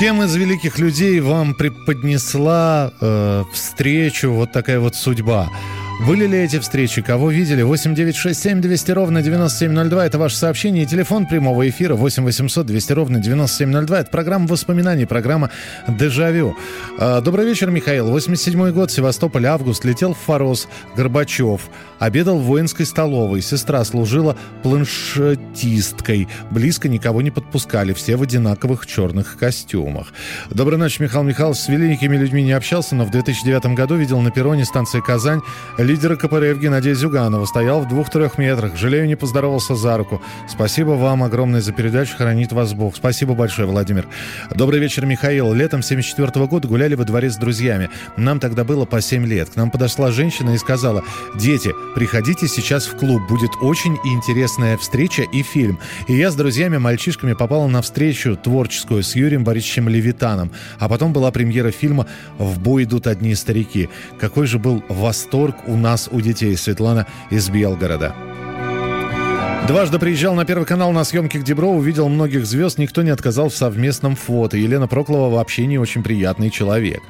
кем 0.00 0.22
из 0.22 0.34
великих 0.34 0.78
людей 0.78 1.20
вам 1.20 1.52
преподнесла 1.52 2.90
э, 3.02 3.44
встречу 3.52 4.32
вот 4.32 4.50
такая 4.50 4.80
вот 4.80 4.94
судьба? 4.94 5.50
Были 6.06 6.26
ли 6.26 6.38
эти 6.38 6.58
встречи? 6.58 7.02
Кого 7.02 7.30
видели? 7.30 7.60
8 7.60 7.94
9 7.94 8.16
6 8.16 8.40
7 8.40 8.60
200 8.62 8.90
ровно 8.92 9.20
9702. 9.22 10.06
Это 10.06 10.18
ваше 10.18 10.34
сообщение. 10.34 10.84
И 10.84 10.86
телефон 10.86 11.26
прямого 11.26 11.68
эфира 11.68 11.94
8 11.94 12.24
800 12.24 12.64
200 12.64 12.92
ровно 12.94 13.18
9702. 13.18 14.00
Это 14.00 14.10
программа 14.10 14.46
воспоминаний, 14.46 15.04
программа 15.04 15.50
«Дежавю». 15.86 16.56
Э, 16.98 17.20
Добрый 17.20 17.44
вечер, 17.44 17.70
Михаил. 17.70 18.08
87 18.10 18.70
год, 18.72 18.90
Севастополь, 18.90 19.44
август. 19.44 19.84
Летел 19.84 20.14
в 20.14 20.18
Форос, 20.24 20.68
Горбачев. 20.96 21.68
Обедал 21.98 22.38
в 22.38 22.44
воинской 22.44 22.86
столовой. 22.86 23.42
Сестра 23.42 23.84
служила 23.84 24.36
планшетисткой. 24.62 26.28
Близко 26.50 26.88
никого 26.88 27.20
не 27.20 27.30
подпускали. 27.30 27.92
Все 27.92 28.16
в 28.16 28.22
одинаковых 28.22 28.86
черных 28.86 29.36
костюмах. 29.36 30.14
Доброй 30.48 30.78
ночи, 30.78 31.02
Михаил 31.02 31.24
Михайлович. 31.24 31.58
С 31.58 31.68
великими 31.68 32.16
людьми 32.16 32.42
не 32.42 32.52
общался, 32.52 32.94
но 32.94 33.04
в 33.04 33.10
2009 33.10 33.74
году 33.76 33.96
видел 33.96 34.18
на 34.22 34.30
перроне 34.30 34.64
станции 34.64 35.00
«Казань» 35.00 35.42
лидера 35.90 36.14
КПРФ 36.14 36.60
Геннадия 36.60 36.94
Зюганова. 36.94 37.44
Стоял 37.46 37.80
в 37.80 37.88
двух-трех 37.88 38.38
метрах. 38.38 38.76
Жалею, 38.76 39.08
не 39.08 39.16
поздоровался 39.16 39.74
за 39.74 39.96
руку. 39.96 40.22
Спасибо 40.48 40.90
вам 40.90 41.24
огромное 41.24 41.60
за 41.60 41.72
передачу. 41.72 42.16
Хранит 42.16 42.52
вас 42.52 42.74
Бог. 42.74 42.94
Спасибо 42.94 43.34
большое, 43.34 43.66
Владимир. 43.66 44.06
Добрый 44.54 44.78
вечер, 44.78 45.04
Михаил. 45.04 45.52
Летом 45.52 45.82
74 45.82 46.46
года 46.46 46.68
гуляли 46.68 46.94
во 46.94 47.04
дворе 47.04 47.28
с 47.28 47.36
друзьями. 47.36 47.90
Нам 48.16 48.38
тогда 48.38 48.62
было 48.62 48.84
по 48.84 49.00
7 49.00 49.26
лет. 49.26 49.50
К 49.50 49.56
нам 49.56 49.72
подошла 49.72 50.12
женщина 50.12 50.50
и 50.50 50.58
сказала, 50.58 51.02
дети, 51.34 51.72
приходите 51.96 52.46
сейчас 52.46 52.86
в 52.86 52.96
клуб. 52.96 53.22
Будет 53.28 53.50
очень 53.60 53.98
интересная 54.04 54.76
встреча 54.76 55.22
и 55.22 55.42
фильм. 55.42 55.80
И 56.06 56.14
я 56.14 56.30
с 56.30 56.36
друзьями-мальчишками 56.36 57.32
попала 57.32 57.66
на 57.66 57.82
встречу 57.82 58.36
творческую 58.36 59.02
с 59.02 59.16
Юрием 59.16 59.42
Борисовичем 59.42 59.88
Левитаном. 59.88 60.52
А 60.78 60.88
потом 60.88 61.12
была 61.12 61.32
премьера 61.32 61.72
фильма 61.72 62.06
«В 62.38 62.60
бой 62.60 62.84
идут 62.84 63.08
одни 63.08 63.34
старики». 63.34 63.88
Какой 64.20 64.46
же 64.46 64.60
был 64.60 64.84
восторг 64.88 65.56
у 65.70 65.76
нас, 65.76 66.08
у 66.10 66.20
детей. 66.20 66.56
Светлана 66.56 67.06
из 67.30 67.48
Белгорода. 67.48 68.14
Дважды 69.68 70.00
приезжал 70.00 70.34
на 70.34 70.44
Первый 70.44 70.64
канал 70.64 70.90
на 70.90 71.04
съемки 71.04 71.38
к 71.38 71.44
Дебро, 71.44 71.70
увидел 71.70 72.08
многих 72.08 72.44
звезд, 72.44 72.78
никто 72.78 73.02
не 73.02 73.10
отказал 73.10 73.50
в 73.50 73.54
совместном 73.54 74.16
фото. 74.16 74.56
Елена 74.56 74.88
Проклова 74.88 75.32
вообще 75.32 75.66
не 75.66 75.78
очень 75.78 76.02
приятный 76.02 76.50
человек. 76.50 77.00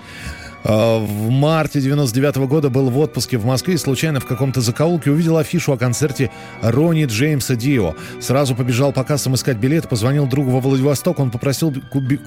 А, 0.64 0.98
В 0.98 1.30
марте 1.30 1.80
99 1.80 2.36
года 2.48 2.70
был 2.70 2.90
в 2.90 2.98
отпуске 2.98 3.38
в 3.38 3.44
Москве 3.44 3.74
и 3.74 3.78
случайно 3.78 4.20
в 4.20 4.26
каком-то 4.26 4.60
закоулке 4.60 5.10
увидел 5.10 5.36
афишу 5.38 5.72
о 5.72 5.78
концерте 5.78 6.30
Рони 6.62 7.06
Джеймса 7.06 7.56
Дио. 7.56 7.94
Сразу 8.20 8.54
побежал 8.54 8.92
по 8.92 9.04
кассам 9.04 9.34
искать 9.34 9.56
билет, 9.56 9.88
позвонил 9.88 10.26
другу 10.26 10.50
во 10.50 10.60
Владивосток, 10.60 11.18
он 11.18 11.30
попросил 11.30 11.74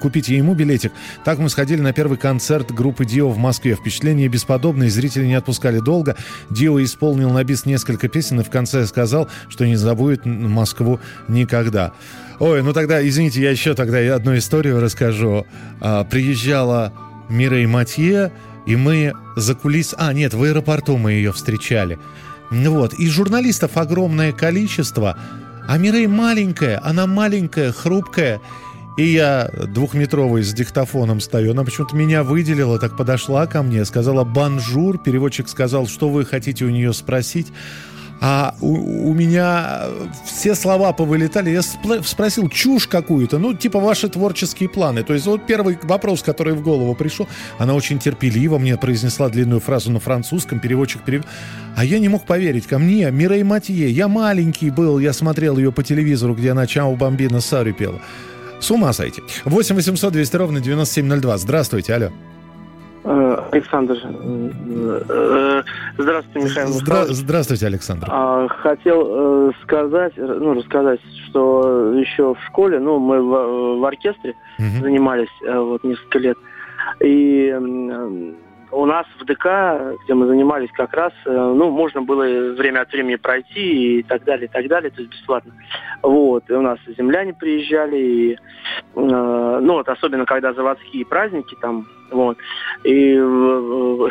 купить 0.00 0.28
ему 0.28 0.54
билетик. 0.54 0.92
Так 1.24 1.38
мы 1.38 1.48
сходили 1.48 1.80
на 1.80 1.92
первый 1.92 2.18
концерт 2.18 2.72
группы 2.72 3.04
Дио 3.04 3.28
в 3.28 3.38
Москве. 3.38 3.74
Впечатление 3.74 4.28
бесподобное, 4.28 4.90
зрители 4.90 5.26
не 5.26 5.34
отпускали 5.34 5.78
долго. 5.78 6.16
Дио 6.50 6.82
исполнил 6.82 7.30
на 7.30 7.44
бис 7.44 7.66
несколько 7.66 8.08
песен 8.08 8.40
и 8.40 8.44
в 8.44 8.50
конце 8.50 8.86
сказал, 8.86 9.28
что 9.48 9.66
не 9.66 9.76
забудет 9.76 10.26
Москву 10.26 11.00
никогда. 11.28 11.92
Ой, 12.40 12.62
ну 12.62 12.72
тогда, 12.72 13.06
извините, 13.06 13.40
я 13.40 13.50
еще 13.50 13.74
тогда 13.74 13.98
одну 14.14 14.36
историю 14.36 14.80
расскажу. 14.80 15.46
А, 15.80 16.04
приезжала 16.04 16.92
Мирей 17.28 17.66
Матье, 17.66 18.32
и 18.66 18.76
мы 18.76 19.12
за 19.36 19.54
кулис... 19.54 19.94
А, 19.98 20.12
нет, 20.12 20.34
в 20.34 20.42
аэропорту 20.42 20.96
мы 20.96 21.12
ее 21.12 21.32
встречали. 21.32 21.98
Вот, 22.50 22.94
и 22.94 23.08
журналистов 23.08 23.76
огромное 23.76 24.32
количество, 24.32 25.18
а 25.66 25.78
Мирей 25.78 26.06
маленькая, 26.06 26.80
она 26.84 27.06
маленькая, 27.06 27.72
хрупкая. 27.72 28.40
И 28.96 29.06
я 29.06 29.50
двухметровый 29.68 30.44
с 30.44 30.52
диктофоном 30.52 31.18
стою. 31.20 31.50
Она 31.50 31.64
почему-то 31.64 31.96
меня 31.96 32.22
выделила, 32.22 32.78
так 32.78 32.96
подошла 32.96 33.46
ко 33.46 33.62
мне, 33.62 33.84
сказала 33.84 34.22
«бонжур». 34.22 34.98
Переводчик 34.98 35.48
сказал, 35.48 35.88
что 35.88 36.08
вы 36.08 36.24
хотите 36.24 36.64
у 36.64 36.70
нее 36.70 36.92
спросить. 36.92 37.48
А 38.26 38.54
у, 38.62 39.10
у 39.10 39.12
меня 39.12 39.82
все 40.24 40.54
слова 40.54 40.94
повылетали. 40.94 41.50
Я 41.50 41.60
спросил 41.60 42.48
чушь 42.48 42.86
какую-то, 42.86 43.38
ну, 43.38 43.52
типа 43.52 43.78
ваши 43.78 44.08
творческие 44.08 44.70
планы. 44.70 45.02
То 45.02 45.12
есть 45.12 45.26
вот 45.26 45.46
первый 45.46 45.78
вопрос, 45.82 46.22
который 46.22 46.54
в 46.54 46.62
голову 46.62 46.94
пришел, 46.94 47.28
она 47.58 47.74
очень 47.74 47.98
терпеливо 47.98 48.56
мне 48.56 48.78
произнесла 48.78 49.28
длинную 49.28 49.60
фразу 49.60 49.90
на 49.90 50.00
французском, 50.00 50.58
переводчик 50.58 51.02
перевел. 51.02 51.26
А 51.76 51.84
я 51.84 51.98
не 51.98 52.08
мог 52.08 52.24
поверить. 52.24 52.66
Ко 52.66 52.78
мне 52.78 53.10
Мирей 53.10 53.42
Матье. 53.42 53.90
Я 53.90 54.08
маленький 54.08 54.70
был, 54.70 54.98
я 54.98 55.12
смотрел 55.12 55.58
ее 55.58 55.70
по 55.70 55.84
телевизору, 55.84 56.34
где 56.34 56.52
она 56.52 56.66
«Чао, 56.66 56.96
бомбина» 56.96 57.42
Сари 57.42 57.72
пела. 57.72 58.00
С 58.58 58.70
ума 58.70 58.94
сойти. 58.94 59.20
8 59.44 59.76
800 59.76 60.14
200 60.14 60.36
ровно 60.36 60.60
9702. 60.60 61.36
Здравствуйте, 61.36 61.92
алло. 61.92 62.10
Э, 63.06 63.36
Александр, 63.52 63.98
э, 64.02 65.62
здравствуйте, 65.98 66.48
Михаил 66.48 66.68
Здра- 66.68 67.04
здравствуйте, 67.08 67.66
Александр. 67.66 68.06
А, 68.10 68.48
Хотел 68.48 69.48
э, 69.48 69.52
сказать, 69.62 70.14
ну, 70.16 70.54
рассказать, 70.54 71.00
что 71.28 71.92
еще 71.94 72.34
в 72.34 72.42
школе, 72.46 72.78
ну, 72.78 72.98
мы 72.98 73.20
в, 73.20 73.78
в 73.80 73.84
оркестре 73.84 74.34
занимались 74.80 75.28
э, 75.46 75.58
вот 75.58 75.84
несколько 75.84 76.18
лет, 76.18 76.38
и 77.00 77.54
у 78.70 78.86
нас 78.86 79.06
в 79.20 79.24
ДК, 79.24 79.46
где 80.04 80.14
мы 80.14 80.26
занимались 80.26 80.70
как 80.72 80.92
раз, 80.94 81.12
ну, 81.26 81.70
можно 81.70 82.02
было 82.02 82.24
время 82.54 82.80
от 82.80 82.90
времени 82.92 83.16
пройти 83.16 83.98
и 84.00 84.02
так 84.02 84.24
далее, 84.24 84.46
и 84.46 84.50
так 84.50 84.66
далее, 84.66 84.90
то 84.90 85.00
есть 85.00 85.12
бесплатно. 85.12 85.52
Вот, 86.02 86.48
и 86.50 86.52
у 86.54 86.60
нас 86.60 86.78
земляне 86.98 87.34
приезжали, 87.34 87.96
и, 87.96 88.32
э, 88.32 88.38
ну, 88.94 89.74
вот 89.74 89.88
особенно 89.88 90.24
когда 90.26 90.52
заводские 90.52 91.06
праздники 91.06 91.56
там, 91.60 91.86
вот, 92.10 92.38
и 92.84 93.14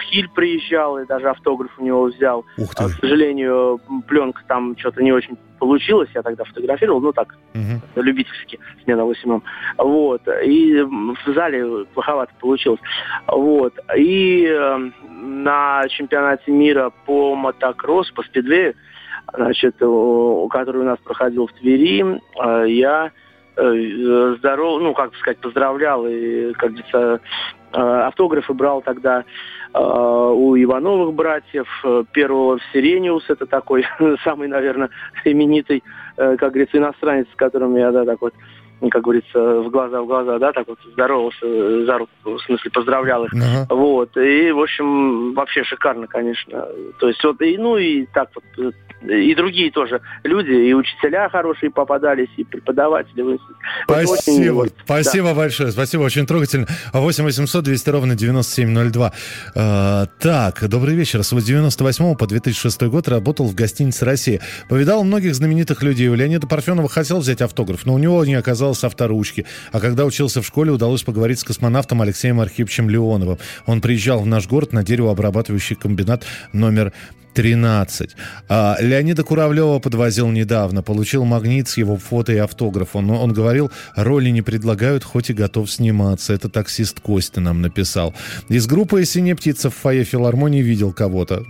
Хиль 0.09 0.29
приезжал, 0.33 0.97
и 0.97 1.05
даже 1.05 1.29
автограф 1.29 1.71
у 1.77 1.83
него 1.83 2.03
взял. 2.03 2.45
Ух 2.57 2.71
А, 2.77 2.87
К 2.87 2.91
сожалению, 2.99 3.79
пленка 4.07 4.41
там 4.47 4.75
что-то 4.77 5.03
не 5.03 5.11
очень 5.11 5.37
получилось, 5.59 6.09
я 6.13 6.21
тогда 6.21 6.43
фотографировал, 6.43 6.99
ну 6.99 7.13
так, 7.13 7.35
любительски, 7.95 8.59
с 8.85 8.85
8 8.85 9.41
Вот. 9.77 10.21
И 10.43 10.81
в 10.81 11.33
зале 11.33 11.85
плоховато 11.93 12.33
получилось. 12.39 12.81
Вот. 13.27 13.73
И 13.95 14.45
э, 14.45 14.91
на 15.07 15.87
чемпионате 15.87 16.51
мира 16.51 16.91
по 17.05 17.35
мотокросс, 17.35 18.11
по 18.11 18.23
спидвею, 18.23 18.75
значит, 19.33 19.75
который 19.75 20.81
у 20.81 20.83
нас 20.83 20.99
проходил 20.99 21.47
в 21.47 21.53
Твери, 21.53 22.03
э, 22.03 22.69
я 22.69 23.11
здоров, 23.56 24.82
ну, 24.82 24.93
как 24.93 25.16
сказать, 25.16 25.38
поздравлял 25.38 26.08
и, 26.08 26.54
как 26.54 26.72
говорится, 26.72 27.22
э, 27.74 27.80
автографы 27.80 28.54
брал 28.54 28.82
тогда 28.82 29.24
э, 29.74 29.80
у 29.80 30.56
Ивановых 30.56 31.14
братьев, 31.14 31.68
э, 31.84 32.04
первого 32.12 32.60
Сирениус, 32.72 33.30
это 33.30 33.45
такой 33.45 33.86
самый, 34.24 34.47
наверное, 34.47 34.89
именитый, 35.24 35.84
э, 36.18 36.36
как 36.38 36.54
говорится, 36.54 36.78
иностранец, 36.78 37.28
с 37.32 37.36
которым 37.36 37.76
я, 37.76 37.91
да, 37.91 38.06
так 38.06 38.22
вот, 38.22 38.34
как 38.91 39.03
говорится, 39.03 39.39
в 39.61 39.69
глаза 39.69 40.01
в 40.01 40.07
глаза, 40.07 40.39
да, 40.39 40.51
так 40.51 40.67
вот 40.67 40.80
здоровался 40.91 41.45
э, 41.45 41.86
за 41.86 41.97
руку, 41.97 42.11
в 42.24 42.39
смысле, 42.39 42.71
поздравлял 42.71 43.26
их. 43.26 43.34
Ага. 43.34 43.67
Вот, 43.69 44.15
и, 44.17 44.51
в 44.51 44.59
общем, 44.59 45.34
вообще 45.34 45.63
шикарно, 45.63 46.07
конечно. 46.07 46.67
То 46.99 47.07
есть, 47.07 47.24
вот, 47.24 47.41
и, 47.41 47.57
ну, 47.57 47.78
и 47.78 48.05
так 48.07 48.30
вот, 48.36 48.43
э, 48.57 48.71
и 49.09 49.36
другие 49.36 49.71
тоже 49.71 50.01
люди, 50.24 50.51
и 50.51 50.74
учителя 50.74 51.30
хорошие 51.30 51.71
попадались, 51.71 52.30
и 52.38 52.43
преподаватели. 52.43 53.21
Очень, 53.21 53.39
Спасибо, 53.86 54.53
вот, 54.53 54.74
спасибо 54.84 55.28
да. 55.30 55.36
большое, 55.36 55.71
спасибо, 55.71 56.03
очень 56.03 56.26
трогательно. 56.26 56.67
8 56.93 57.24
800 57.24 57.63
200 57.63 57.89
ровно 57.89 58.15
9702. 58.15 59.13
Э, 59.55 60.05
так, 60.19 60.67
добрый 60.69 60.95
вечер. 60.95 61.24
С 61.24 61.34
98 61.34 62.15
по 62.15 62.28
2006 62.28 62.84
год 62.84 63.07
работал 63.07 63.45
в 63.45 63.55
гостинице 63.55 64.05
«Россия». 64.05 64.41
Повидал 64.69 65.03
многих 65.03 65.36
знаменитых 65.36 65.84
людей. 65.84 66.07
У 66.07 66.15
Леонида 66.15 66.47
Парфенова 66.47 66.88
хотел 66.89 67.19
взять 67.19 67.41
автограф, 67.41 67.86
но 67.86 67.93
у 67.93 67.97
него 67.97 68.24
не 68.26 68.36
оказалось 68.36 68.62
авторучки. 68.84 69.45
А 69.72 69.80
когда 69.80 70.05
учился 70.05 70.41
в 70.41 70.45
школе, 70.45 70.72
удалось 70.72 71.03
поговорить 71.03 71.39
с 71.39 71.43
космонавтом 71.43 72.01
Алексеем 72.01 72.39
Архиповичем 72.39 72.89
Леоновым. 72.89 73.38
Он 73.66 73.82
приезжал 73.82 74.22
в 74.22 74.26
наш 74.26 74.47
город 74.47 74.74
на 74.74 74.84
деревообрабатывающий 74.84 75.76
комбинат 75.76 76.24
номер 76.53 76.93
13. 77.34 78.15
А, 78.49 78.77
Леонида 78.79 79.23
Куравлева 79.23 79.79
подвозил 79.79 80.29
недавно, 80.29 80.84
получил 80.84 81.25
магнит 81.25 81.67
с 81.67 81.77
его 81.77 81.97
фото 81.97 82.34
и 82.34 82.38
автограф. 82.38 82.95
Он, 82.95 83.09
он 83.11 83.34
говорил, 83.34 83.71
роли 83.95 84.29
не 84.29 84.41
предлагают, 84.41 85.03
хоть 85.03 85.29
и 85.29 85.34
готов 85.34 85.69
сниматься. 85.69 86.34
Это 86.34 86.49
таксист 86.49 86.99
Костя 86.99 87.41
нам 87.41 87.61
написал. 87.61 88.13
Из 88.49 88.67
группы 88.67 89.03
«Синяя 89.05 89.36
птица» 89.36 89.69
в 89.69 89.75
фойе 89.75 90.03
филармонии 90.03 90.61
видел 90.61 90.93
кого-то. 90.93 91.45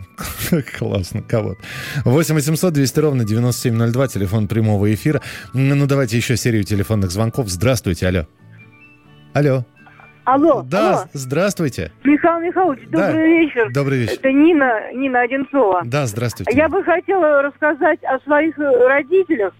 Классно, 0.77 1.21
кого-то. 1.21 1.61
8 2.05 2.35
800 2.35 2.73
200 2.73 2.99
ровно 2.99 3.25
9702, 3.25 4.07
телефон 4.07 4.47
прямого 4.47 4.93
эфира. 4.93 5.21
Ну, 5.53 5.85
давайте 5.85 6.17
еще 6.17 6.37
серию 6.37 6.63
телефонных 6.63 7.11
звонков. 7.11 7.49
Здравствуйте, 7.49 8.07
алло. 8.07 8.27
Алло. 9.33 9.65
Алло, 10.25 10.61
Да, 10.63 10.89
алло. 10.89 10.99
здравствуйте. 11.13 11.91
Михаил 12.03 12.39
Михайлович, 12.39 12.79
Да. 12.89 13.07
добрый 13.07 13.27
вечер. 13.39 13.71
Добрый 13.73 13.97
вечер. 13.99 14.13
Это 14.13 14.31
Нина, 14.31 14.93
Нина 14.93 15.21
Одинцова. 15.21 15.81
Да, 15.85 16.05
здравствуйте. 16.05 16.55
Я 16.55 16.69
бы 16.69 16.81
хотела 16.83 17.41
рассказать 17.41 18.01
о 18.03 18.19
своих 18.19 18.57
э, 18.57 18.87
родителях. 18.87 19.53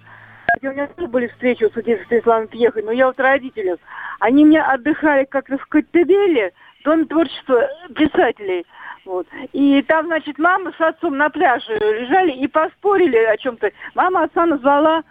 Хотя 0.48 0.70
У 0.70 0.72
меня 0.74 0.88
тоже 0.88 1.08
были 1.10 1.28
встречи 1.28 1.66
с 1.66 1.72
Станиславом 2.06 2.48
Пьехой, 2.48 2.84
но 2.84 2.92
я 2.92 3.08
вот 3.08 3.20
родителях. 3.20 3.80
Они 4.20 4.46
мне 4.46 4.62
отдыхали 4.62 5.26
как-то 5.26 5.58
в 5.58 5.66
Коттебеле, 5.66 6.54
Дом 6.86 7.08
творчества 7.08 7.68
писателей. 7.96 8.66
Вот. 9.06 9.28
И 9.52 9.82
там, 9.82 10.06
значит, 10.08 10.38
мама 10.38 10.72
с 10.78 10.82
отцом 10.82 11.18
на 11.18 11.30
пляже 11.30 11.74
лежали 11.78 12.32
и 12.32 12.48
поспорили 12.48 13.18
о 13.18 13.36
чем-то. 13.38 13.72
Мама 13.96 14.24
отца 14.24 14.46
назвала 14.46 15.04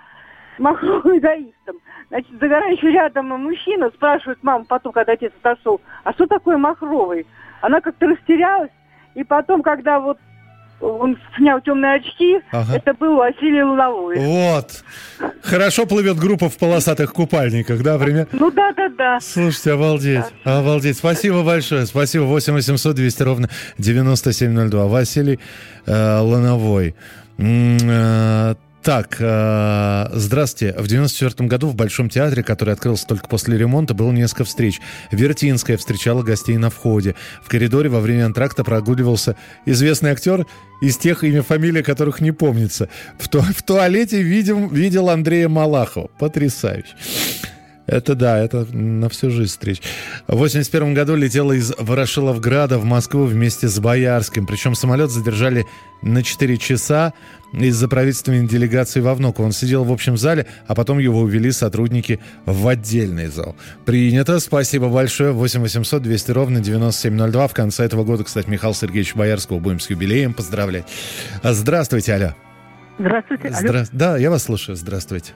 махровым 0.58 1.18
эгоистом. 1.18 1.76
Значит, 2.12 2.30
загорающий 2.38 2.92
рядом 2.92 3.28
мужчина 3.28 3.88
спрашивает 3.88 4.42
маму 4.42 4.66
потом, 4.66 4.92
когда 4.92 5.12
отец 5.14 5.32
отошел, 5.42 5.80
а 6.04 6.12
что 6.12 6.26
такое 6.26 6.58
махровый? 6.58 7.26
Она 7.62 7.80
как-то 7.80 8.06
растерялась, 8.06 8.68
и 9.14 9.24
потом, 9.24 9.62
когда 9.62 9.98
вот 9.98 10.18
он 10.82 11.16
снял 11.38 11.58
темные 11.62 11.94
очки, 11.94 12.40
Ага. 12.50 12.76
это 12.76 12.92
был 12.92 13.16
Василий 13.16 13.62
Луновой. 13.62 14.18
Вот. 14.18 14.84
Хорошо 15.42 15.86
плывет 15.86 16.18
группа 16.18 16.50
в 16.50 16.58
полосатых 16.58 17.14
купальниках, 17.14 17.82
да, 17.82 17.98
пример? 17.98 18.28
Ну 18.32 18.50
да, 18.50 18.74
да, 18.74 18.90
да. 18.90 19.18
Слушайте, 19.20 19.72
обалдеть, 19.72 20.24
обалдеть. 20.44 20.98
Спасибо 20.98 21.42
большое, 21.42 21.86
спасибо. 21.86 22.24
8 22.24 22.52
800 22.52 22.94
200 22.94 23.22
ровно 23.22 23.48
9702. 23.78 24.86
Василий 24.86 25.40
э, 25.86 26.18
Лановой. 26.18 26.94
Так, 28.82 29.16
э, 29.20 30.08
здравствуйте. 30.12 30.74
В 30.76 30.88
94 30.88 31.48
году 31.48 31.68
в 31.68 31.76
Большом 31.76 32.08
театре, 32.08 32.42
который 32.42 32.74
открылся 32.74 33.06
только 33.06 33.28
после 33.28 33.56
ремонта, 33.56 33.94
было 33.94 34.10
несколько 34.10 34.42
встреч. 34.42 34.80
Вертинская 35.12 35.76
встречала 35.76 36.22
гостей 36.24 36.56
на 36.56 36.68
входе. 36.68 37.14
В 37.44 37.48
коридоре 37.48 37.88
во 37.88 38.00
время 38.00 38.26
антракта 38.26 38.64
прогуливался 38.64 39.36
известный 39.66 40.10
актер 40.10 40.46
из 40.80 40.96
тех 40.96 41.22
имя, 41.22 41.42
фамилия 41.42 41.84
которых 41.84 42.20
не 42.20 42.32
помнится. 42.32 42.88
В, 43.20 43.28
ту- 43.28 43.42
в 43.42 43.62
туалете 43.62 44.20
видел, 44.20 44.66
видел 44.68 45.10
Андрея 45.10 45.48
Малахова. 45.48 46.08
Потрясающе. 46.18 46.88
Это 47.86 48.14
да, 48.14 48.38
это 48.38 48.64
на 48.74 49.08
всю 49.08 49.30
жизнь 49.30 49.50
встреч. 49.50 49.82
В 50.28 50.36
81 50.36 50.94
году 50.94 51.16
летела 51.16 51.52
из 51.52 51.72
Ворошиловграда 51.78 52.78
в 52.78 52.84
Москву 52.84 53.24
вместе 53.24 53.66
с 53.68 53.78
Боярским. 53.80 54.46
Причем 54.46 54.74
самолет 54.76 55.10
задержали 55.10 55.66
на 56.00 56.22
4 56.22 56.56
часа 56.58 57.12
из-за 57.52 57.88
правительственной 57.88 58.46
делегации 58.46 59.00
во 59.00 59.14
Внуково. 59.14 59.46
Он 59.46 59.52
сидел 59.52 59.82
в 59.84 59.92
общем 59.92 60.16
зале, 60.16 60.46
а 60.68 60.74
потом 60.76 60.98
его 61.00 61.20
увели 61.20 61.50
сотрудники 61.50 62.20
в 62.46 62.68
отдельный 62.68 63.26
зал. 63.26 63.56
Принято. 63.84 64.38
Спасибо 64.38 64.88
большое. 64.88 65.32
8 65.32 65.60
800 65.60 66.02
200 66.02 66.30
ровно 66.30 66.60
9702. 66.60 67.48
В 67.48 67.52
конце 67.52 67.84
этого 67.84 68.04
года, 68.04 68.22
кстати, 68.24 68.48
Михаил 68.48 68.74
Сергеевич 68.74 69.14
Боярского 69.16 69.58
будем 69.58 69.80
с 69.80 69.90
юбилеем 69.90 70.34
поздравлять. 70.34 70.86
А, 71.42 71.52
Здравствуйте, 71.52 72.14
алло. 72.14 72.34
Здравствуйте. 72.98 73.48
Алло. 73.48 73.58
Здра- 73.68 73.88
Да, 73.92 74.16
я 74.18 74.30
вас 74.30 74.44
слушаю. 74.44 74.76
Здравствуйте. 74.76 75.32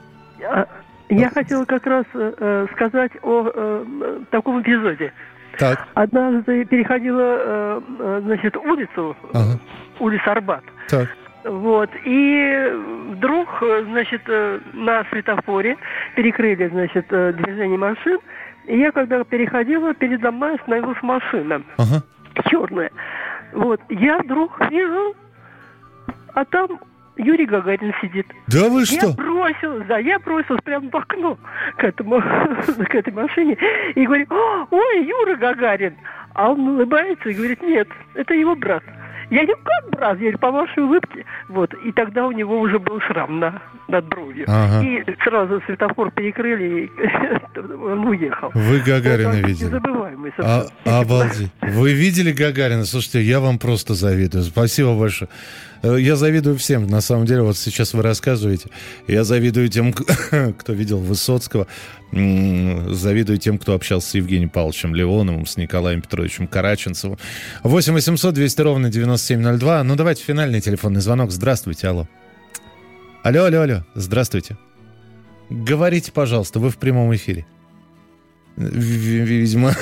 Я 1.09 1.29
хотела 1.29 1.65
как 1.65 1.85
раз 1.85 2.05
э, 2.13 2.33
э, 2.37 2.67
сказать 2.73 3.11
о 3.21 3.47
э, 3.53 3.85
э, 4.01 4.19
таком 4.31 4.61
эпизоде. 4.61 5.13
Так. 5.57 5.87
Однажды 5.93 6.65
переходила, 6.65 7.21
э, 7.21 7.81
э, 7.99 8.21
значит, 8.25 8.57
улицу, 8.57 9.15
Ага. 9.33 9.59
улица 9.99 10.31
Арбат. 10.31 10.63
Так. 10.89 11.07
Вот, 11.45 11.89
и 12.03 12.71
вдруг, 13.11 13.47
значит, 13.85 14.21
на 14.73 15.05
светофоре 15.05 15.77
перекрыли, 16.15 16.67
значит, 16.67 17.07
движение 17.07 17.77
машин, 17.77 18.19
и 18.65 18.77
я, 18.77 18.91
когда 18.91 19.23
переходила, 19.23 19.93
передо 19.93 20.31
мной 20.31 20.55
остановилась 20.55 21.01
машина 21.01 21.61
Ага. 21.77 22.03
черная. 22.49 22.91
Вот, 23.53 23.79
я 23.87 24.17
вдруг 24.19 24.59
вижу, 24.69 25.15
а 26.33 26.43
там 26.43 26.79
Юрий 27.17 27.45
Гагарин 27.45 27.93
сидит. 28.01 28.27
Да 28.47 28.69
вы 28.69 28.81
Я 28.81 28.85
что? 28.85 29.13
бросилась, 29.13 29.85
да, 29.87 29.97
я 29.97 30.19
бросилась 30.19 30.61
прямо 30.63 30.89
в 30.89 30.95
окно 30.95 31.37
к 31.77 31.83
этому, 31.83 32.21
к 32.89 32.95
этой 32.95 33.13
машине 33.13 33.57
и 33.95 34.05
говорю, 34.05 34.25
«О, 34.29 34.67
ой, 34.71 35.05
Юра 35.05 35.35
Гагарин. 35.35 35.95
А 36.33 36.51
он 36.51 36.67
улыбается 36.67 37.29
и 37.29 37.33
говорит, 37.33 37.61
нет, 37.63 37.87
это 38.13 38.33
его 38.35 38.55
брат. 38.55 38.83
Я 39.29 39.43
говорю, 39.43 39.59
как 39.63 39.89
брат? 39.91 40.13
Я 40.13 40.19
говорю, 40.19 40.37
по 40.37 40.51
вашей 40.51 40.83
улыбке. 40.83 41.25
Вот, 41.49 41.73
и 41.83 41.91
тогда 41.91 42.27
у 42.27 42.31
него 42.31 42.59
уже 42.59 42.79
был 42.79 43.01
шрам 43.01 43.39
на, 43.39 43.61
над 43.87 44.05
бровью. 44.05 44.45
Ага. 44.47 44.85
И 44.85 45.03
сразу 45.23 45.61
светофор 45.65 46.11
перекрыли, 46.11 46.85
и 46.85 47.59
он 47.59 48.07
уехал. 48.07 48.51
Вы 48.53 48.79
Гагарина 48.79 49.29
Это 49.29 49.47
видели? 49.47 49.65
Незабываемый 49.67 50.31
А, 50.37 50.65
обалдеть. 50.85 51.51
Вы 51.61 51.93
видели 51.93 52.31
Гагарина? 52.31 52.85
Слушайте, 52.85 53.21
я 53.21 53.39
вам 53.39 53.59
просто 53.59 53.95
завидую. 53.95 54.43
Спасибо 54.43 54.97
большое. 54.97 55.29
Э, 55.83 55.97
Я 55.99 56.15
завидую 56.15 56.57
всем. 56.57 56.87
На 56.87 57.01
самом 57.01 57.25
деле, 57.25 57.41
вот 57.41 57.57
сейчас 57.57 57.93
вы 57.93 58.01
рассказываете. 58.03 58.69
Я 59.07 59.23
завидую 59.23 59.69
тем, 59.69 59.93
кто 60.57 60.73
видел 60.73 60.99
Высоцкого. 60.99 61.67
Завидую 62.11 63.37
тем, 63.37 63.57
кто 63.57 63.73
общался 63.73 64.09
с 64.09 64.13
Евгением 64.15 64.49
Павловичем 64.49 64.95
Леоновым, 64.95 65.45
с 65.45 65.57
Николаем 65.57 66.01
Петровичем 66.01 66.47
Караченцевым. 66.47 67.17
8 67.63 67.93
800 67.93 68.33
200 68.33 68.61
ровно 68.61 68.89
9702. 68.89 69.83
Ну, 69.83 69.95
давайте 69.95 70.23
финальный 70.23 70.61
телефонный 70.61 71.01
звонок. 71.01 71.31
Здравствуйте, 71.31 71.87
алло. 71.89 72.07
Алло, 73.23 73.43
алло, 73.45 73.61
алло. 73.61 73.83
Здравствуйте. 73.95 74.57
Говорите, 75.49 76.11
пожалуйста, 76.11 76.59
вы 76.59 76.69
в 76.69 76.77
прямом 76.77 77.13
эфире. 77.15 77.45
В- 78.55 78.63
Видимо, 78.65 79.75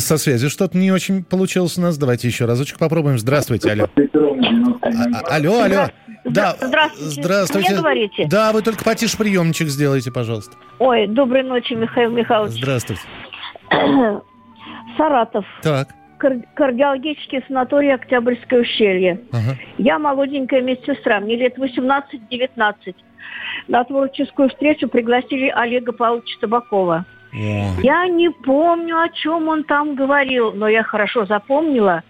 со 0.00 0.18
связью 0.18 0.50
что-то 0.50 0.76
не 0.78 0.90
очень 0.92 1.24
получилось 1.24 1.76
у 1.78 1.80
нас. 1.82 1.96
Давайте 1.98 2.28
еще 2.28 2.44
разочек 2.44 2.78
попробуем. 2.78 3.18
Здравствуйте, 3.18 3.70
алло. 3.72 3.88
А- 3.94 4.88
а- 5.30 5.36
Алло, 5.36 5.60
алло. 5.62 5.88
Да, 6.24 6.56
Здравствуйте. 6.60 7.20
здравствуйте. 7.22 7.68
Мне 7.70 7.78
говорите? 7.78 8.26
Да, 8.28 8.52
вы 8.52 8.62
только 8.62 8.82
потише 8.84 9.16
приемничек 9.16 9.68
сделайте, 9.68 10.10
пожалуйста. 10.10 10.56
Ой, 10.80 11.06
доброй 11.06 11.44
ночи, 11.44 11.74
Михаил 11.74 12.10
Михайлович. 12.10 12.54
Здравствуйте. 12.54 13.02
Саратов. 14.96 15.44
Так. 15.62 15.88
Кар- 16.18 16.42
кардиологический 16.54 17.42
санаторий 17.46 17.94
Октябрьское 17.94 18.62
ущелье. 18.62 19.20
Ага. 19.32 19.56
Я 19.78 19.98
молоденькая 19.98 20.62
медсестра, 20.62 21.20
мне 21.20 21.36
лет 21.36 21.58
18-19. 21.58 22.94
На 23.68 23.84
творческую 23.84 24.48
встречу 24.48 24.88
пригласили 24.88 25.48
Олега 25.54 25.92
Павловича 25.92 26.38
Табакова. 26.40 27.04
О. 27.32 27.80
Я 27.82 28.06
не 28.08 28.30
помню, 28.30 29.00
о 29.00 29.08
чем 29.08 29.48
он 29.48 29.64
там 29.64 29.94
говорил, 29.94 30.52
но 30.52 30.68
я 30.68 30.82
хорошо 30.82 31.26
запомнила, 31.26 32.02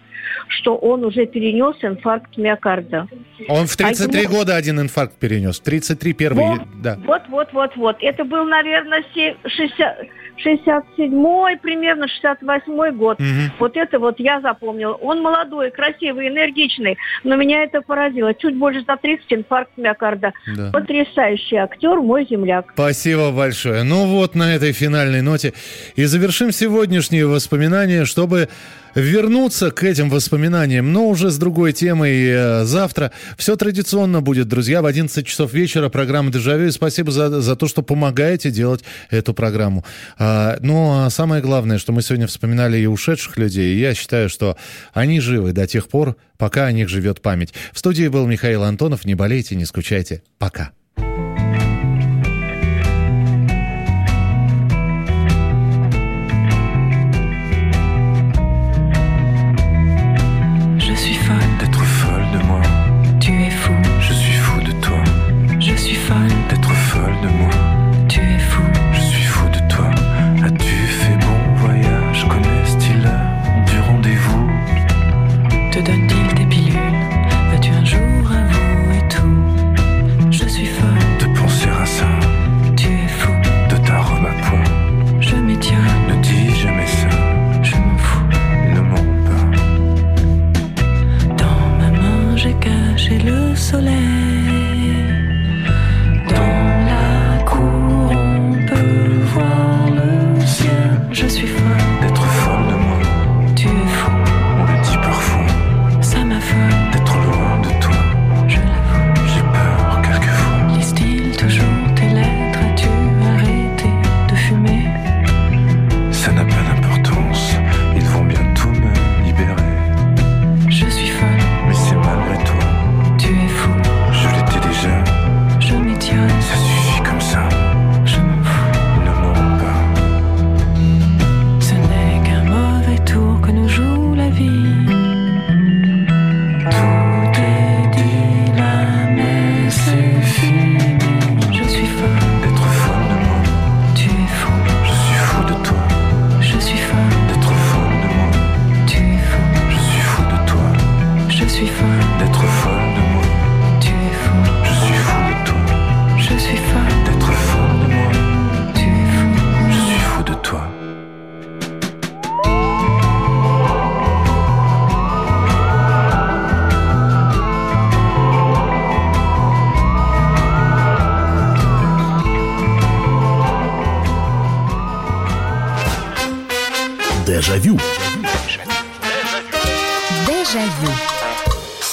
что 0.47 0.75
он 0.75 1.03
уже 1.03 1.25
перенес 1.25 1.75
инфаркт 1.81 2.37
миокарда. 2.37 3.07
Он 3.49 3.65
в 3.67 3.75
33 3.75 4.19
а 4.19 4.23
ему... 4.23 4.33
года 4.33 4.55
один 4.55 4.79
инфаркт 4.79 5.15
перенес. 5.15 5.59
33 5.59 6.13
первый, 6.13 6.45
вот, 6.45 6.61
да. 6.81 6.97
Вот, 7.05 7.23
вот, 7.29 7.53
вот, 7.53 7.75
вот. 7.75 7.97
Это 8.01 8.23
был, 8.23 8.45
наверное, 8.45 9.03
60... 9.45 9.97
67-й, 10.45 11.57
примерно 11.57 12.05
68-й 12.05 12.91
год. 12.91 13.19
Угу. 13.19 13.27
Вот 13.59 13.77
это 13.77 13.99
вот 13.99 14.19
я 14.19 14.41
запомнила. 14.41 14.93
Он 14.93 15.21
молодой, 15.21 15.71
красивый, 15.71 16.29
энергичный, 16.29 16.97
но 17.23 17.35
меня 17.35 17.63
это 17.63 17.81
поразило. 17.81 18.33
Чуть 18.33 18.55
больше 18.55 18.83
за 18.87 18.97
30 18.97 19.25
инфаркт 19.29 19.71
миокарда. 19.77 20.33
Да. 20.55 20.71
Потрясающий 20.71 21.57
актер, 21.57 21.97
мой 22.01 22.25
земляк. 22.29 22.71
Спасибо 22.73 23.31
большое. 23.31 23.83
Ну 23.83 24.05
вот 24.05 24.35
на 24.35 24.55
этой 24.55 24.71
финальной 24.71 25.21
ноте 25.21 25.53
и 25.95 26.05
завершим 26.05 26.51
сегодняшние 26.51 27.25
воспоминания, 27.27 28.05
чтобы 28.05 28.49
вернуться 28.97 29.69
к 29.69 29.83
этим 29.83 30.09
воспоминаниям, 30.09 30.91
но 30.91 31.07
уже 31.07 31.29
с 31.29 31.37
другой 31.37 31.71
темой 31.71 32.25
э, 32.27 32.63
завтра. 32.65 33.11
Все 33.37 33.55
традиционно 33.55 34.21
будет, 34.21 34.47
друзья, 34.47 34.81
в 34.81 34.87
11 34.87 35.25
часов 35.25 35.53
вечера 35.53 35.89
программа 35.89 36.31
«Дежавю». 36.31 36.71
Спасибо 36.71 37.11
за, 37.11 37.41
за 37.41 37.55
то, 37.55 37.67
что 37.67 37.83
помогаете 37.83 38.49
делать 38.49 38.83
эту 39.11 39.35
программу. 39.35 39.85
А, 40.17 40.57
ну, 40.61 41.05
а 41.05 41.09
самое 41.11 41.43
главное, 41.43 41.77
что 41.77 41.91
мы 41.93 42.01
сегодня 42.01 42.25
вспоминали 42.25 42.79
и 42.79 42.87
ушедших 42.87 43.37
людей. 43.37 43.75
И 43.75 43.79
я 43.79 43.93
считаю, 43.93 44.29
что 44.29 44.57
они 44.93 45.19
живы 45.19 45.53
до 45.53 45.67
тех 45.67 45.87
пор, 45.89 46.15
пока 46.37 46.65
о 46.65 46.71
них 46.71 46.89
живет 46.89 47.21
память. 47.21 47.53
В 47.73 47.79
студии 47.79 48.07
был 48.07 48.25
Михаил 48.25 48.63
Антонов. 48.63 49.05
Не 49.05 49.13
болейте, 49.13 49.55
не 49.55 49.65
скучайте. 49.65 50.23
Пока. 50.39 50.71